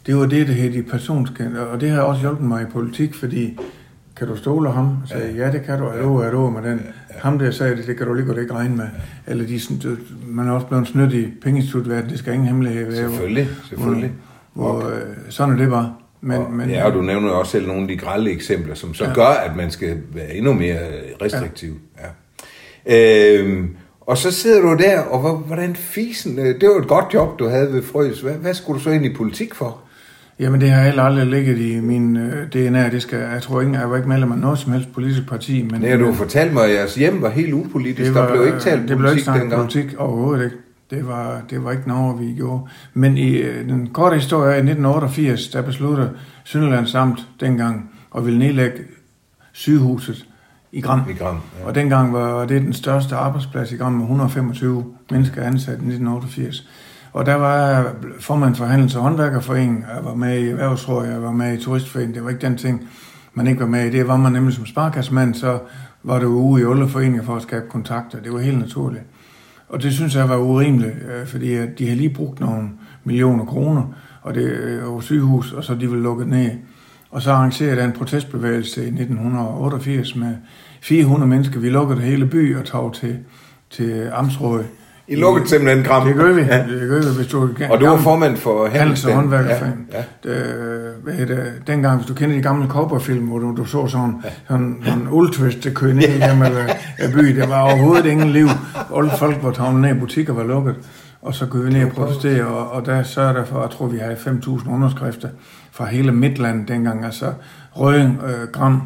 det 0.06 0.16
var 0.16 0.26
det, 0.26 0.48
der 0.48 0.54
hed 0.54 0.72
de 0.72 0.82
personskendte, 0.82 1.58
og 1.66 1.80
det 1.80 1.90
har 1.90 2.00
også 2.02 2.20
hjulpet 2.20 2.46
mig 2.46 2.62
i 2.62 2.66
politik, 2.72 3.14
fordi 3.14 3.58
kan 4.16 4.28
du 4.28 4.36
stole 4.36 4.70
ham? 4.72 4.84
Jeg 4.86 5.08
sagde, 5.20 5.34
ja, 5.36 5.52
det 5.52 5.62
kan 5.66 5.78
du. 5.78 5.84
Er 5.84 6.02
du, 6.02 6.16
er 6.18 6.30
du 6.30 6.50
med 6.50 6.70
den? 6.70 6.86
Ham 7.10 7.38
der 7.38 7.50
sagde 7.50 7.76
det, 7.76 7.86
det 7.86 7.96
kan 7.96 8.06
du 8.06 8.14
lige 8.14 8.26
godt 8.26 8.38
ikke 8.38 8.54
regne 8.54 8.76
med. 8.76 8.86
Eller 9.26 9.46
de, 9.46 9.60
du- 9.82 9.96
man 10.26 10.48
er 10.48 10.52
også 10.52 10.66
blevet 10.66 10.88
snydt 10.88 11.12
i 11.12 11.28
pengeinstitutverden, 11.42 12.10
det 12.10 12.18
skal 12.18 12.32
ingen 12.32 12.48
hemmelighed 12.48 12.84
være. 12.86 12.96
Selvfølgelig, 12.96 13.48
selvfølgelig. 13.68 14.12
Hvor, 14.52 14.72
hvor 14.72 14.88
øh, 14.90 15.00
sådan 15.28 15.54
er 15.54 15.58
det 15.58 15.70
bare. 15.70 15.94
Men, 16.20 16.38
og, 16.38 16.52
men, 16.52 16.70
ja, 16.70 16.84
og 16.86 16.92
du 16.92 17.02
nævner 17.02 17.30
også 17.30 17.52
selv 17.52 17.66
nogle 17.66 17.82
af 17.82 17.88
de 17.88 17.96
grælde 17.96 18.30
eksempler, 18.30 18.74
som 18.74 18.94
så 18.94 19.04
ja. 19.04 19.12
gør, 19.14 19.26
at 19.26 19.56
man 19.56 19.70
skal 19.70 19.98
være 20.14 20.34
endnu 20.34 20.52
mere 20.52 20.78
restriktiv. 21.22 21.74
Ja. 22.86 23.38
Øhm, 23.38 23.76
og 24.00 24.18
så 24.18 24.30
sidder 24.30 24.60
du 24.60 24.76
der, 24.82 25.00
og 25.00 25.20
hvor- 25.20 25.36
hvordan 25.36 25.76
fisen... 25.76 26.38
øh, 26.38 26.60
Det 26.60 26.68
var 26.68 26.76
et 26.80 26.88
godt 26.88 27.14
job, 27.14 27.38
du 27.38 27.48
havde 27.48 27.72
ved 27.72 27.82
Frøs. 27.82 28.20
Hvad, 28.20 28.32
hvad 28.32 28.54
skulle 28.54 28.78
du 28.78 28.84
så 28.84 28.90
ind 28.90 29.04
i 29.06 29.14
politik 29.14 29.54
for? 29.54 29.80
Jamen, 30.38 30.60
det 30.60 30.70
har 30.70 30.82
heller 30.82 31.02
aldrig 31.02 31.26
ligget 31.26 31.58
i 31.58 31.80
min 31.80 32.16
øh, 32.16 32.48
DNA. 32.48 32.90
Det 32.90 33.02
skal, 33.02 33.18
jeg 33.18 33.42
tror 33.42 33.60
ikke, 33.60 33.72
jeg 33.72 33.90
var 33.90 33.96
ikke 33.96 34.08
medlem 34.08 34.32
af 34.32 34.38
noget 34.38 34.58
som 34.58 34.72
helst 34.72 34.92
politisk 34.92 35.28
parti. 35.28 35.62
Men, 35.70 35.80
Nej, 35.80 35.96
du 35.96 36.12
fortalte 36.12 36.54
mig, 36.54 36.64
at 36.64 36.74
jeres 36.74 36.94
hjem 36.94 37.22
var 37.22 37.30
helt 37.30 37.52
upolitisk. 37.52 38.06
det 38.06 38.14
var, 38.14 38.26
der 38.26 38.32
blev 38.32 38.46
ikke 38.46 38.58
talt 38.58 38.88
det 38.88 38.98
blev 38.98 38.98
ikke 38.98 39.04
politik 39.06 39.24
snakket 39.24 39.42
dengang. 39.42 39.60
politik 39.60 39.94
overhovedet 39.98 40.44
ikke. 40.44 40.56
Det 40.90 41.06
var, 41.08 41.42
det 41.50 41.64
var 41.64 41.70
ikke 41.70 41.88
noget, 41.88 42.20
vi 42.20 42.34
gjorde. 42.36 42.62
Men 42.94 43.16
i 43.16 43.36
øh, 43.36 43.68
den 43.68 43.86
korte 43.92 44.16
historie 44.16 44.50
er, 44.50 44.54
i 44.54 44.58
1988, 44.58 45.48
der 45.48 45.62
besluttede 45.62 46.10
Sønderlands 46.44 46.94
Amt 46.94 47.26
dengang 47.40 47.90
at 48.16 48.26
ville 48.26 48.38
nedlægge 48.38 48.78
sygehuset 49.52 50.26
i 50.72 50.80
Gram. 50.80 51.00
I 51.10 51.12
Gram, 51.12 51.40
ja. 51.60 51.66
Og 51.66 51.74
dengang 51.74 52.12
var 52.12 52.44
det 52.44 52.62
den 52.62 52.72
største 52.72 53.16
arbejdsplads 53.16 53.72
i 53.72 53.76
Gram 53.76 53.92
med 53.92 54.02
125 54.02 54.84
mennesker 55.10 55.42
ansat 55.42 55.68
i 55.68 55.72
1988. 55.72 56.68
Og 57.14 57.26
der 57.26 57.34
var 57.34 57.56
jeg 57.56 57.84
formand 58.20 58.54
for 58.54 58.64
Handels- 58.64 58.96
og 58.96 59.02
Håndværkerforeningen, 59.02 59.84
jeg 59.96 60.04
var 60.04 60.14
med 60.14 60.38
i 60.38 60.48
Erhvervsrådet, 60.48 61.10
jeg 61.10 61.22
var 61.22 61.32
med 61.32 61.58
i 61.58 61.62
Turistforeningen, 61.62 62.14
det 62.14 62.24
var 62.24 62.30
ikke 62.30 62.46
den 62.46 62.56
ting, 62.56 62.88
man 63.34 63.46
ikke 63.46 63.60
var 63.60 63.66
med 63.66 63.86
i. 63.86 63.90
Det 63.90 64.08
var 64.08 64.16
man 64.16 64.32
nemlig 64.32 64.54
som 64.54 64.66
sparkassemand, 64.66 65.34
så 65.34 65.58
var 66.02 66.18
det 66.18 66.26
ude 66.26 66.62
i 66.62 66.64
alle 66.64 66.88
foreninger 66.88 67.22
for 67.22 67.36
at 67.36 67.42
skabe 67.42 67.64
kontakter. 67.68 68.20
Det 68.20 68.32
var 68.32 68.38
helt 68.38 68.58
naturligt. 68.58 69.02
Og 69.68 69.82
det 69.82 69.92
synes 69.92 70.16
jeg 70.16 70.28
var 70.28 70.36
urimeligt, 70.36 70.94
øh, 70.94 71.26
fordi 71.26 71.66
de 71.66 71.88
har 71.88 71.96
lige 71.96 72.14
brugt 72.14 72.40
nogle 72.40 72.70
millioner 73.04 73.44
kroner 73.44 73.82
og 74.22 74.34
det 74.34 74.42
øh, 74.42 74.94
var 74.94 75.00
sygehus, 75.00 75.52
og 75.52 75.64
så 75.64 75.74
de 75.74 75.90
ville 75.90 76.02
lukke 76.02 76.24
ned. 76.24 76.50
Og 77.10 77.22
så 77.22 77.32
arrangerede 77.32 77.76
jeg 77.76 77.84
en 77.84 77.92
protestbevægelse 77.92 78.84
i 78.84 78.86
1988 78.86 80.16
med 80.16 80.36
400 80.82 81.28
mennesker. 81.28 81.60
Vi 81.60 81.68
lukkede 81.68 82.00
hele 82.00 82.26
by 82.26 82.56
og 82.56 82.64
tog 82.64 82.94
til, 82.94 83.18
til 83.70 84.10
Amtsrådet 84.12 84.66
i 85.08 85.14
lukkede 85.16 85.48
simpelthen 85.48 85.84
Gram. 85.84 86.06
Det 86.06 86.16
gør 86.16 86.32
vi. 86.32 86.40
Ja. 86.40 86.58
Det 86.58 86.88
gør 86.88 86.98
vi, 86.98 87.16
hvis 87.16 87.26
du 87.26 87.48
Og 87.70 87.80
du 87.80 87.86
var 87.86 87.96
formand 87.96 88.36
for 88.36 88.66
Handels- 88.66 89.08
og 89.08 89.14
håndværkerforeningen. 89.14 89.86
Ja. 89.92 89.98
Ja. 89.98 90.34
Det, 90.34 90.94
hvad 91.02 91.14
det, 91.14 91.52
dengang, 91.66 91.96
hvis 91.96 92.06
du 92.06 92.14
kender 92.14 92.36
de 92.36 92.42
gamle 92.42 92.68
cowboyfilm, 92.68 93.26
hvor 93.26 93.38
du, 93.38 93.54
du 93.56 93.64
så 93.64 93.86
sådan, 93.86 94.14
ja. 94.24 94.30
sådan, 94.48 94.76
sådan 94.84 94.98
en 94.98 95.08
uldtvist, 95.08 95.64
der 95.64 95.70
kørte 95.70 95.94
ned 95.94 96.08
igennem 96.08 96.42
ja. 96.98 97.10
by, 97.12 97.40
det 97.40 97.48
var 97.48 97.60
overhovedet 97.60 98.06
ingen 98.06 98.30
liv. 98.30 98.46
Alle 98.96 99.10
folk 99.18 99.36
var 99.42 99.50
taget 99.50 99.74
ned 99.74 99.96
i 99.96 99.98
butikker 99.98 100.32
var 100.32 100.44
lukket. 100.44 100.74
Og 101.22 101.34
så 101.34 101.46
kunne 101.46 101.64
vi 101.64 101.72
ned 101.72 101.84
og 101.84 101.92
protestere, 101.92 102.46
og, 102.46 102.70
og 102.70 102.86
der 102.86 103.02
sørgede 103.02 103.34
der 103.34 103.44
for, 103.44 103.60
jeg 103.60 103.70
tror 103.70 103.86
vi 103.86 103.98
havde 103.98 104.14
5.000 104.14 104.72
underskrifter 104.72 105.28
fra 105.72 105.84
hele 105.84 106.12
Midtland 106.12 106.66
dengang, 106.66 107.04
altså 107.04 107.32
Røding, 107.72 108.20
øh, 108.24 108.48
Gram, 108.52 108.82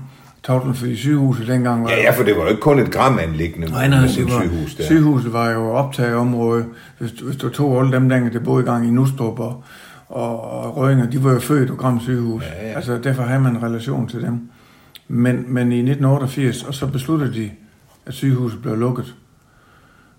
Tavlen, 0.49 0.97
sygehuset 0.97 1.47
dengang 1.47 1.85
var... 1.85 1.91
Ja, 1.91 2.03
ja, 2.03 2.11
for 2.11 2.25
det 2.25 2.37
var 2.37 2.43
jo 2.43 2.49
ikke 2.49 2.61
kun 2.61 2.79
et 2.79 2.91
gramanlæggende 2.91 3.71
nej, 3.71 3.89
nej, 3.89 4.01
det 4.01 4.25
var, 4.25 4.41
sygehus 4.43 4.75
der. 4.75 4.85
Sygehuset 4.85 5.33
var 5.33 5.51
jo 5.51 5.71
optageområde. 5.71 6.65
Hvis, 6.99 7.11
hvis 7.11 7.37
du 7.37 7.49
tog 7.49 7.81
alle 7.81 7.93
dem 7.93 8.09
dengang, 8.09 8.33
der 8.33 8.41
boede 8.41 8.63
i 8.63 8.67
gang 8.67 8.87
i 8.87 8.91
Nustrup 8.91 9.39
og, 9.39 9.65
og, 10.09 10.41
og 10.41 10.77
Rødinger, 10.77 11.11
de 11.11 11.25
var 11.25 11.33
jo 11.33 11.39
født 11.39 11.69
på 11.69 11.77
Gram 11.77 12.01
sygehus. 12.01 12.43
Ja, 12.43 12.69
ja. 12.69 12.75
Altså 12.75 12.99
derfor 12.99 13.23
havde 13.23 13.41
man 13.41 13.57
en 13.57 13.63
relation 13.63 14.09
til 14.09 14.23
dem. 14.23 14.51
Men, 15.09 15.45
men 15.49 15.73
i 15.73 15.79
1988, 15.79 16.63
og 16.63 16.75
så 16.75 16.87
besluttede 16.87 17.35
de, 17.35 17.51
at 18.07 18.15
sygehuset 18.15 18.63
blev 18.63 18.77
lukket. 18.77 19.15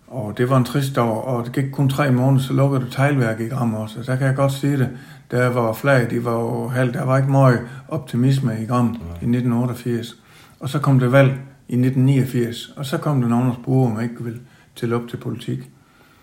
Og 0.09 0.37
det 0.37 0.49
var 0.49 0.57
en 0.57 0.63
trist 0.63 0.97
år, 0.97 1.21
og 1.21 1.45
det 1.45 1.53
gik 1.53 1.71
kun 1.71 1.89
tre 1.89 2.11
måneder, 2.11 2.43
så 2.43 2.53
lukkede 2.53 2.81
det 2.81 2.91
teglværk 2.91 3.39
i 3.39 3.47
Gram 3.47 3.73
også. 3.73 3.99
Og 3.99 4.07
der 4.07 4.15
kan 4.15 4.27
jeg 4.27 4.35
godt 4.35 4.51
sige 4.51 4.77
det. 4.77 4.89
Der 5.31 5.47
var 5.47 5.73
flag, 5.73 6.09
de 6.09 6.25
var 6.25 6.33
jo 6.33 6.67
halvt. 6.67 6.93
Der 6.93 7.05
var 7.05 7.17
ikke 7.17 7.31
meget 7.31 7.59
optimisme 7.87 8.57
i 8.61 8.65
Gram 8.65 8.85
i 8.85 9.25
1988. 9.25 10.15
Og 10.59 10.69
så 10.69 10.79
kom 10.79 10.99
det 10.99 11.11
valg 11.11 11.29
i 11.67 11.73
1989, 11.73 12.73
og 12.75 12.85
så 12.85 12.97
kom 12.97 13.21
der 13.21 13.27
nogen 13.27 13.49
og 13.49 13.55
spurgte, 13.61 13.91
om 13.91 13.95
jeg 13.95 14.03
ikke 14.03 14.23
ville 14.23 14.39
til 14.75 14.93
op 14.93 15.07
til 15.09 15.17
politik. 15.17 15.59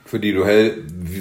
Fordi 0.07 0.35
du 0.35 0.44
havde 0.44 0.72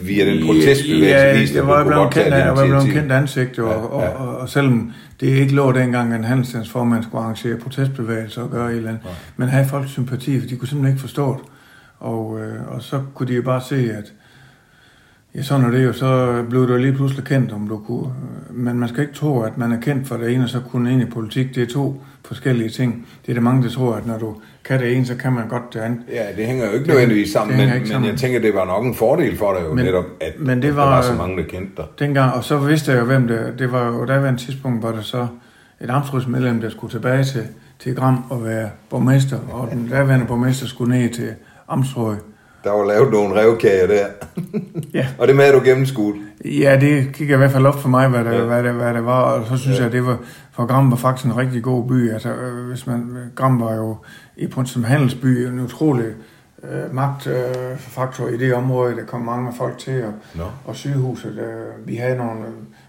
via 0.04 0.26
den 0.26 0.46
protestbevægelse 0.46 1.26
ja, 1.26 1.40
vist, 1.40 1.52
at 1.52 1.56
jeg 1.56 1.68
var 1.68 1.84
blevet 1.84 2.14
kendt, 2.14 2.36
jeg 2.36 2.56
var 2.56 2.66
blevet 2.66 2.94
kendt 2.94 3.12
ansigt, 3.12 3.60
og, 3.60 3.68
ja, 3.68 4.06
ja. 4.06 4.10
Og, 4.10 4.28
og, 4.28 4.38
og, 4.38 4.50
selvom 4.50 4.92
det 5.20 5.28
ikke 5.28 5.56
lå 5.56 5.72
dengang, 5.72 6.14
at 6.14 6.26
handelsstandsformand 6.26 7.04
skulle 7.04 7.24
arrangere 7.24 7.58
protestbevægelser 7.58 8.42
og 8.42 8.52
gøre 8.52 8.72
et 8.72 8.78
eller 8.78 8.90
andet, 8.90 9.02
ja. 9.06 9.10
men 9.38 9.50
havde 9.50 9.66
folk 9.66 9.88
sympati, 9.88 10.40
for 10.40 10.48
de 10.48 10.56
kunne 10.56 10.68
simpelthen 10.68 10.94
ikke 10.94 11.02
forstå 11.02 11.34
det. 11.34 11.55
Og, 12.00 12.40
øh, 12.40 12.68
og 12.68 12.82
så 12.82 13.02
kunne 13.14 13.28
de 13.28 13.36
jo 13.36 13.42
bare 13.42 13.62
se, 13.62 13.76
at 13.76 14.14
ja, 15.36 15.42
sådan 15.42 15.66
er 15.66 15.72
det 15.72 15.86
jo, 15.86 15.94
så 15.94 16.44
blev 16.50 16.68
du 16.68 16.78
lige 16.78 16.94
pludselig 16.94 17.26
kendt, 17.26 17.52
om 17.52 17.68
du 17.68 17.78
kunne. 17.78 18.14
Men 18.50 18.80
man 18.80 18.90
skal 18.90 19.02
ikke 19.02 19.14
tro, 19.14 19.42
at 19.42 19.58
man 19.58 19.72
er 19.72 19.80
kendt 19.80 20.08
for 20.08 20.18
det 20.18 20.32
ene, 20.34 20.44
og 20.44 20.50
så 20.50 20.60
kunne 20.60 20.94
ind 20.94 21.02
i 21.02 21.06
politik. 21.06 21.56
Det 21.56 21.64
er 21.64 21.74
to 21.74 22.02
forskellige 22.26 22.70
ting. 22.70 23.08
Det 23.26 23.32
er 23.32 23.34
det 23.34 23.44
mange, 23.44 23.64
der 23.64 23.70
tror, 23.70 23.96
at 23.96 24.08
når 24.08 24.18
du 24.18 24.36
kan 24.64 24.80
det 24.80 24.96
ene, 24.96 25.06
så 25.06 25.16
kan 25.16 25.34
man 25.34 25.48
godt 25.48 25.74
det 25.74 25.80
andet. 25.80 26.00
Ja, 26.12 26.26
det 26.38 26.46
hænger 26.46 26.66
jo 26.66 26.72
ikke 26.72 26.88
nødvendigvis 26.88 27.32
sammen, 27.32 27.58
men, 27.58 27.70
men 27.70 27.88
sammen. 27.88 28.10
jeg 28.10 28.20
tænker, 28.20 28.40
det 28.40 28.54
var 28.54 28.66
nok 28.66 28.86
en 28.86 28.96
fordel 28.96 29.38
for 29.38 29.54
dig 29.54 29.62
jo 29.70 29.74
men, 29.74 29.86
netop, 29.86 30.06
at, 30.22 30.34
men 30.40 30.62
det 30.62 30.76
var, 30.76 30.84
der 30.86 30.96
var 30.96 31.02
så 31.02 31.14
mange, 31.14 31.38
der 31.38 31.44
kendte 31.44 31.72
dig. 31.78 31.86
Dengang, 32.00 32.34
og 32.34 32.44
så 32.44 32.58
vidste 32.58 32.92
jeg 32.92 33.00
jo, 33.00 33.06
hvem 33.06 33.28
det 33.28 33.54
Det 33.60 33.72
var 33.72 33.88
jo, 33.88 34.06
der 34.06 34.20
var 34.20 34.30
en 34.30 34.38
tidspunkt, 34.38 34.80
hvor 34.80 34.92
der 34.92 35.02
så 35.02 35.28
et 35.82 35.90
amtsrådsmedlem, 35.90 36.62
der 36.62 36.70
skulle 36.70 36.92
tilbage 36.92 37.24
til, 37.24 37.48
til 37.80 37.96
Gram 37.96 38.24
og 38.30 38.46
være 38.46 38.70
borgmester, 38.90 39.40
og 39.52 39.70
den 39.72 39.88
daværende 39.88 40.26
borgmester 40.26 40.68
skulle 40.68 41.00
ned 41.00 41.10
til 41.10 41.30
Amtsrådet. 41.68 42.20
Der 42.64 42.72
var 42.72 42.86
lavet 42.86 43.12
nogle 43.12 43.42
revkager 43.42 43.88
der. 43.88 44.06
ja. 44.94 45.08
og 45.20 45.28
det 45.28 45.36
med, 45.36 45.46
at 45.46 45.54
du 45.54 45.62
gennemskudt. 45.66 46.16
Ja, 46.46 46.78
det 46.82 47.14
gik 47.14 47.30
i 47.30 47.36
hvert 47.36 47.52
fald 47.52 47.66
op 47.66 47.80
for 47.82 47.90
mig, 47.90 48.08
hvad 48.08 48.24
det, 48.24 48.34
ja. 48.34 48.44
hvad 48.44 48.64
det, 48.64 48.74
hvad 48.74 48.94
det 48.94 49.06
var. 49.06 49.22
Og 49.22 49.48
så 49.48 49.58
synes 49.58 49.78
ja. 49.78 49.82
jeg, 49.82 49.88
at 49.88 49.94
det 49.94 50.06
var, 50.06 50.18
for 50.52 50.66
Gram 50.66 50.92
var 50.92 50.98
faktisk 50.98 51.26
en 51.26 51.38
rigtig 51.38 51.64
god 51.64 51.88
by. 51.88 52.14
Altså, 52.14 52.30
øh, 52.30 52.68
hvis 52.68 52.88
man, 52.88 53.16
Gram 53.36 53.60
var 53.60 53.76
jo 53.76 53.98
i 54.38 54.48
som 54.66 54.84
handelsby 54.84 55.26
en 55.26 55.60
utrolig 55.60 56.14
øh, 56.64 56.96
magtfaktor 56.96 58.28
øh, 58.28 58.34
i 58.34 58.38
det 58.38 58.54
område. 58.54 58.96
Der 58.96 59.06
kom 59.06 59.22
mange 59.22 59.54
folk 59.58 59.78
til, 59.78 60.04
og, 60.04 60.14
no. 60.36 60.46
og 60.66 60.76
sygehuset. 60.76 61.40
Øh, 61.40 61.88
vi 61.88 61.96
havde 61.96 62.18
nogle, 62.18 62.44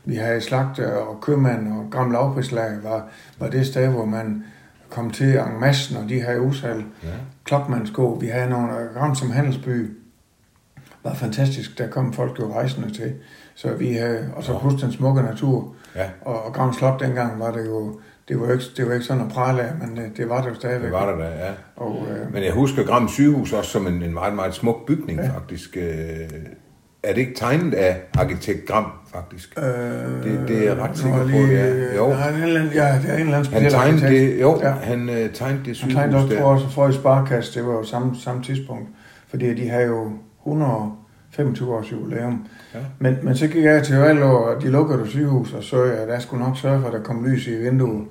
vi 0.05 0.15
havde 0.15 0.41
slagter 0.41 0.97
og 0.97 1.21
købmand, 1.21 1.73
og 1.73 1.89
Gram 1.91 2.11
Lavprislag 2.11 2.71
var, 2.83 3.09
var 3.39 3.51
det 3.51 3.67
sted, 3.67 3.89
hvor 3.89 4.05
man 4.05 4.45
kom 4.91 5.11
til 5.11 5.39
en 5.39 5.61
masse, 5.61 5.95
når 5.95 6.09
de 6.09 6.21
havde 6.21 6.41
udsalg. 6.41 6.85
Ja. 7.03 7.09
Klokmandsko, 7.45 8.13
vi 8.21 8.27
havde 8.27 8.51
nogle 8.51 8.73
ram 8.97 9.15
som 9.15 9.31
handelsby. 9.31 9.97
var 11.05 11.15
fantastisk, 11.15 11.79
der 11.79 11.89
kom 11.89 12.13
folk 12.13 12.39
jo 12.41 12.53
rejsende 12.55 12.93
til. 12.93 13.15
Så 13.55 13.75
vi 13.75 13.93
havde, 13.93 14.31
og 14.37 14.45
så 14.45 14.53
ja. 14.53 14.59
plus 14.59 14.81
den 14.81 14.93
smukke 14.93 15.23
natur. 15.23 15.75
Ja. 15.95 16.11
Og, 16.21 16.43
og 16.45 16.53
Gram 16.53 16.73
Slot 16.73 17.01
dengang 17.01 17.41
var 17.41 17.53
det 17.53 17.67
jo, 17.67 18.01
det 18.29 18.41
var, 18.41 18.53
ikke, 18.53 18.65
det 18.77 18.87
var 18.87 18.93
ikke 18.93 19.07
sådan 19.07 19.23
at 19.23 19.33
prale 19.33 19.63
af, 19.63 19.73
men 19.81 19.97
det, 19.97 20.17
det 20.17 20.29
var 20.29 20.43
det 20.43 20.51
jo 20.51 20.55
stadigvæk. 20.55 20.83
Det 20.83 20.93
var 20.93 21.11
det 21.11 21.19
da, 21.19 21.47
ja. 21.47 21.53
Og, 21.77 22.07
øh, 22.11 22.33
men 22.33 22.45
jeg 22.45 22.53
husker 22.53 22.85
Gram 22.85 23.09
sygehus 23.09 23.53
også 23.53 23.71
som 23.71 23.87
en, 23.87 24.03
en 24.03 24.15
meget, 24.15 24.35
meget 24.35 24.55
smuk 24.55 24.87
bygning 24.87 25.21
ja. 25.21 25.29
faktisk. 25.29 25.77
Øh, 25.77 26.29
er 27.07 27.13
det 27.13 27.21
ikke 27.21 27.35
tegnet 27.35 27.75
af 27.75 28.01
arkitekt 28.19 28.67
Gram, 28.67 28.93
faktisk? 29.13 29.59
Øh, 29.59 29.65
det, 29.65 30.49
det 30.49 30.59
er 30.59 30.63
jeg 30.63 30.79
ret 30.79 30.99
sikker 30.99 31.19
på, 31.19 31.37
ja. 31.37 31.97
Jo. 31.97 32.09
Nej, 32.09 32.29
en, 32.29 32.71
ja, 32.75 32.99
det 33.03 33.11
er 33.11 33.15
en 33.15 33.21
eller 33.21 33.37
anden 33.37 33.45
speciel 33.45 33.75
han 33.75 33.89
arkitekt. 33.89 34.11
Det, 34.11 34.41
jo, 34.41 34.61
ja. 34.63 34.71
han 34.71 35.09
uh, 35.09 35.15
tegnede 35.15 35.65
det 35.65 35.77
sygehus 35.77 35.95
Han 35.95 36.11
tegnede 36.11 36.45
også, 36.45 36.69
for 36.69 36.89
i 36.89 36.93
Sparkast, 36.93 37.55
det 37.55 37.67
var 37.67 37.73
jo 37.73 37.85
samme, 37.85 38.17
samme 38.17 38.43
tidspunkt. 38.43 38.89
Fordi 39.29 39.55
de 39.55 39.69
har 39.69 39.81
jo 39.81 40.11
125 40.41 41.75
års 41.75 41.93
jubilæum. 41.93 42.47
Ja. 42.75 42.79
Men, 42.99 43.17
men 43.23 43.37
så 43.37 43.47
gik 43.49 43.65
jeg 43.65 43.83
til 43.83 43.97
valg, 43.97 44.23
og 44.23 44.63
de 44.63 44.71
lukkede 44.71 45.01
det 45.01 45.09
sygehus, 45.09 45.53
og 45.53 45.63
så 45.63 45.85
jeg, 45.85 46.09
der 46.09 46.19
skulle 46.19 46.45
nok 46.45 46.57
sørge 46.59 46.81
for, 46.81 46.87
at 46.87 46.93
der 46.93 47.03
kom 47.03 47.25
lys 47.25 47.47
i 47.47 47.57
vinduet 47.57 48.05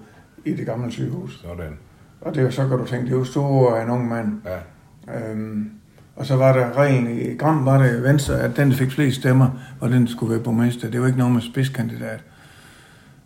i 0.45 0.53
det 0.53 0.65
gamle 0.65 0.91
sygehus. 0.91 1.41
Sådan. 1.41 1.77
Og 2.21 2.35
det, 2.35 2.53
så 2.53 2.67
kan 2.67 2.77
du 2.77 2.85
tænke, 2.85 3.05
det 3.05 3.13
er 3.13 3.17
jo 3.17 3.23
store 3.23 3.79
af 3.79 3.83
en 3.83 3.89
ung 3.89 4.07
mand. 4.07 4.41
Ja. 4.45 5.29
Øhm, 5.31 5.71
og 6.15 6.25
så 6.25 6.35
var 6.35 6.53
der 6.53 6.77
ren 6.77 7.19
i 7.19 7.35
Gram, 7.37 7.65
var 7.65 7.83
det 7.83 8.03
Venstre, 8.03 8.39
at 8.39 8.57
den, 8.57 8.71
der 8.71 8.77
fik 8.77 8.91
flest 8.91 9.19
stemmer, 9.19 9.49
og 9.79 9.89
den 9.89 10.07
skulle 10.07 10.31
være 10.31 10.43
borgmester. 10.43 10.89
Det 10.89 11.01
var 11.01 11.07
ikke 11.07 11.19
noget 11.19 11.33
med 11.33 11.41
spidskandidat. 11.41 12.23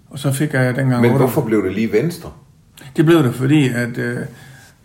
Og 0.10 0.19
så 0.19 0.32
fik 0.32 0.54
jeg 0.54 0.75
dengang... 0.75 1.02
Men 1.02 1.15
hvorfor 1.15 1.41
blev 1.41 1.65
det 1.65 1.73
lige 1.73 1.91
Venstre? 1.91 2.30
Det 2.97 3.06
blev 3.06 3.23
det, 3.23 3.36
fordi 3.36 3.69
at, 3.69 3.97
øh, 3.97 4.17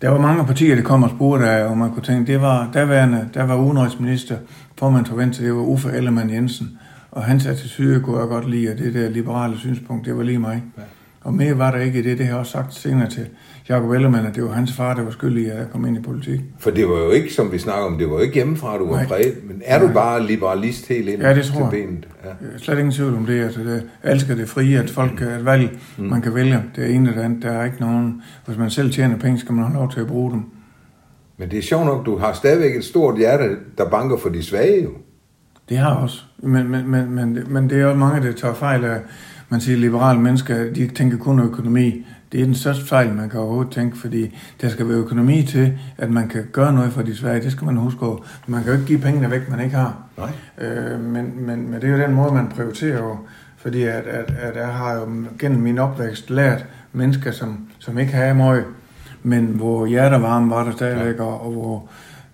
der 0.01 0.09
var 0.09 0.21
mange 0.21 0.45
partier, 0.45 0.75
der 0.75 0.81
kom 0.81 1.03
og 1.03 1.09
spurgte 1.09 1.49
af, 1.49 1.65
og 1.65 1.77
man 1.77 1.91
kunne 1.91 2.03
tænke, 2.03 2.31
det 2.31 2.41
var 2.41 2.69
daværende, 2.73 3.29
der 3.33 3.43
var 3.43 3.55
udenrigsminister, 3.55 4.37
formand 4.79 5.05
for 5.05 5.15
Venstre, 5.15 5.45
det 5.45 5.53
var 5.53 5.61
Uffe 5.61 5.89
Ellemann 5.89 6.29
Jensen. 6.29 6.79
Og 7.11 7.23
hans 7.23 7.45
attitude 7.45 7.99
kunne 7.99 8.19
jeg 8.19 8.27
godt 8.27 8.49
lide, 8.49 8.71
og 8.71 8.77
det 8.77 8.93
der 8.93 9.09
liberale 9.09 9.57
synspunkt, 9.57 10.05
det 10.05 10.17
var 10.17 10.23
lige 10.23 10.39
mig. 10.39 10.63
Ja. 10.77 10.81
Og 11.21 11.33
mere 11.33 11.57
var 11.57 11.71
der 11.71 11.77
ikke 11.77 11.99
i 11.99 12.01
det, 12.01 12.17
det 12.17 12.25
har 12.25 12.33
jeg 12.33 12.39
også 12.39 12.51
sagt 12.51 12.73
senere 12.73 13.09
til 13.09 13.27
Jacob 13.69 13.91
Ellemann, 13.91 14.27
at 14.27 14.35
det 14.35 14.43
var 14.43 14.51
hans 14.51 14.73
far, 14.73 14.93
der 14.93 15.03
var 15.03 15.11
skyldig 15.11 15.51
at 15.51 15.57
jeg 15.57 15.67
kom 15.71 15.85
ind 15.85 15.97
i 15.97 16.01
politik. 16.01 16.39
For 16.59 16.71
det 16.71 16.89
var 16.89 16.97
jo 16.97 17.09
ikke, 17.09 17.33
som 17.33 17.51
vi 17.51 17.57
snakker 17.57 17.85
om, 17.85 17.97
det 17.97 18.07
var 18.09 18.13
jo 18.13 18.19
ikke 18.19 18.33
hjemmefra, 18.33 18.77
du 18.77 18.89
var 18.89 18.95
Nej. 18.95 19.07
præget, 19.07 19.37
men 19.47 19.61
er 19.65 19.79
Nej. 19.79 19.87
du 19.87 19.93
bare 19.93 20.27
liberalist 20.27 20.87
helt 20.87 21.09
ind 21.09 21.21
ja, 21.21 21.35
det 21.35 21.45
tror 21.45 21.69
til 21.69 21.77
benet? 21.77 22.07
Ja. 22.23 22.29
Jeg 22.29 22.53
er 22.53 22.57
slet 22.57 22.77
ingen 22.77 22.91
tvivl 22.91 23.15
om 23.15 23.25
det. 23.25 23.43
Altså, 23.43 23.59
det 23.59 23.83
jeg 24.03 24.11
elsker 24.11 24.35
det 24.35 24.49
frie, 24.49 24.79
at 24.79 24.89
folk 24.89 25.11
kan 25.17 25.27
et 25.27 25.45
valg, 25.45 25.79
mm. 25.97 26.03
man 26.03 26.21
kan 26.21 26.35
vælge. 26.35 26.63
Det 26.75 26.83
er 26.83 26.87
ene 26.87 27.09
eller 27.09 27.21
andet. 27.21 27.43
Der 27.43 27.51
er 27.51 27.65
ikke 27.65 27.77
nogen... 27.79 28.21
Hvis 28.45 28.57
man 28.57 28.69
selv 28.69 28.91
tjener 28.91 29.17
penge, 29.17 29.39
skal 29.39 29.53
man 29.53 29.65
have 29.65 29.75
lov 29.75 29.91
til 29.91 29.99
at 29.99 30.07
bruge 30.07 30.31
dem. 30.31 30.43
Men 31.37 31.51
det 31.51 31.59
er 31.59 31.63
sjovt 31.63 31.85
nok, 31.85 32.05
du 32.05 32.17
har 32.17 32.33
stadigvæk 32.33 32.75
et 32.75 32.83
stort 32.83 33.17
hjerte, 33.17 33.55
der 33.77 33.89
banker 33.89 34.17
for 34.17 34.29
de 34.29 34.43
svage 34.43 34.83
jo. 34.83 34.89
Det 35.69 35.77
har 35.77 35.95
også. 35.95 36.21
Men, 36.37 36.67
men, 36.67 36.87
men, 36.91 37.11
men, 37.11 37.39
men 37.47 37.69
det 37.69 37.81
er 37.81 37.85
også 37.85 37.97
mange, 37.97 38.27
der 38.27 38.33
tager 38.33 38.53
fejl 38.53 38.85
af, 38.85 38.99
man 39.49 39.61
siger, 39.61 39.77
liberale 39.77 40.19
mennesker, 40.19 40.73
de 40.73 40.87
tænker 40.87 41.17
kun 41.17 41.39
økonomi. 41.39 42.05
Det 42.35 42.41
er 42.41 42.45
den 42.45 42.55
største 42.55 42.85
fejl, 42.85 43.13
man 43.13 43.29
kan 43.29 43.39
overhovedet 43.39 43.73
tænke, 43.73 43.97
fordi 43.97 44.37
der 44.61 44.69
skal 44.69 44.89
være 44.89 44.97
økonomi 44.97 45.43
til, 45.43 45.77
at 45.97 46.11
man 46.11 46.27
kan 46.27 46.45
gøre 46.51 46.73
noget 46.73 46.93
for 46.93 47.01
de 47.01 47.15
svære. 47.15 47.39
Det 47.39 47.51
skal 47.51 47.65
man 47.65 47.77
huske 47.77 47.99
på. 47.99 48.23
Man 48.47 48.63
kan 48.63 48.71
jo 48.71 48.77
ikke 48.77 48.87
give 48.87 48.99
pengene 48.99 49.31
væk, 49.31 49.49
man 49.49 49.59
ikke 49.59 49.75
har. 49.75 49.97
Nej. 50.17 50.31
Øh, 50.67 50.99
men, 50.99 51.45
men, 51.45 51.71
men 51.71 51.81
det 51.81 51.83
er 51.83 51.91
jo 51.91 51.97
den 51.97 52.13
måde, 52.13 52.33
man 52.33 52.47
prioriterer 52.47 52.97
jo. 52.97 53.17
Fordi 53.57 53.83
at, 53.83 54.07
at, 54.07 54.33
at 54.41 54.55
jeg 54.55 54.67
har 54.67 54.93
jo 54.93 55.07
gennem 55.39 55.61
min 55.61 55.77
opvækst 55.77 56.29
lært 56.29 56.65
mennesker, 56.93 57.31
som, 57.31 57.67
som 57.79 57.97
ikke 57.97 58.13
har 58.13 58.33
meget, 58.33 58.63
men 59.23 59.45
hvor 59.45 59.85
hjertevarme 59.85 60.49
var 60.49 60.63
der 60.63 60.71
stadigvæk, 60.71 61.15
ja. 61.15 61.23
og, 61.23 61.45
og 61.45 61.51
hvor 61.51 61.89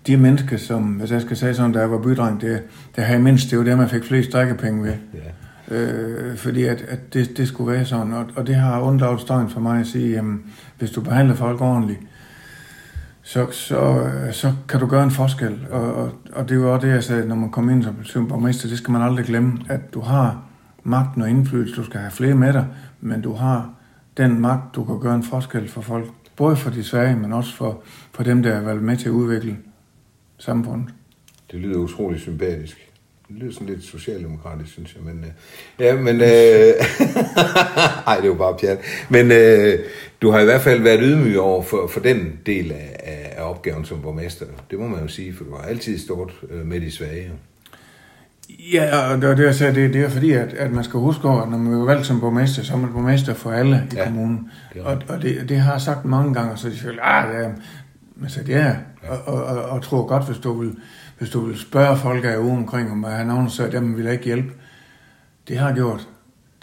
de 0.06 0.16
mennesker, 0.16 0.56
som, 0.56 0.82
hvis 0.82 1.10
jeg 1.10 1.20
skal 1.20 1.36
sige 1.36 1.54
sådan, 1.54 1.72
da 1.72 1.80
jeg 1.80 1.90
var 1.90 1.98
bydreng, 1.98 2.40
det, 2.40 2.62
det 2.96 3.04
har 3.04 3.14
jeg 3.14 3.22
mindst, 3.22 3.50
det 3.50 3.58
var 3.58 3.64
det, 3.64 3.78
man 3.78 3.88
fik 3.88 4.04
flest 4.04 4.32
drikkepenge 4.32 4.82
ved. 4.82 4.92
Ja 5.14 5.20
øh, 5.72 6.36
fordi 6.36 6.64
at, 6.64 6.82
at 6.88 7.14
det, 7.14 7.36
det 7.36 7.48
skulle 7.48 7.72
være 7.72 7.84
sådan, 7.84 8.12
og, 8.12 8.26
og 8.36 8.46
det 8.46 8.54
har 8.54 8.80
undlaget 8.80 9.20
støjen 9.20 9.50
for 9.50 9.60
mig 9.60 9.80
at 9.80 9.86
sige, 9.86 10.10
jamen, 10.10 10.42
hvis 10.78 10.90
du 10.90 11.00
behandler 11.00 11.34
folk 11.34 11.60
ordentligt, 11.60 12.00
så, 13.22 13.50
så, 13.50 14.10
så 14.32 14.52
kan 14.68 14.80
du 14.80 14.86
gøre 14.86 15.04
en 15.04 15.10
forskel. 15.10 15.66
Og, 15.70 15.94
og, 15.94 16.12
og 16.32 16.48
det 16.48 16.60
var 16.60 16.66
også 16.66 16.86
det, 16.86 16.92
jeg 16.92 17.04
sagde, 17.04 17.28
når 17.28 17.36
man 17.36 17.50
kommer 17.50 17.72
ind 17.72 17.84
som 18.04 18.28
borgmester, 18.28 18.68
det 18.68 18.78
skal 18.78 18.92
man 18.92 19.02
aldrig 19.02 19.24
glemme, 19.24 19.58
at 19.68 19.94
du 19.94 20.00
har 20.00 20.42
magten 20.82 21.22
og 21.22 21.30
indflydelse, 21.30 21.74
du 21.76 21.84
skal 21.84 22.00
have 22.00 22.10
flere 22.10 22.34
med 22.34 22.52
dig, 22.52 22.66
men 23.00 23.20
du 23.20 23.32
har 23.32 23.74
den 24.16 24.40
magt, 24.40 24.74
du 24.74 24.84
kan 24.84 25.00
gøre 25.00 25.14
en 25.14 25.22
forskel 25.22 25.68
for 25.68 25.80
folk. 25.80 26.06
Både 26.36 26.56
for 26.56 26.70
de 26.70 26.84
svage, 26.84 27.16
men 27.16 27.32
også 27.32 27.56
for, 27.56 27.82
for 28.12 28.22
dem, 28.22 28.42
der 28.42 28.50
er 28.52 28.60
været 28.60 28.82
med 28.82 28.96
til 28.96 29.08
at 29.08 29.12
udvikle 29.12 29.56
samfundet. 30.38 30.88
Det 31.50 31.60
lyder 31.60 31.78
utrolig 31.78 32.20
sympatisk. 32.20 32.91
Det 33.32 33.42
lyder 33.42 33.52
sådan 33.52 33.68
lidt 33.68 33.84
socialdemokratisk, 33.84 34.72
synes 34.72 34.94
jeg. 34.94 35.14
Men, 35.14 35.24
øh, 35.24 35.30
ja, 35.78 35.96
men... 35.96 36.20
Øh, 36.20 36.28
ej, 38.08 38.16
det 38.16 38.22
er 38.22 38.26
jo 38.26 38.34
bare 38.34 38.56
pjat. 38.60 38.78
Men 39.08 39.32
øh, 39.32 39.78
du 40.22 40.30
har 40.30 40.40
i 40.40 40.44
hvert 40.44 40.60
fald 40.60 40.82
været 40.82 41.00
ydmyg 41.02 41.38
over 41.38 41.62
for, 41.62 41.86
for 41.86 42.00
den 42.00 42.32
del 42.46 42.72
af, 42.72 42.96
af, 43.36 43.50
opgaven 43.50 43.84
som 43.84 44.02
borgmester. 44.02 44.46
Det 44.70 44.78
må 44.78 44.88
man 44.88 45.00
jo 45.00 45.08
sige, 45.08 45.34
for 45.34 45.44
du 45.44 45.56
har 45.56 45.62
altid 45.62 45.98
stået 45.98 46.30
øh, 46.50 46.66
med 46.66 46.80
de 46.80 46.90
svage. 46.90 47.30
Ja, 48.72 49.12
og 49.12 49.22
det, 49.22 49.38
det, 49.38 49.44
jeg 49.44 49.54
sagde, 49.54 49.74
det, 49.74 49.94
det 49.94 50.04
er 50.04 50.08
fordi, 50.08 50.32
at, 50.32 50.52
at 50.52 50.72
man 50.72 50.84
skal 50.84 51.00
huske 51.00 51.28
over, 51.28 51.42
at 51.42 51.50
når 51.50 51.58
man 51.58 51.80
er 51.80 51.84
valgt 51.84 52.06
som 52.06 52.20
borgmester, 52.20 52.62
så 52.62 52.72
er 52.72 52.78
man 52.78 52.92
borgmester 52.92 53.34
for 53.34 53.52
alle 53.52 53.88
i 53.92 53.96
ja, 53.96 54.04
kommunen. 54.04 54.50
Det 54.74 54.82
og, 54.82 54.98
og 55.08 55.22
det, 55.22 55.48
det 55.48 55.56
har 55.56 55.72
jeg 55.72 55.80
sagt 55.80 56.04
mange 56.04 56.34
gange, 56.34 56.56
så 56.56 56.68
de 56.68 56.76
føler, 56.76 57.02
ah, 57.02 57.42
ja, 57.42 57.48
men 58.16 58.30
så 58.30 58.42
det 58.42 58.54
er, 58.54 58.74
ja. 59.04 59.10
og, 59.10 59.34
og, 59.34 59.44
og, 59.44 59.64
og 59.64 59.82
tror 59.82 60.06
godt, 60.06 60.26
hvis 60.26 60.38
du 60.38 60.52
vil, 60.52 60.76
hvis 61.22 61.30
du 61.30 61.40
vil 61.40 61.58
spørge 61.58 61.96
folk 61.96 62.24
af 62.24 62.36
ude 62.36 62.52
omkring, 62.52 62.90
om 62.90 63.04
have 63.04 63.26
nogen, 63.26 63.50
så 63.50 63.68
dem 63.68 63.96
vil 63.96 64.06
ikke 64.06 64.24
hjælpe. 64.24 64.52
Det 65.48 65.58
har 65.58 65.66
jeg 65.66 65.76
gjort. 65.76 66.08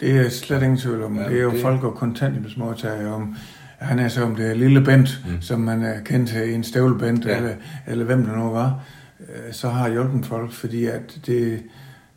Det 0.00 0.16
er 0.16 0.28
slet 0.28 0.62
ingen 0.62 0.78
tvivl 0.78 1.02
om. 1.02 1.16
Ja, 1.16 1.28
det 1.28 1.38
er 1.38 1.42
jo 1.42 1.50
det... 1.50 1.62
folk 1.62 1.84
og 1.84 1.94
kontanthjælpsmodtagere 1.94 3.14
om, 3.14 3.36
han 3.78 3.98
er 3.98 4.08
så 4.08 4.24
om 4.24 4.36
det 4.36 4.50
er 4.50 4.54
lille 4.54 4.80
Bent, 4.80 5.24
mm. 5.28 5.42
som 5.42 5.60
man 5.60 5.82
er 5.82 6.00
kendt 6.00 6.28
til 6.28 6.54
en 6.54 6.64
stævlebent, 6.64 7.24
ja. 7.24 7.36
eller, 7.36 7.54
eller 7.86 8.04
hvem 8.04 8.24
det 8.24 8.38
nu 8.38 8.50
var, 8.50 8.82
øh, 9.20 9.52
så 9.52 9.68
har 9.68 9.84
jeg 9.84 9.92
hjulpet 9.92 10.26
folk, 10.26 10.52
fordi 10.52 10.86
at 10.86 11.20
det, 11.26 11.62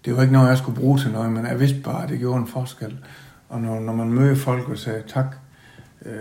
det 0.05 0.15
var 0.15 0.21
ikke 0.21 0.33
noget, 0.33 0.49
jeg 0.49 0.57
skulle 0.57 0.79
bruge 0.79 0.99
til 0.99 1.11
noget, 1.11 1.31
men 1.31 1.45
jeg 1.45 1.59
vidste 1.59 1.79
bare, 1.79 2.03
at 2.03 2.09
det 2.09 2.19
gjorde 2.19 2.39
en 2.39 2.47
forskel. 2.47 2.97
Og 3.49 3.61
når, 3.61 3.79
når 3.79 3.93
man 3.93 4.11
møder 4.11 4.35
folk 4.35 4.69
og 4.69 4.77
siger 4.77 5.01
tak, 5.07 5.35
øh, 6.05 6.11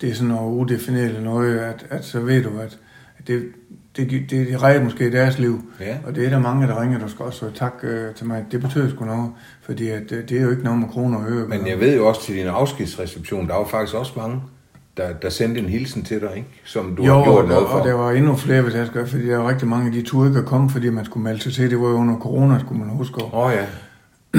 det 0.00 0.10
er 0.10 0.14
sådan 0.14 0.28
noget 0.28 0.52
udefineret 0.52 1.22
noget, 1.22 1.58
at, 1.58 1.86
at 1.90 2.04
så 2.04 2.20
ved 2.20 2.42
du, 2.42 2.58
at 2.58 2.78
det, 3.26 3.52
det, 3.96 4.10
det, 4.10 4.30
det 4.30 4.62
redder 4.62 4.84
måske 4.84 5.12
deres 5.12 5.38
liv. 5.38 5.62
Ja. 5.80 5.96
Og 6.06 6.14
det 6.14 6.26
er 6.26 6.30
der 6.30 6.38
mange, 6.38 6.66
der 6.66 6.82
ringer, 6.82 6.98
der 6.98 7.06
skal 7.06 7.24
også 7.24 7.50
tak 7.54 7.74
øh, 7.82 8.14
til 8.14 8.26
mig. 8.26 8.44
Det 8.50 8.60
betyder 8.60 8.90
sgu 8.90 9.04
noget, 9.04 9.30
fordi 9.62 9.88
at, 9.88 10.02
det, 10.10 10.28
det 10.28 10.38
er 10.38 10.42
jo 10.42 10.50
ikke 10.50 10.62
noget 10.62 10.78
med 10.78 10.88
kroner 10.88 11.18
og 11.18 11.30
øre. 11.30 11.48
Men 11.48 11.66
jeg 11.66 11.80
ved 11.80 11.96
jo 11.96 12.06
også 12.06 12.22
til 12.22 12.36
din 12.36 12.46
afskedsreception, 12.46 13.48
der 13.48 13.54
var 13.54 13.66
faktisk 13.66 13.94
også 13.94 14.12
mange, 14.16 14.40
der, 14.96 15.12
der 15.12 15.30
sendte 15.30 15.60
en 15.60 15.68
hilsen 15.68 16.02
til 16.02 16.20
dig, 16.20 16.30
ikke? 16.36 16.48
som 16.64 16.96
du 16.96 17.04
jo, 17.04 17.14
har 17.14 17.24
gjort 17.24 17.48
noget 17.48 17.66
for. 17.68 17.78
og 17.78 17.86
der 17.86 17.94
var 17.94 18.10
endnu 18.10 18.36
flere, 18.36 18.62
hvis 18.62 18.74
jeg 18.74 18.86
skal, 18.86 19.06
fordi 19.06 19.28
der 19.28 19.36
var 19.36 19.48
rigtig 19.48 19.68
mange 19.68 19.86
af 19.86 19.92
de 19.92 20.02
turde 20.02 20.28
ikke 20.28 20.38
at 20.38 20.46
komme, 20.46 20.70
fordi 20.70 20.88
man 20.88 21.04
skulle 21.04 21.24
melde 21.24 21.40
sig 21.40 21.52
til. 21.52 21.70
Det 21.70 21.80
var 21.80 21.88
jo 21.88 21.94
under 21.94 22.18
corona, 22.18 22.58
skulle 22.58 22.80
man 22.80 22.88
huske. 22.88 23.24
Åh 23.24 23.34
oh, 23.34 23.52
ja. 23.52 23.66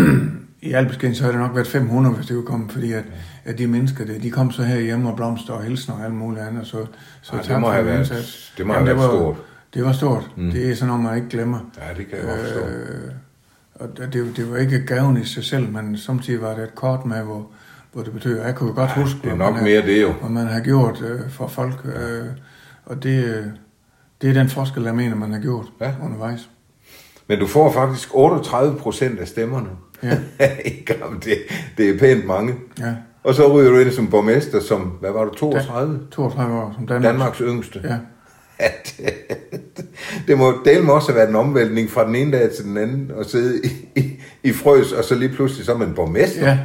I 0.62 0.74
Albesken, 0.74 1.16
så 1.16 1.24
har 1.24 1.32
det 1.32 1.40
nok 1.40 1.56
været 1.56 1.68
500, 1.68 2.16
hvis 2.16 2.28
det 2.28 2.36
kunne 2.36 2.46
komme, 2.46 2.70
fordi 2.70 2.92
at, 2.92 3.04
at 3.46 3.58
de 3.58 3.68
mennesker, 3.68 4.06
det, 4.06 4.24
de 4.24 4.32
kom 4.32 4.52
så 4.52 4.64
her 4.64 4.80
hjemme 4.80 5.10
og 5.10 5.16
blomster 5.16 5.54
og 5.54 5.64
hilsen 5.64 5.94
og 5.94 6.06
alt 6.06 6.14
muligt 6.14 6.46
andet. 6.46 6.68
Så, 6.68 6.86
så 7.22 7.36
Ej, 7.36 7.42
det 7.42 7.62
må 7.62 7.70
have 7.70 7.86
været, 7.86 8.54
det 8.58 8.66
må 8.66 8.74
Jamen, 8.74 8.88
have 8.88 8.98
været 8.98 9.10
det 9.12 9.18
var, 9.18 9.22
stort. 9.22 9.36
Det 9.74 9.86
var 9.86 9.92
stort. 9.92 10.32
Mm. 10.38 10.52
Det 10.52 10.72
er 10.72 10.76
sådan 10.76 10.88
noget, 10.88 11.04
man 11.04 11.16
ikke 11.16 11.30
glemmer. 11.30 11.60
Ja, 11.78 11.94
det 11.98 12.08
kan 12.08 12.18
jeg 12.18 12.40
forstå. 12.40 12.60
Øh, 12.60 13.12
og 13.76 14.14
det, 14.14 14.38
det 14.38 14.52
var 14.52 14.58
ikke 14.58 14.86
gaven 14.86 15.18
i 15.18 15.26
sig 15.26 15.44
selv, 15.44 15.70
men 15.70 15.98
samtidig 15.98 16.42
var 16.42 16.56
det 16.56 16.64
et 16.64 16.76
kort 16.76 17.06
med, 17.06 17.22
hvor, 17.22 17.48
hvor 17.94 18.04
det 18.04 18.14
betyder, 18.14 18.46
jeg 18.46 18.56
kunne 18.56 18.74
godt 18.74 18.92
ja, 18.96 19.02
huske, 19.02 19.20
det 19.24 19.32
er 19.32 19.36
nok 19.36 19.62
mere 19.62 19.82
det 19.82 20.02
jo. 20.02 20.12
hvad 20.12 20.30
man 20.30 20.48
har 20.48 20.60
gjort 20.60 21.02
øh, 21.02 21.30
for 21.30 21.48
folk. 21.48 21.86
Øh, 21.86 22.26
og 22.86 23.04
det, 23.04 23.54
det 24.22 24.30
er 24.30 24.34
den 24.34 24.50
forskel, 24.50 24.84
jeg 24.84 24.96
mener, 24.96 25.16
man 25.16 25.32
har 25.32 25.40
gjort 25.40 25.66
ja. 25.82 25.94
undervejs. 26.04 26.50
Men 27.28 27.40
du 27.40 27.48
får 27.48 27.72
faktisk 27.72 28.10
38 28.14 28.78
procent 28.78 29.20
af 29.20 29.28
stemmerne. 29.28 29.70
Ja. 30.06 30.18
det, 31.26 31.38
det 31.78 31.90
er 31.90 32.00
pænt 32.00 32.26
mange. 32.26 32.54
Ja. 32.80 32.94
Og 33.24 33.36
så 33.36 33.54
ryger 33.54 33.72
du 33.72 33.78
ind 33.78 33.92
som 33.92 34.08
borgmester, 34.08 34.60
som, 34.60 34.82
hvad 34.82 35.12
var 35.12 35.26
du, 35.26 35.34
32? 35.34 36.00
32 36.12 36.58
år, 36.58 36.74
som 36.76 36.88
Danmarks, 36.88 37.12
Danmarks 37.12 37.38
yngste. 37.38 37.80
Ja. 37.84 37.98
At, 38.60 39.02
det 40.28 40.38
må 40.38 40.54
dele 40.66 40.94
også 40.94 41.08
have 41.08 41.18
været 41.18 41.30
en 41.30 41.36
omvæltning 41.36 41.90
fra 41.90 42.08
den 42.08 42.16
ene 42.16 42.32
dag 42.32 42.52
til 42.52 42.66
den 42.66 42.78
anden, 42.78 43.12
og 43.16 43.26
sidde 43.26 43.62
i, 43.64 44.00
i, 44.00 44.20
i 44.44 44.54
frøs, 44.54 44.92
og 44.92 45.04
så 45.04 45.16
lige 45.16 45.30
pludselig 45.30 45.66
som 45.66 45.82
en 45.82 45.94
borgmester. 45.94 46.48
Ja, 46.48 46.60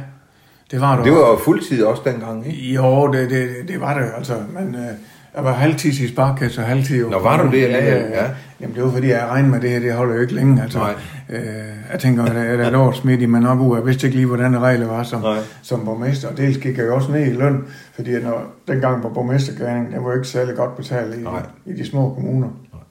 det 0.71 0.81
var 0.81 0.97
du. 0.97 1.03
Det 1.03 1.11
var 1.11 1.29
jo 1.29 1.37
fuldtid 1.37 1.83
også 1.83 2.01
dengang, 2.05 2.47
ikke? 2.47 2.73
Jo, 2.73 3.11
det, 3.11 3.29
det, 3.29 3.49
det 3.67 3.81
var 3.81 3.99
det, 3.99 4.11
altså, 4.17 4.33
men 4.53 4.75
øh, 4.75 4.91
jeg 5.35 5.43
var 5.43 5.53
halvtid 5.53 5.91
i 5.91 6.07
sparkasse 6.07 6.61
og 6.61 6.67
halvtid... 6.67 7.09
Nå, 7.09 7.19
var 7.19 7.43
du 7.43 7.51
det 7.51 7.63
alligevel? 7.63 8.01
Ja, 8.01 8.17
ja, 8.17 8.23
ja. 8.23 8.29
Jamen, 8.61 8.75
det 8.75 8.83
var 8.83 8.91
fordi, 8.91 9.07
jeg 9.07 9.27
regnede 9.27 9.51
med 9.51 9.61
det 9.61 9.69
her, 9.69 9.79
det 9.79 9.93
holder 9.93 10.15
jo 10.15 10.21
ikke 10.21 10.33
længe. 10.33 10.61
Altså, 10.61 10.79
Nej. 10.79 10.93
Øh, 11.29 11.43
jeg 11.91 11.99
tænker, 11.99 12.23
at 12.23 12.35
det 12.35 12.65
er 12.65 12.67
et 12.67 12.75
år 12.75 12.91
smidt 12.91 13.21
i, 13.21 13.25
ud. 13.25 13.77
Jeg 13.77 13.85
vidste 13.85 14.07
ikke 14.07 14.17
lige, 14.17 14.27
hvordan 14.27 14.61
reglerne 14.61 14.91
var 14.91 15.03
som, 15.03 15.23
som 15.61 15.85
borgmester. 15.85 16.27
Og 16.27 16.37
dels 16.37 16.57
gik 16.57 16.77
jeg 16.77 16.85
jo 16.85 16.95
også 16.95 17.11
ned 17.11 17.25
i 17.25 17.33
løn, 17.33 17.63
fordi 17.93 18.19
når, 18.19 18.53
dengang 18.67 19.03
var 19.03 19.09
borgmestergærningen, 19.09 19.93
det 19.93 20.03
var 20.03 20.13
ikke 20.13 20.27
særlig 20.27 20.55
godt 20.55 20.77
betalt 20.77 21.15
i, 21.15 21.25
i 21.65 21.73
de 21.73 21.85
små 21.85 22.13
kommuner. 22.13 22.47
Nej. 22.73 22.81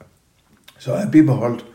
Så 0.77 0.95
jeg 0.95 1.07
bibeholdt 1.11 1.65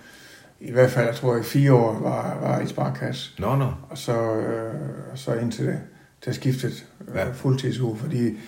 i 0.61 0.73
hvert 0.73 0.91
fald, 0.91 1.07
jeg 1.07 1.15
tror, 1.15 1.37
i 1.37 1.43
fire 1.43 1.73
år 1.73 1.99
var, 2.03 2.39
var 2.43 2.61
i 2.61 2.67
sparkasse. 2.67 3.31
Nå, 3.39 3.57
nå. 3.57 3.65
Og 3.91 3.99
så, 3.99 4.37
øh, 4.37 4.75
så 5.15 5.35
indtil 5.35 5.67
det, 5.67 5.79
det 6.25 6.35
skiftet 6.35 6.87
øh, 7.09 7.17
ja. 7.17 7.25
fuldtidsuge, 7.33 7.97
fordi 7.97 8.39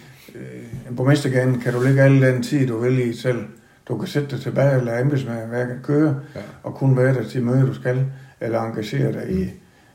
en 0.89 0.97
borgmestergærning 0.97 1.63
kan 1.63 1.73
du 1.73 1.81
lægge 1.81 2.03
alle 2.03 2.27
den 2.27 2.43
tid, 2.43 2.67
du 2.67 2.79
vil 2.79 2.99
i 2.99 3.17
selv. 3.17 3.45
Du 3.89 3.99
kan 3.99 4.09
sætte 4.09 4.31
dig 4.31 4.41
tilbage 4.41 4.77
og 4.77 4.83
lade 4.83 5.01
embedsmærket 5.01 5.81
køre, 5.83 6.21
ja. 6.35 6.41
og 6.63 6.75
kun 6.75 6.97
være 6.97 7.15
der 7.15 7.29
til 7.29 7.43
møde, 7.43 7.67
du 7.67 7.75
skal, 7.75 8.07
eller 8.41 8.63
engagere 8.63 9.13
dig 9.13 9.31
i, 9.31 9.51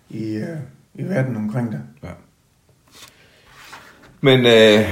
i, 0.10 0.38
uh, 0.38 0.48
i 0.94 1.04
verden 1.04 1.36
omkring 1.36 1.72
dig. 1.72 1.82
Ja. 2.04 2.10
Men 4.22 4.40
øh, 4.40 4.90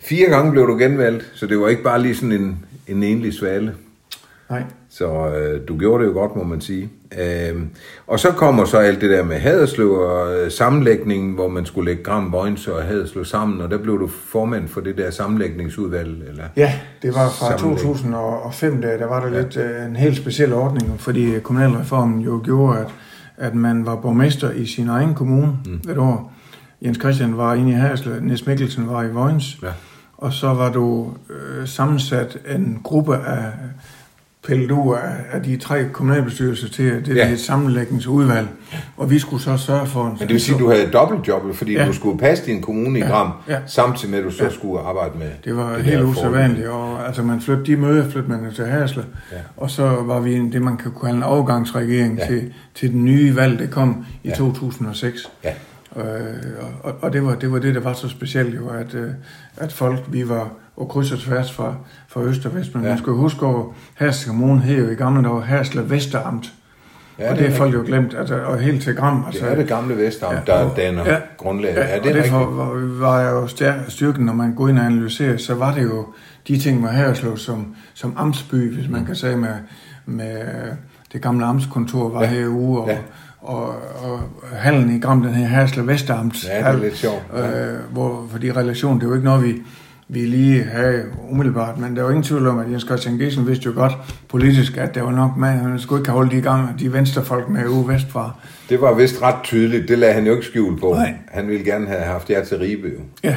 fire 0.00 0.28
gange 0.28 0.52
blev 0.52 0.66
du 0.66 0.78
genvalgt, 0.78 1.30
så 1.34 1.46
det 1.46 1.58
var 1.58 1.68
ikke 1.68 1.82
bare 1.82 2.02
lige 2.02 2.14
sådan 2.14 2.32
en, 2.32 2.64
en 2.86 3.02
enlig 3.02 3.34
svale. 3.34 3.74
Nej. 4.50 4.62
Så 4.90 5.28
øh, 5.28 5.68
du 5.68 5.78
gjorde 5.78 6.04
det 6.04 6.10
jo 6.10 6.14
godt, 6.14 6.36
må 6.36 6.44
man 6.44 6.60
sige. 6.60 6.90
Øh, 7.18 7.62
og 8.06 8.20
så 8.20 8.28
kommer 8.30 8.64
så 8.64 8.78
alt 8.78 9.00
det 9.00 9.10
der 9.10 9.24
med 9.24 9.36
Haderslev 9.36 9.90
og 9.90 10.34
øh, 10.34 10.50
sammenlægningen, 10.50 11.34
hvor 11.34 11.48
man 11.48 11.66
skulle 11.66 11.90
lægge 11.90 12.02
Gram, 12.02 12.32
Vojens 12.32 12.68
og 12.68 12.82
Haderslev 12.82 13.24
sammen, 13.24 13.60
og 13.60 13.70
der 13.70 13.78
blev 13.78 14.00
du 14.00 14.06
formand 14.06 14.68
for 14.68 14.80
det 14.80 14.98
der 14.98 15.10
sammenlægningsudvalg? 15.10 16.28
Eller 16.28 16.44
ja, 16.56 16.72
det 17.02 17.14
var 17.14 17.28
fra 17.28 17.56
2005, 17.56 18.82
der, 18.82 18.96
der 18.96 19.06
var 19.06 19.20
der 19.20 19.36
ja. 19.36 19.42
lidt 19.42 19.56
øh, 19.56 19.86
en 19.86 19.96
helt 19.96 20.16
speciel 20.16 20.52
ordning, 20.52 21.00
fordi 21.00 21.40
kommunalreformen 21.40 22.20
jo 22.20 22.40
gjorde, 22.44 22.78
at, 22.78 22.86
at 23.36 23.54
man 23.54 23.86
var 23.86 23.96
borgmester 23.96 24.50
i 24.50 24.66
sin 24.66 24.88
egen 24.88 25.14
kommune 25.14 25.58
mm. 25.66 25.90
et 25.90 25.98
år. 25.98 26.32
Jens 26.82 26.98
Christian 26.98 27.36
var 27.36 27.54
inde 27.54 27.70
i 27.70 27.74
Haderslev, 27.74 28.20
Niels 28.20 28.46
Mikkelsen 28.46 28.88
var 28.88 29.02
i 29.02 29.08
Vojens, 29.08 29.58
ja. 29.62 29.68
og 30.16 30.32
så 30.32 30.54
var 30.54 30.72
du 30.72 31.12
øh, 31.30 31.68
sammensat 31.68 32.38
en 32.54 32.80
gruppe 32.84 33.16
af 33.16 33.52
pillet 34.48 34.70
ud 34.70 34.96
af, 35.32 35.42
de 35.42 35.56
tre 35.56 35.84
kommunalbestyrelser 35.92 36.68
til 36.68 37.06
det 37.06 37.16
ja. 37.16 37.32
et 37.32 37.40
sammenlægningsudvalg. 37.40 38.48
Og 38.96 39.10
vi 39.10 39.18
skulle 39.18 39.42
så 39.42 39.56
sørge 39.56 39.86
for... 39.86 40.06
En, 40.06 40.10
Men 40.10 40.20
det 40.20 40.28
vil 40.28 40.40
sige, 40.40 40.54
at 40.54 40.60
du 40.60 40.70
havde 40.70 40.86
dobbeltjobbet, 40.86 41.56
fordi 41.56 41.72
ja. 41.72 41.86
du 41.86 41.92
skulle 41.92 42.18
passe 42.18 42.46
din 42.46 42.62
kommune 42.62 42.98
i 42.98 43.02
ja. 43.02 43.08
Gram, 43.08 43.32
ja. 43.48 43.58
samtidig 43.66 44.10
med, 44.10 44.18
at 44.18 44.24
du 44.24 44.30
så 44.30 44.44
ja. 44.44 44.50
skulle 44.50 44.80
arbejde 44.80 45.18
med 45.18 45.30
Det 45.44 45.56
var 45.56 45.76
det 45.76 45.84
helt 45.84 46.02
usædvanligt, 46.02 46.68
og 46.68 47.06
altså 47.06 47.22
man 47.22 47.40
flyttede 47.40 47.66
de 47.66 47.76
møder, 47.76 48.10
flyttede 48.10 48.42
man 48.42 48.52
til 48.54 48.66
Hasle, 48.66 49.04
ja. 49.32 49.36
og 49.56 49.70
så 49.70 49.86
var 49.86 50.20
vi 50.20 50.34
en, 50.34 50.52
det, 50.52 50.62
man 50.62 50.76
kan 50.76 50.92
kalde 51.00 51.16
en 51.16 51.22
overgangsregering 51.22 52.18
ja. 52.18 52.26
til, 52.26 52.52
til 52.74 52.92
den 52.92 53.04
nye 53.04 53.36
valg, 53.36 53.58
der 53.58 53.66
kom 53.66 54.04
i 54.24 54.28
ja. 54.28 54.34
2006. 54.34 55.30
Ja. 55.44 55.52
Øh, 55.96 56.04
og, 56.82 56.94
og 57.00 57.12
det, 57.12 57.24
var, 57.24 57.34
det 57.34 57.52
var 57.52 57.58
det, 57.58 57.74
der 57.74 57.80
var 57.80 57.92
så 57.92 58.08
specielt 58.08 58.54
jo, 58.54 58.68
at, 58.68 58.94
øh, 58.94 59.10
at 59.56 59.72
folk, 59.72 60.00
vi 60.08 60.28
var 60.28 60.48
og 60.76 60.88
kryds 60.88 61.12
og 61.12 61.18
tværs 61.18 61.52
fra, 61.52 61.74
fra 62.08 62.22
øst 62.22 62.46
og 62.46 62.54
vest. 62.54 62.74
Men 62.74 62.84
ja. 62.84 62.88
man 62.88 62.98
skal 62.98 63.12
huske, 63.12 63.46
at 63.46 63.64
Hersted 63.94 64.28
Kommune 64.28 64.60
hed 64.60 64.84
jo 64.84 64.90
i 64.90 64.94
gamle 64.94 65.28
dage 65.28 65.42
Hersted 65.42 65.82
Vesteramt. 65.82 66.52
Ja, 67.18 67.30
og 67.30 67.38
det, 67.38 67.46
er 67.46 67.50
folk 67.50 67.74
jo 67.74 67.82
glemt, 67.86 68.14
altså, 68.18 68.40
og 68.40 68.58
helt 68.58 68.82
til 68.82 68.94
Gram. 68.94 69.24
Altså, 69.26 69.44
det 69.44 69.52
er 69.52 69.56
det 69.56 69.68
gamle 69.68 69.96
Vesteramt, 69.96 70.48
ja, 70.48 70.52
der 70.52 70.74
danner 70.74 71.10
ja, 71.10 71.16
grundlaget. 71.36 71.76
Ja, 71.76 71.88
ja, 71.88 71.98
det 71.98 72.06
og 72.06 72.14
derfor 72.14 72.50
var, 72.50 72.98
var 72.98 73.20
jeg 73.20 73.32
jo 73.32 73.46
styrken, 73.88 74.26
når 74.26 74.32
man 74.32 74.54
går 74.54 74.68
ind 74.68 74.78
og 74.78 74.84
analyserer, 74.84 75.36
så 75.36 75.54
var 75.54 75.74
det 75.74 75.82
jo 75.82 76.06
de 76.48 76.58
ting 76.58 76.80
med 76.80 76.90
Herslev 76.90 77.36
som, 77.36 77.74
som 77.94 78.14
amtsby, 78.16 78.74
hvis 78.74 78.88
man 78.88 79.00
mm. 79.00 79.06
kan 79.06 79.14
sige 79.16 79.36
med, 79.36 79.54
med 80.06 80.42
det 81.12 81.22
gamle 81.22 81.46
amtskontor 81.46 82.08
var 82.08 82.22
ja. 82.22 82.28
herude, 82.28 82.80
og, 82.80 82.88
ja. 82.88 82.98
Og, 83.40 83.66
og 84.02 84.20
hallen 84.52 84.96
i 84.96 85.00
Gram, 85.00 85.22
den 85.22 85.34
her 85.34 85.46
Herslev 85.46 85.86
Vesteramt. 85.86 86.44
Ja, 86.44 86.58
det 86.58 86.66
er 86.66 86.82
lidt 86.82 86.96
sjovt. 86.96 87.22
Ja. 87.36 87.72
Øh, 87.72 87.78
hvor, 87.92 88.26
fordi 88.30 88.52
relation, 88.52 88.96
det 88.96 89.02
er 89.02 89.08
jo 89.08 89.14
ikke 89.14 89.24
noget, 89.24 89.44
vi 89.44 89.54
vi 90.10 90.20
lige 90.20 90.62
have 90.62 91.04
umiddelbart, 91.30 91.78
men 91.78 91.96
der 91.96 92.02
var 92.02 92.10
ingen 92.10 92.22
tvivl 92.22 92.46
om, 92.46 92.58
at 92.58 92.70
Jens 92.70 92.82
Christian 92.82 93.18
Gesen 93.18 93.46
vidste 93.46 93.66
jo 93.66 93.72
godt 93.74 93.92
politisk, 94.28 94.76
at 94.76 94.94
der 94.94 95.02
var 95.02 95.10
nok 95.10 95.36
med, 95.36 95.48
han 95.48 95.78
skulle 95.78 96.00
ikke 96.00 96.10
have 96.10 96.16
holdt 96.16 96.32
de 96.32 96.40
gang, 96.40 96.80
de 96.80 96.92
venstrefolk 96.92 97.48
med 97.48 97.66
ude 97.66 97.88
vestfra. 97.88 98.32
Det 98.68 98.80
var 98.80 98.94
vist 98.94 99.22
ret 99.22 99.42
tydeligt, 99.44 99.88
det 99.88 99.98
lagde 99.98 100.14
han 100.14 100.26
jo 100.26 100.32
ikke 100.32 100.46
skjul 100.46 100.80
på. 100.80 100.92
Nej. 100.92 101.14
Han 101.28 101.48
ville 101.48 101.64
gerne 101.64 101.86
have 101.86 102.00
haft 102.00 102.30
jer 102.30 102.44
til 102.44 102.58
Ribe 102.58 102.88
jo. 102.88 103.00
Ja. 103.24 103.28
ja. 103.28 103.36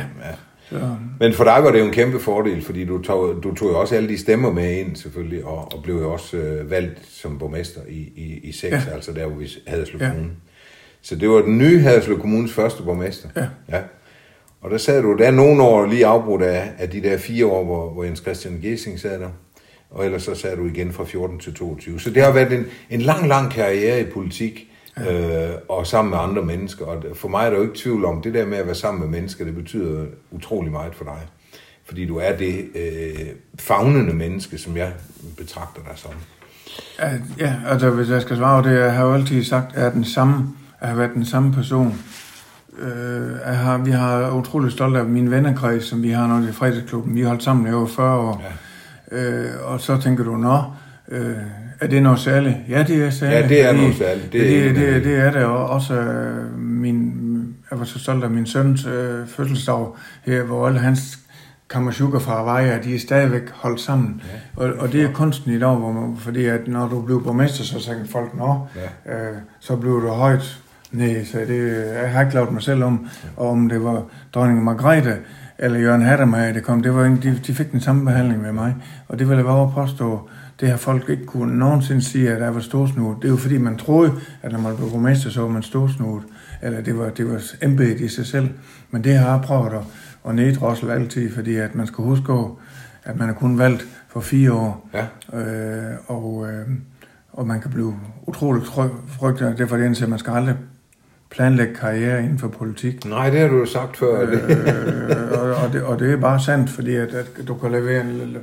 Men 1.20 1.34
for 1.34 1.44
dig 1.44 1.64
var 1.64 1.72
det 1.72 1.80
jo 1.80 1.86
en 1.86 1.92
kæmpe 1.92 2.20
fordel, 2.20 2.62
fordi 2.62 2.86
du 2.86 3.02
tog, 3.02 3.44
du 3.44 3.56
tog 3.56 3.70
jo 3.70 3.80
også 3.80 3.96
alle 3.96 4.10
de 4.10 4.18
stemmer 4.18 4.52
med 4.52 4.78
ind 4.78 4.96
selvfølgelig, 4.96 5.46
og, 5.46 5.74
og 5.74 5.84
blev 5.84 5.96
jo 5.96 6.12
også 6.12 6.38
øh, 6.38 6.72
valgt 6.72 7.06
som 7.06 7.38
borgmester 7.38 7.82
i, 7.90 8.00
i, 8.16 8.40
i 8.44 8.52
6, 8.52 8.74
ja. 8.74 8.94
altså 8.94 9.14
der 9.14 9.28
hvor 9.28 9.38
vi 9.38 9.50
havde 9.68 9.86
slået 9.86 10.02
ja. 10.02 10.10
Kommune. 10.10 10.32
Så 11.02 11.16
det 11.16 11.30
var 11.30 11.42
den 11.42 11.58
nye 11.58 11.80
Haderslev 11.80 12.20
Kommunes 12.20 12.54
første 12.54 12.84
borgmester. 12.84 13.30
Ja. 13.36 13.46
ja. 13.70 13.82
Og 14.62 14.72
der 14.72 14.78
sad 14.78 15.02
du, 15.02 15.18
der 15.18 15.28
er 15.28 15.32
nogle 15.32 15.64
år 15.64 15.86
lige 15.86 16.06
afbrudt 16.06 16.42
af, 16.42 16.72
af 16.78 16.90
de 16.90 17.02
der 17.02 17.18
fire 17.18 17.46
år, 17.46 17.66
hvor, 17.66 17.90
hvor 17.90 18.04
Jens 18.04 18.20
Christian 18.20 18.60
Gessing 18.62 19.00
sad 19.00 19.20
der. 19.20 19.30
Og 19.90 20.06
ellers 20.06 20.24
så 20.24 20.36
sad 20.36 20.58
du 20.58 20.66
igen 20.66 20.94
fra 20.94 21.06
14 21.06 21.40
til 21.40 21.54
22. 21.54 22.00
Så 22.00 22.10
det 22.10 22.24
har 22.24 22.32
været 22.32 22.54
en, 22.54 22.66
en 22.90 23.02
lang, 23.02 23.28
lang 23.28 23.52
karriere 23.52 24.02
i 24.02 24.04
politik, 24.04 24.71
ja. 24.98 25.50
øh, 25.50 25.56
og 25.70 25.88
sammen 25.88 26.10
med 26.10 26.20
andre 26.20 26.42
mennesker. 26.42 26.86
Og 26.86 27.04
for 27.16 27.28
mig 27.28 27.46
er 27.46 27.50
der 27.50 27.58
jo 27.58 27.64
ikke 27.64 27.78
tvivl 27.78 28.06
om, 28.06 28.22
det 28.22 28.34
der 28.34 28.46
med 28.46 28.58
at 28.58 28.66
være 28.66 28.76
sammen 28.76 29.02
med 29.02 29.20
mennesker, 29.20 29.46
det 29.46 29.56
betyder 29.56 30.06
utrolig 30.32 30.72
meget 30.72 30.96
for 30.96 31.04
dig. 31.04 31.20
Fordi 31.86 32.06
du 32.06 32.18
er 32.18 32.38
det 32.38 32.66
øh, 32.76 33.28
fagnende 33.60 34.14
menneske, 34.14 34.58
som 34.58 34.78
jeg 34.78 34.94
betragter 35.38 35.82
dig 35.82 35.94
som. 35.96 36.12
Ja, 37.40 37.56
altså 37.68 37.90
hvis 37.90 38.10
jeg 38.10 38.22
skal 38.22 38.38
svare 38.38 38.70
det, 38.70 38.80
jeg 38.80 38.94
har 38.94 39.06
jo 39.06 39.14
altid 39.14 39.44
sagt, 39.44 39.76
at 39.76 39.82
jeg 39.82 39.88
er 39.88 39.92
den 39.92 40.06
samme, 40.06 40.48
jeg 40.82 40.90
har 40.90 40.96
været 40.96 41.12
den 41.14 41.26
samme 41.26 41.54
person. 41.54 42.00
Øh, 42.80 43.32
jeg 43.46 43.58
har, 43.58 43.78
vi 43.78 43.92
har 43.92 44.32
utrolig 44.32 44.72
stolt 44.72 44.98
af 44.98 45.06
min 45.06 45.32
vennekreds, 45.32 45.84
som 45.84 46.04
vi 46.04 46.10
har 46.10 46.28
når 46.28 46.48
i 46.48 46.52
fredagsklubben. 46.52 47.16
Vi 47.16 47.22
har 47.22 47.28
holdt 47.28 47.44
sammen 47.44 47.68
i 47.68 47.74
over 47.74 47.88
40 47.88 48.20
år. 48.20 48.44
Ja. 49.12 49.18
Øh, 49.18 49.72
og 49.72 49.82
så 49.82 49.98
tænker 49.98 50.24
du, 50.24 50.38
nå, 50.38 50.64
øh, 51.08 51.36
er 51.82 51.88
det 51.88 52.04
noget 52.04 52.20
særligt? 52.20 52.56
Ja, 52.70 52.84
det 52.84 53.04
er 53.04 53.10
særligt. 53.10 53.42
Ja, 53.42 53.48
det 53.48 53.70
er 53.70 53.74
noget 53.74 53.96
særligt. 53.96 54.34
Det, 54.34 54.42
det, 54.42 54.76
det, 54.76 54.94
det, 54.94 55.04
det 55.04 55.20
er 55.20 55.32
det, 55.32 55.44
og 55.44 55.70
også 55.70 55.94
øh, 55.94 56.60
min, 56.60 57.14
jeg 57.72 57.80
var 57.80 57.86
så 57.86 58.00
stolt 58.00 58.24
af 58.24 58.30
min 58.30 58.46
søns 58.46 58.86
øh, 58.86 59.28
fødselsdag 59.28 59.88
her, 60.26 60.44
hvor 60.44 60.68
alle 60.68 60.80
hans 60.80 61.20
Kamasuka 61.70 62.18
fra 62.18 62.36
Hawaii, 62.36 62.80
de 62.84 62.96
er 62.96 63.00
stadigvæk 63.00 63.50
holdt 63.54 63.82
sammen. 63.82 64.22
Ja, 64.58 64.64
og, 64.64 64.74
og 64.80 64.92
det 64.92 65.04
er 65.04 65.12
kunsten 65.14 65.54
i 65.54 65.60
dag, 65.60 65.76
hvor 65.76 65.92
man, 65.92 66.18
fordi 66.18 66.46
at 66.46 66.68
når 66.68 66.88
du 66.88 67.02
bliver 67.02 67.20
borgmester, 67.20 67.64
så 67.64 67.86
tænker 67.86 68.06
folk, 68.06 68.38
nå, 68.38 68.60
ja. 69.06 69.14
øh, 69.14 69.38
så 69.60 69.76
bliver 69.76 70.00
du 70.00 70.08
højt. 70.08 70.62
Nej, 70.92 71.24
så 71.26 71.38
det, 71.48 71.86
jeg 72.02 72.12
har 72.12 72.22
ikke 72.22 72.34
lavet 72.34 72.52
mig 72.52 72.62
selv 72.62 72.84
om, 72.84 73.08
og 73.38 73.50
om 73.50 73.70
det 73.70 73.84
var 73.84 74.04
dronning 74.34 74.64
Margrethe 74.64 75.16
eller 75.60 75.80
Jørgen 75.80 76.02
Hattermeier, 76.02 76.54
det 76.54 76.64
kom, 76.64 76.84
det 76.84 76.96
var, 76.96 77.04
de, 77.04 77.40
de 77.48 77.54
fik 77.54 77.72
den 77.72 77.82
samme 77.82 78.06
behandling 78.06 78.42
med 78.42 78.52
mig. 78.52 78.76
Og 79.08 79.20
det 79.20 79.30
vil 79.30 79.36
jeg 79.36 79.46
bare 79.46 79.72
påstå, 79.76 80.30
det 80.62 80.70
har 80.70 80.78
folk 80.78 81.10
ikke 81.10 81.26
kunne 81.26 81.60
nogensinde 81.60 82.02
sige, 82.02 82.30
at 82.30 82.42
jeg 82.42 82.56
var 82.56 82.62
storsnudet. 82.62 83.18
Det 83.22 83.28
er 83.28 83.32
jo 83.32 83.38
fordi, 83.38 83.58
man 83.58 83.78
troede, 83.78 84.14
at 84.42 84.52
når 84.52 84.60
man 84.60 84.76
blev 84.78 84.90
borgmester, 84.90 85.30
så 85.30 85.42
var 85.42 85.48
man 85.48 85.64
storsnudet. 85.64 86.24
Eller 86.62 86.82
det 86.82 86.98
var, 86.98 87.10
det 87.10 87.32
var 87.32 87.42
embedet 87.62 88.00
i 88.00 88.08
sig 88.08 88.26
selv. 88.26 88.50
Men 88.92 89.04
det 89.04 89.18
har 89.18 89.32
jeg 89.32 89.42
prøvet 89.42 89.74
at, 89.74 89.82
at 90.30 90.36
neddrossel 90.36 90.90
altid, 90.90 91.32
fordi 91.32 91.56
at 91.56 91.76
man 91.76 91.88
skal 91.88 92.04
huske, 92.04 92.34
at 93.04 93.20
man 93.20 93.30
er 93.30 93.34
kun 93.34 93.58
valgt 93.58 93.88
for 94.10 94.20
fire 94.20 94.54
år. 94.54 94.90
Ja. 94.94 95.38
Øh, 95.40 95.98
og, 96.08 96.48
øh, 96.48 96.68
og 97.34 97.48
man 97.48 97.62
kan 97.62 97.72
blive 97.72 97.96
utroligt 98.28 98.66
frygtet. 99.20 99.56
Derfor 99.58 99.76
er 99.76 99.80
det 99.80 99.86
eneste, 99.86 100.04
at 100.04 100.10
man 100.10 100.20
skal 100.20 100.34
aldrig 100.34 100.56
planlægge 101.30 101.76
karriere 101.76 102.24
inden 102.24 102.40
for 102.40 102.48
politik. 102.48 103.06
Nej, 103.06 103.30
det 103.30 103.40
har 103.40 103.48
du 103.48 103.58
jo 103.58 103.66
sagt 103.66 103.98
før. 103.98 104.22
Øh, 104.22 104.40
og, 105.42 105.56
og, 105.56 105.74
det, 105.74 105.84
og 105.84 106.00
det 106.00 106.12
er 106.14 106.18
bare 106.18 106.40
sandt, 106.40 106.70
fordi 106.70 106.96
at, 106.96 107.14
at 107.14 107.48
du 107.48 107.56
kan 107.56 107.72
levere 107.72 108.02
en, 108.02 108.38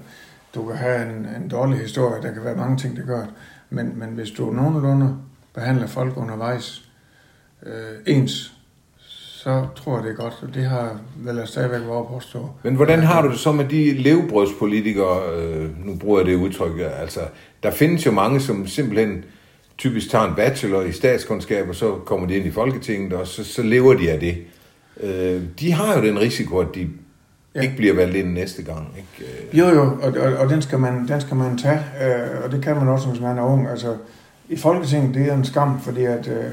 du 0.59 0.67
kan 0.67 0.77
have 0.77 1.03
en, 1.03 1.43
en 1.43 1.49
dårlig 1.49 1.79
historie, 1.79 2.23
der 2.23 2.33
kan 2.33 2.45
være 2.45 2.57
mange 2.57 2.77
ting, 2.77 2.97
der 2.97 3.07
gør 3.07 3.25
men, 3.71 3.99
men 3.99 4.09
hvis 4.09 4.31
du 4.31 4.51
nogenlunde 4.51 5.17
behandler 5.55 5.87
folk 5.87 6.17
undervejs 6.17 6.83
øh, 7.67 8.15
ens, 8.15 8.53
så 9.43 9.67
tror 9.77 9.97
jeg, 9.97 10.05
det 10.05 10.11
er 10.11 10.17
godt, 10.17 10.39
og 10.43 10.55
det 10.55 10.65
har 10.65 10.99
vel 11.17 11.47
stadigvæk 11.47 11.81
været 11.81 12.07
påstå. 12.09 12.51
Men 12.63 12.75
hvordan 12.75 13.01
har 13.01 13.23
du 13.23 13.31
det 13.31 13.39
så 13.39 13.53
med 13.53 13.65
de 13.65 13.93
levebrødspolitikere, 13.93 15.37
øh, 15.37 15.87
nu 15.87 15.97
bruger 15.97 16.19
jeg 16.19 16.27
det 16.27 16.35
udtryk, 16.35 16.81
altså, 17.01 17.21
der 17.63 17.71
findes 17.71 18.07
jo 18.07 18.13
mange, 18.13 18.41
som 18.41 18.67
simpelthen 18.67 19.25
typisk 19.79 20.11
tager 20.11 20.25
en 20.25 20.35
bachelor 20.35 20.83
i 20.83 20.93
statskundskab, 20.93 21.69
og 21.69 21.75
så 21.75 21.95
kommer 21.95 22.27
de 22.27 22.37
ind 22.37 22.47
i 22.47 22.51
Folketinget, 22.51 23.13
og 23.13 23.27
så, 23.27 23.45
så 23.45 23.63
lever 23.63 23.95
de 23.95 24.11
af 24.11 24.21
det. 24.21 24.37
Øh, 25.01 25.43
de 25.61 25.73
har 25.73 25.99
jo 25.99 26.07
den 26.07 26.21
risiko, 26.21 26.59
at 26.59 26.75
de 26.75 26.89
ja. 27.59 27.63
ikke 27.63 27.77
bliver 27.77 27.95
valgt 27.95 28.17
ind 28.17 28.33
næste 28.33 28.63
gang. 28.63 28.89
Ikke? 28.97 29.59
Jo, 29.59 29.69
jo, 29.69 29.83
og, 30.03 30.13
og, 30.21 30.37
og 30.37 30.51
den, 30.51 30.63
skal 30.63 30.79
man, 30.79 31.09
den 31.09 31.21
skal 31.21 31.37
man 31.37 31.59
tage, 31.59 31.81
øh, 32.03 32.45
og 32.45 32.53
det 32.53 32.63
kan 32.63 32.77
man 32.77 32.89
også, 32.89 33.09
hvis 33.09 33.21
man 33.21 33.39
er 33.39 33.43
ung. 33.43 33.69
Altså, 33.69 33.97
I 34.49 34.57
Folketinget, 34.57 35.15
det 35.15 35.29
er 35.29 35.35
en 35.35 35.45
skam, 35.45 35.81
fordi 35.81 36.05
at, 36.05 36.29
øh, 36.29 36.45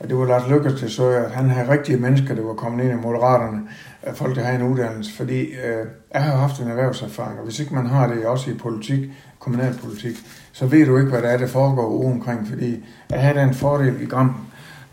at 0.00 0.08
det 0.08 0.18
var 0.18 0.26
Lars 0.26 0.48
Lykkes 0.50 0.80
til 0.80 0.90
så, 0.90 1.08
at 1.08 1.30
han 1.30 1.50
havde 1.50 1.72
rigtige 1.72 1.98
mennesker, 1.98 2.34
der 2.34 2.42
var 2.42 2.54
kommet 2.54 2.84
ind 2.84 2.92
i 2.92 3.02
Moderaterne, 3.02 3.60
at 4.02 4.16
folk, 4.16 4.36
der 4.36 4.42
har 4.42 4.52
en 4.52 4.62
uddannelse, 4.62 5.16
fordi 5.16 5.40
øh, 5.40 5.86
jeg 6.14 6.22
har 6.22 6.36
haft 6.36 6.60
en 6.60 6.68
erhvervserfaring, 6.68 7.38
og 7.38 7.44
hvis 7.44 7.60
ikke 7.60 7.74
man 7.74 7.86
har 7.86 8.06
det 8.06 8.26
også 8.26 8.50
i 8.50 8.54
politik, 8.54 9.00
kommunalpolitik, 9.38 10.16
så 10.52 10.66
ved 10.66 10.86
du 10.86 10.98
ikke, 10.98 11.10
hvad 11.10 11.22
der 11.22 11.28
er, 11.28 11.38
der 11.38 11.46
foregår 11.46 11.86
ude 11.86 12.12
omkring, 12.12 12.48
fordi 12.48 12.84
jeg 13.10 13.20
havde 13.20 13.38
den 13.38 13.54
fordel 13.54 14.02
i 14.02 14.04
Gram, 14.04 14.36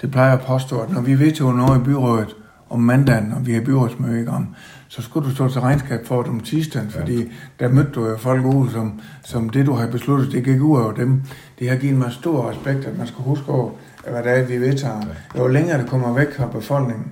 det 0.01 0.11
plejer 0.11 0.33
at 0.37 0.41
påstå, 0.41 0.79
at 0.79 0.91
når 0.91 1.01
vi 1.01 1.19
vedtog 1.19 1.53
noget 1.53 1.79
i 1.79 1.83
byrådet 1.83 2.35
om 2.69 2.79
mandagen, 2.79 3.23
når 3.23 3.39
vi 3.39 3.53
har 3.53 3.61
byrådsmøde 3.61 4.21
i 4.21 4.25
Gram, 4.25 4.55
så 4.89 5.01
skulle 5.01 5.29
du 5.29 5.35
stå 5.35 5.47
til 5.47 5.61
regnskab 5.61 6.05
for 6.05 6.23
dem 6.23 6.39
tirsdagen, 6.39 6.89
fordi 6.89 7.17
ja. 7.17 7.29
der 7.59 7.69
mødte 7.69 7.91
du 7.91 8.07
jo 8.07 8.17
folk 8.17 8.45
ude, 8.45 8.71
som, 8.71 9.01
som 9.23 9.49
det, 9.49 9.65
du 9.65 9.73
har 9.73 9.87
besluttet, 9.87 10.31
det 10.31 10.43
gik 10.43 10.61
ud 10.61 10.77
over 10.77 10.91
dem. 10.91 11.21
Det 11.59 11.69
har 11.69 11.75
givet 11.75 11.97
mig 11.97 12.11
stor 12.11 12.49
respekt, 12.49 12.85
at 12.85 12.97
man 12.97 13.07
skal 13.07 13.23
huske 13.23 13.49
over, 13.49 13.71
hvad 14.09 14.23
det 14.23 14.31
er, 14.31 14.45
vi 14.45 14.57
vedtager. 14.57 15.01
Ja. 15.35 15.39
Jo 15.39 15.47
længere 15.47 15.81
det 15.81 15.89
kommer 15.89 16.13
væk 16.13 16.35
fra 16.35 16.47
befolkningen, 16.47 17.05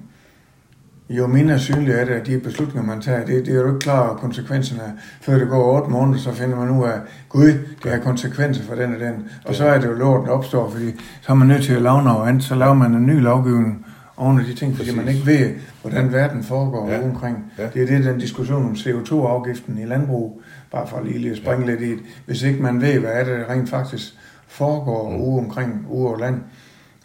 jo 1.09 1.27
mindre 1.27 1.59
synligt 1.59 1.97
er 1.97 2.05
det, 2.05 2.13
at 2.13 2.27
de 2.27 2.39
beslutninger, 2.39 2.83
man 2.83 3.01
tager, 3.01 3.25
det, 3.25 3.45
det 3.45 3.55
er 3.55 3.61
jo 3.61 3.67
ikke 3.67 3.79
klar 3.79 4.15
konsekvenserne. 4.15 4.93
Før 5.21 5.37
det 5.37 5.49
går 5.49 5.77
otte 5.77 5.91
måneder, 5.91 6.19
så 6.19 6.31
finder 6.31 6.57
man 6.57 6.69
ud 6.69 6.85
af, 6.85 6.99
gud, 7.29 7.53
det 7.83 7.91
har 7.91 7.99
konsekvenser 7.99 8.63
for 8.63 8.75
den 8.75 8.93
og 8.93 8.99
den. 8.99 9.13
Og 9.45 9.55
så 9.55 9.65
er 9.65 9.79
det 9.79 9.87
jo 9.87 9.93
lort, 9.93 10.25
der 10.25 10.31
opstår, 10.31 10.69
fordi 10.69 10.91
så 11.21 11.31
er 11.31 11.35
man 11.35 11.47
nødt 11.47 11.63
til 11.63 11.73
at 11.73 11.81
lave 11.81 12.03
noget 12.03 12.27
andet. 12.29 12.43
Så 12.43 12.55
laver 12.55 12.73
man 12.73 12.93
en 12.93 13.05
ny 13.05 13.21
lovgivning, 13.21 13.85
oven 14.17 14.39
af 14.39 14.45
de 14.45 14.53
ting, 14.53 14.75
fordi 14.75 14.89
Præcis. 14.89 15.05
man 15.05 15.13
ikke 15.13 15.25
ved, 15.25 15.55
hvordan 15.81 16.13
verden 16.13 16.43
foregår 16.43 16.89
ja. 16.89 17.03
omkring. 17.03 17.53
Ja. 17.57 17.63
Det 17.73 17.81
er 17.81 17.87
det, 17.87 18.05
den 18.05 18.19
diskussion 18.19 18.65
om 18.65 18.71
CO2-afgiften 18.71 19.77
i 19.77 19.85
landbrug, 19.85 20.41
bare 20.71 20.87
for 20.87 21.01
lige 21.01 21.31
at 21.31 21.37
springe 21.37 21.65
ja. 21.65 21.71
lidt 21.71 21.81
i 21.81 21.91
det. 21.91 22.03
Hvis 22.25 22.43
ikke 22.43 22.61
man 22.61 22.81
ved, 22.81 22.99
hvad 22.99 23.11
er 23.11 23.23
det 23.23 23.49
rent 23.49 23.69
faktisk 23.69 24.13
foregår 24.47 25.09
mm. 25.09 25.21
ude 25.21 25.39
omkring, 25.39 25.87
ude 25.89 26.07
og 26.07 26.19
land. 26.19 26.41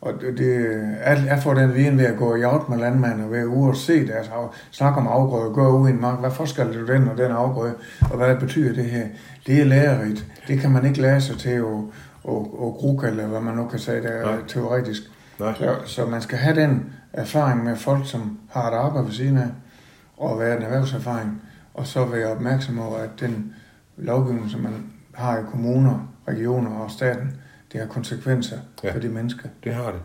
Og 0.01 0.13
det, 0.21 0.39
det, 0.39 0.67
jeg 1.05 1.41
får 1.43 1.55
den 1.55 1.75
viden 1.75 1.99
ved 1.99 2.05
at 2.05 2.17
gå 2.17 2.35
i 2.35 2.45
out 2.45 2.69
med 2.69 2.79
landmænd 2.79 3.23
og 3.23 3.33
være 3.33 3.49
ude 3.49 3.69
og 3.69 3.77
se 3.77 4.07
deres 4.07 4.31
snakke 4.71 5.01
om 5.01 5.07
afgrøde, 5.07 5.55
gå 5.55 5.79
ud 5.79 5.89
i 5.89 5.93
en 5.93 6.01
mark, 6.01 6.21
hvad 6.21 6.31
forskel 6.31 6.75
du 6.75 6.93
den 6.93 7.09
og 7.09 7.19
den 7.19 7.31
afgrøde, 7.31 7.75
og 8.11 8.17
hvad 8.17 8.37
betyder 8.37 8.75
det 8.75 8.85
her? 8.85 9.07
Det 9.47 9.61
er 9.61 9.65
lærerigt. 9.65 10.27
Det 10.49 10.61
kan 10.61 10.71
man 10.71 10.87
ikke 10.87 11.01
lære 11.01 11.21
sig 11.21 11.39
til 11.39 11.51
at, 11.51 11.65
at, 12.29 12.37
at 12.37 12.73
grukke, 12.75 13.07
eller 13.07 13.27
hvad 13.27 13.41
man 13.41 13.55
nu 13.55 13.67
kan 13.67 13.79
sige, 13.79 14.03
der 14.03 14.09
er 14.09 14.37
teoretisk. 14.49 15.03
Nej. 15.41 15.55
Så, 15.59 15.75
så 15.85 16.07
man 16.07 16.23
skal 16.23 16.39
have 16.39 16.61
den 16.61 16.93
erfaring 17.13 17.65
med 17.65 17.77
folk, 17.77 18.11
som 18.11 18.39
har 18.51 18.71
et 18.71 18.75
arbejde 18.75 19.07
ved 19.07 19.15
siden 19.15 19.39
af, 19.39 19.49
og 20.17 20.41
være 20.41 20.57
en 20.57 20.63
erhvervserfaring, 20.63 21.43
og 21.75 21.87
så 21.87 22.05
være 22.05 22.27
opmærksom 22.27 22.79
over, 22.79 22.97
at 22.97 23.11
den 23.21 23.55
lovgivning, 23.97 24.51
som 24.51 24.61
man 24.61 24.73
har 25.15 25.39
i 25.39 25.43
kommuner, 25.51 26.09
regioner 26.29 26.71
og 26.71 26.91
staten, 26.91 27.37
det 27.73 27.81
har 27.81 27.87
konsekvenser 27.87 28.59
ja, 28.85 28.93
for 28.93 28.99
de 28.99 29.09
mennesker. 29.09 29.49
det 29.65 29.75
har 29.75 29.91
det. 29.91 30.01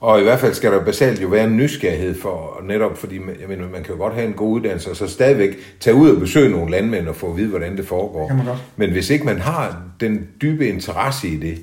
Og 0.00 0.20
i 0.20 0.22
hvert 0.22 0.40
fald 0.40 0.54
skal 0.54 0.72
der 0.72 0.84
basalt 0.84 1.22
jo 1.22 1.28
være 1.28 1.44
en 1.44 1.56
nysgerrighed 1.56 2.20
for, 2.20 2.60
netop 2.64 2.98
fordi 2.98 3.20
jeg 3.40 3.48
mener, 3.48 3.68
man 3.68 3.82
kan 3.82 3.94
jo 3.94 4.00
godt 4.00 4.14
have 4.14 4.26
en 4.26 4.32
god 4.32 4.52
uddannelse, 4.52 4.90
og 4.90 4.96
så 4.96 5.06
stadigvæk 5.06 5.56
tage 5.80 5.96
ud 5.96 6.10
og 6.10 6.20
besøge 6.20 6.50
nogle 6.50 6.70
landmænd 6.70 7.08
og 7.08 7.16
få 7.16 7.30
at 7.30 7.36
vide, 7.36 7.48
hvordan 7.48 7.76
det 7.76 7.86
foregår. 7.86 8.20
Det 8.20 8.28
kan 8.28 8.36
man 8.36 8.46
godt. 8.46 8.64
Men 8.76 8.92
hvis 8.92 9.10
ikke 9.10 9.24
man 9.24 9.38
har 9.38 9.82
den 10.00 10.28
dybe 10.42 10.68
interesse 10.68 11.28
i 11.28 11.36
det, 11.36 11.58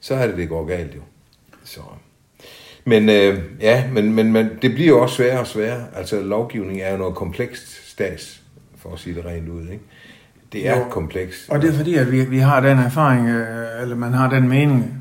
så 0.00 0.14
er 0.14 0.26
det, 0.26 0.36
det 0.36 0.48
går 0.48 0.64
galt 0.64 0.94
jo. 0.94 1.00
Så. 1.64 1.80
Men 2.88 3.08
øh, 3.08 3.38
ja, 3.60 3.84
men, 3.92 4.14
men, 4.14 4.32
men 4.32 4.48
det 4.62 4.74
bliver 4.74 4.88
jo 4.88 5.02
også 5.02 5.16
sværere 5.16 5.40
og 5.40 5.46
sværere. 5.46 5.84
Altså 5.96 6.22
lovgivning 6.22 6.80
er 6.80 6.92
jo 6.92 6.96
noget 6.96 7.14
komplekst 7.14 7.90
stats, 7.90 8.42
for 8.76 8.92
at 8.92 8.98
sige 8.98 9.14
det 9.14 9.24
rent 9.24 9.48
ud. 9.48 9.62
Ikke? 9.62 9.84
Det 10.52 10.68
er 10.68 10.78
jo. 10.78 10.84
komplekst. 10.90 11.50
Og 11.50 11.62
det 11.62 11.70
er 11.70 11.74
fordi, 11.74 11.94
at 11.94 12.12
vi, 12.12 12.24
vi 12.24 12.38
har 12.38 12.60
den 12.60 12.78
erfaring, 12.78 13.28
øh, 13.28 13.82
eller 13.82 13.96
man 13.96 14.12
har 14.12 14.30
den 14.30 14.48
mening, 14.48 14.94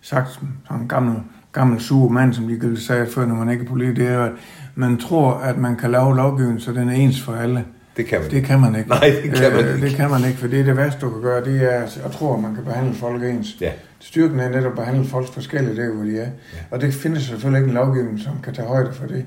sagt 0.00 0.40
som 0.66 0.80
en 0.80 0.88
gammel, 0.88 1.16
gammel 1.52 1.80
sur 1.80 2.08
mand, 2.08 2.34
som 2.34 2.48
de 2.48 2.80
sagde 2.80 3.06
før, 3.06 3.26
når 3.26 3.34
man 3.34 3.50
ikke 3.50 3.64
er 3.64 3.68
politiker, 3.68 3.94
det 3.94 4.14
er, 4.14 4.24
at 4.24 4.32
man 4.74 4.98
tror, 4.98 5.32
at 5.32 5.58
man 5.58 5.76
kan 5.76 5.90
lave 5.90 6.16
lovgivning, 6.16 6.60
så 6.60 6.72
den 6.72 6.88
er 6.88 6.94
ens 6.94 7.22
for 7.22 7.32
alle. 7.32 7.64
Det 7.98 8.06
kan 8.06 8.20
man 8.20 8.30
Det 8.30 8.44
kan 8.44 8.60
man 8.60 8.74
ikke. 8.76 8.88
Nej, 8.88 9.12
det 9.22 9.32
kan 9.34 9.52
man 9.52 9.64
øh, 9.64 9.74
ikke. 9.74 9.86
Det 9.86 9.96
kan 9.96 10.10
man 10.10 10.24
ikke, 10.24 10.38
for 10.38 10.46
det 10.46 10.60
er 10.60 10.64
det 10.64 10.76
værste, 10.76 11.00
du 11.00 11.10
kan 11.10 11.22
gøre. 11.22 11.44
Det 11.44 11.74
er 11.74 11.82
at 12.04 12.10
tro, 12.12 12.34
at 12.34 12.40
man 12.40 12.54
kan 12.54 12.64
behandle 12.64 12.94
folk 12.94 13.22
ens. 13.22 13.56
Ja. 13.60 13.72
Styrken 14.00 14.40
er 14.40 14.48
netop 14.48 14.72
at 14.72 14.78
behandle 14.78 15.04
folk 15.04 15.32
forskelligt 15.32 15.76
der, 15.76 15.94
hvor 15.94 16.04
de 16.04 16.18
er. 16.18 16.22
Ja. 16.22 16.58
Og 16.70 16.80
det 16.80 16.94
findes 16.94 17.22
selvfølgelig 17.22 17.58
ikke 17.58 17.68
en 17.68 17.74
lovgivning, 17.74 18.20
som 18.20 18.32
kan 18.44 18.54
tage 18.54 18.68
højde 18.68 18.92
for 18.92 19.06
det. 19.06 19.24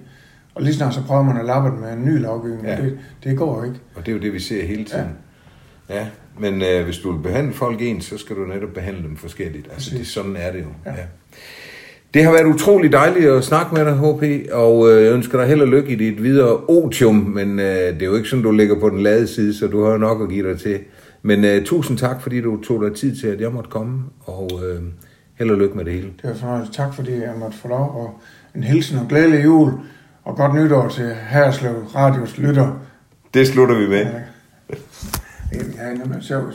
Og 0.56 0.62
lige 0.62 0.74
snart 0.74 0.94
så 0.94 1.04
prøver 1.04 1.24
man 1.24 1.38
at 1.38 1.46
lappe 1.46 1.70
det 1.70 1.80
med 1.80 1.94
en 1.94 2.06
ny 2.06 2.22
lovgivning, 2.22 2.66
ja. 2.66 2.76
det, 2.76 3.00
det 3.24 3.38
går 3.38 3.64
ikke. 3.64 3.76
Og 3.96 4.06
det 4.06 4.12
er 4.12 4.16
jo 4.16 4.22
det, 4.22 4.34
vi 4.34 4.40
ser 4.40 4.66
hele 4.66 4.86
tiden. 4.86 5.10
Ja, 5.90 5.96
ja. 5.96 6.08
men 6.40 6.62
øh, 6.62 6.86
hvis 6.86 6.98
du 6.98 7.12
vil 7.12 7.24
behandle 7.24 7.54
folk 7.54 7.82
ens, 7.82 8.06
så 8.06 8.18
skal 8.18 8.36
du 8.36 8.46
netop 8.46 8.70
behandle 8.70 9.04
dem 9.04 9.18
forskelligt. 9.18 9.68
Altså, 9.74 9.98
det, 9.98 10.08
sådan 10.08 10.36
er 10.36 10.52
det 10.52 10.60
jo. 10.60 10.68
Ja. 10.86 10.92
Ja. 10.92 11.04
Det 12.14 12.24
har 12.24 12.32
været 12.32 12.46
utrolig 12.46 12.92
dejligt 12.92 13.26
at 13.26 13.44
snakke 13.44 13.76
med 13.76 13.86
dig, 13.86 13.94
HP, 13.94 14.52
og 14.52 14.92
øh, 14.92 15.04
jeg 15.04 15.14
ønsker 15.14 15.38
dig 15.38 15.48
held 15.48 15.62
og 15.62 15.68
lykke 15.68 15.92
i 15.92 15.96
dit 15.96 16.24
videre 16.24 16.58
otium, 16.58 17.16
men 17.16 17.60
øh, 17.60 17.66
det 17.66 18.02
er 18.02 18.06
jo 18.06 18.16
ikke 18.16 18.30
sådan, 18.30 18.44
du 18.44 18.52
ligger 18.52 18.80
på 18.80 18.90
den 18.90 19.04
lade 19.04 19.28
side, 19.28 19.54
så 19.54 19.68
du 19.68 19.84
har 19.84 19.98
nok 19.98 20.22
at 20.22 20.30
give 20.30 20.50
dig 20.50 20.60
til. 20.60 20.80
Men 21.22 21.44
uh, 21.44 21.66
tusind 21.66 21.98
tak, 21.98 22.22
fordi 22.22 22.42
du 22.42 22.64
tog 22.64 22.84
dig 22.84 22.96
tid 22.96 23.16
til, 23.16 23.28
at 23.28 23.42
jeg 23.42 23.52
måtte 23.52 23.70
komme, 23.70 24.04
og 24.20 24.50
uh, 24.54 24.84
held 25.36 25.52
og 25.52 25.58
lykke 25.58 25.78
med 25.78 25.86
det 25.86 25.94
hele. 25.94 26.08
Det 26.22 26.30
var 26.30 26.34
fornøjelse. 26.34 26.74
Tak, 26.74 26.94
fordi 26.94 27.12
jeg 27.12 27.34
måtte 27.40 27.58
få 27.58 27.68
lov, 27.68 27.96
og 27.96 28.20
en 28.56 28.64
hilsen 28.64 29.00
og 29.00 29.06
glædelig 29.10 29.44
jul, 29.44 29.72
og 30.24 30.36
godt 30.36 30.56
nytår 30.56 30.88
til 30.88 31.16
Herslev 31.30 31.74
Radios 31.96 32.38
lytter. 32.38 32.80
Det 33.34 33.48
slutter 33.48 33.76
vi 33.76 33.88
med. 33.88 34.06
Ja, 34.06 35.58
det 35.58 35.76
er 35.80 35.98
nemlig 35.98 36.24
sjovt. 36.24 36.54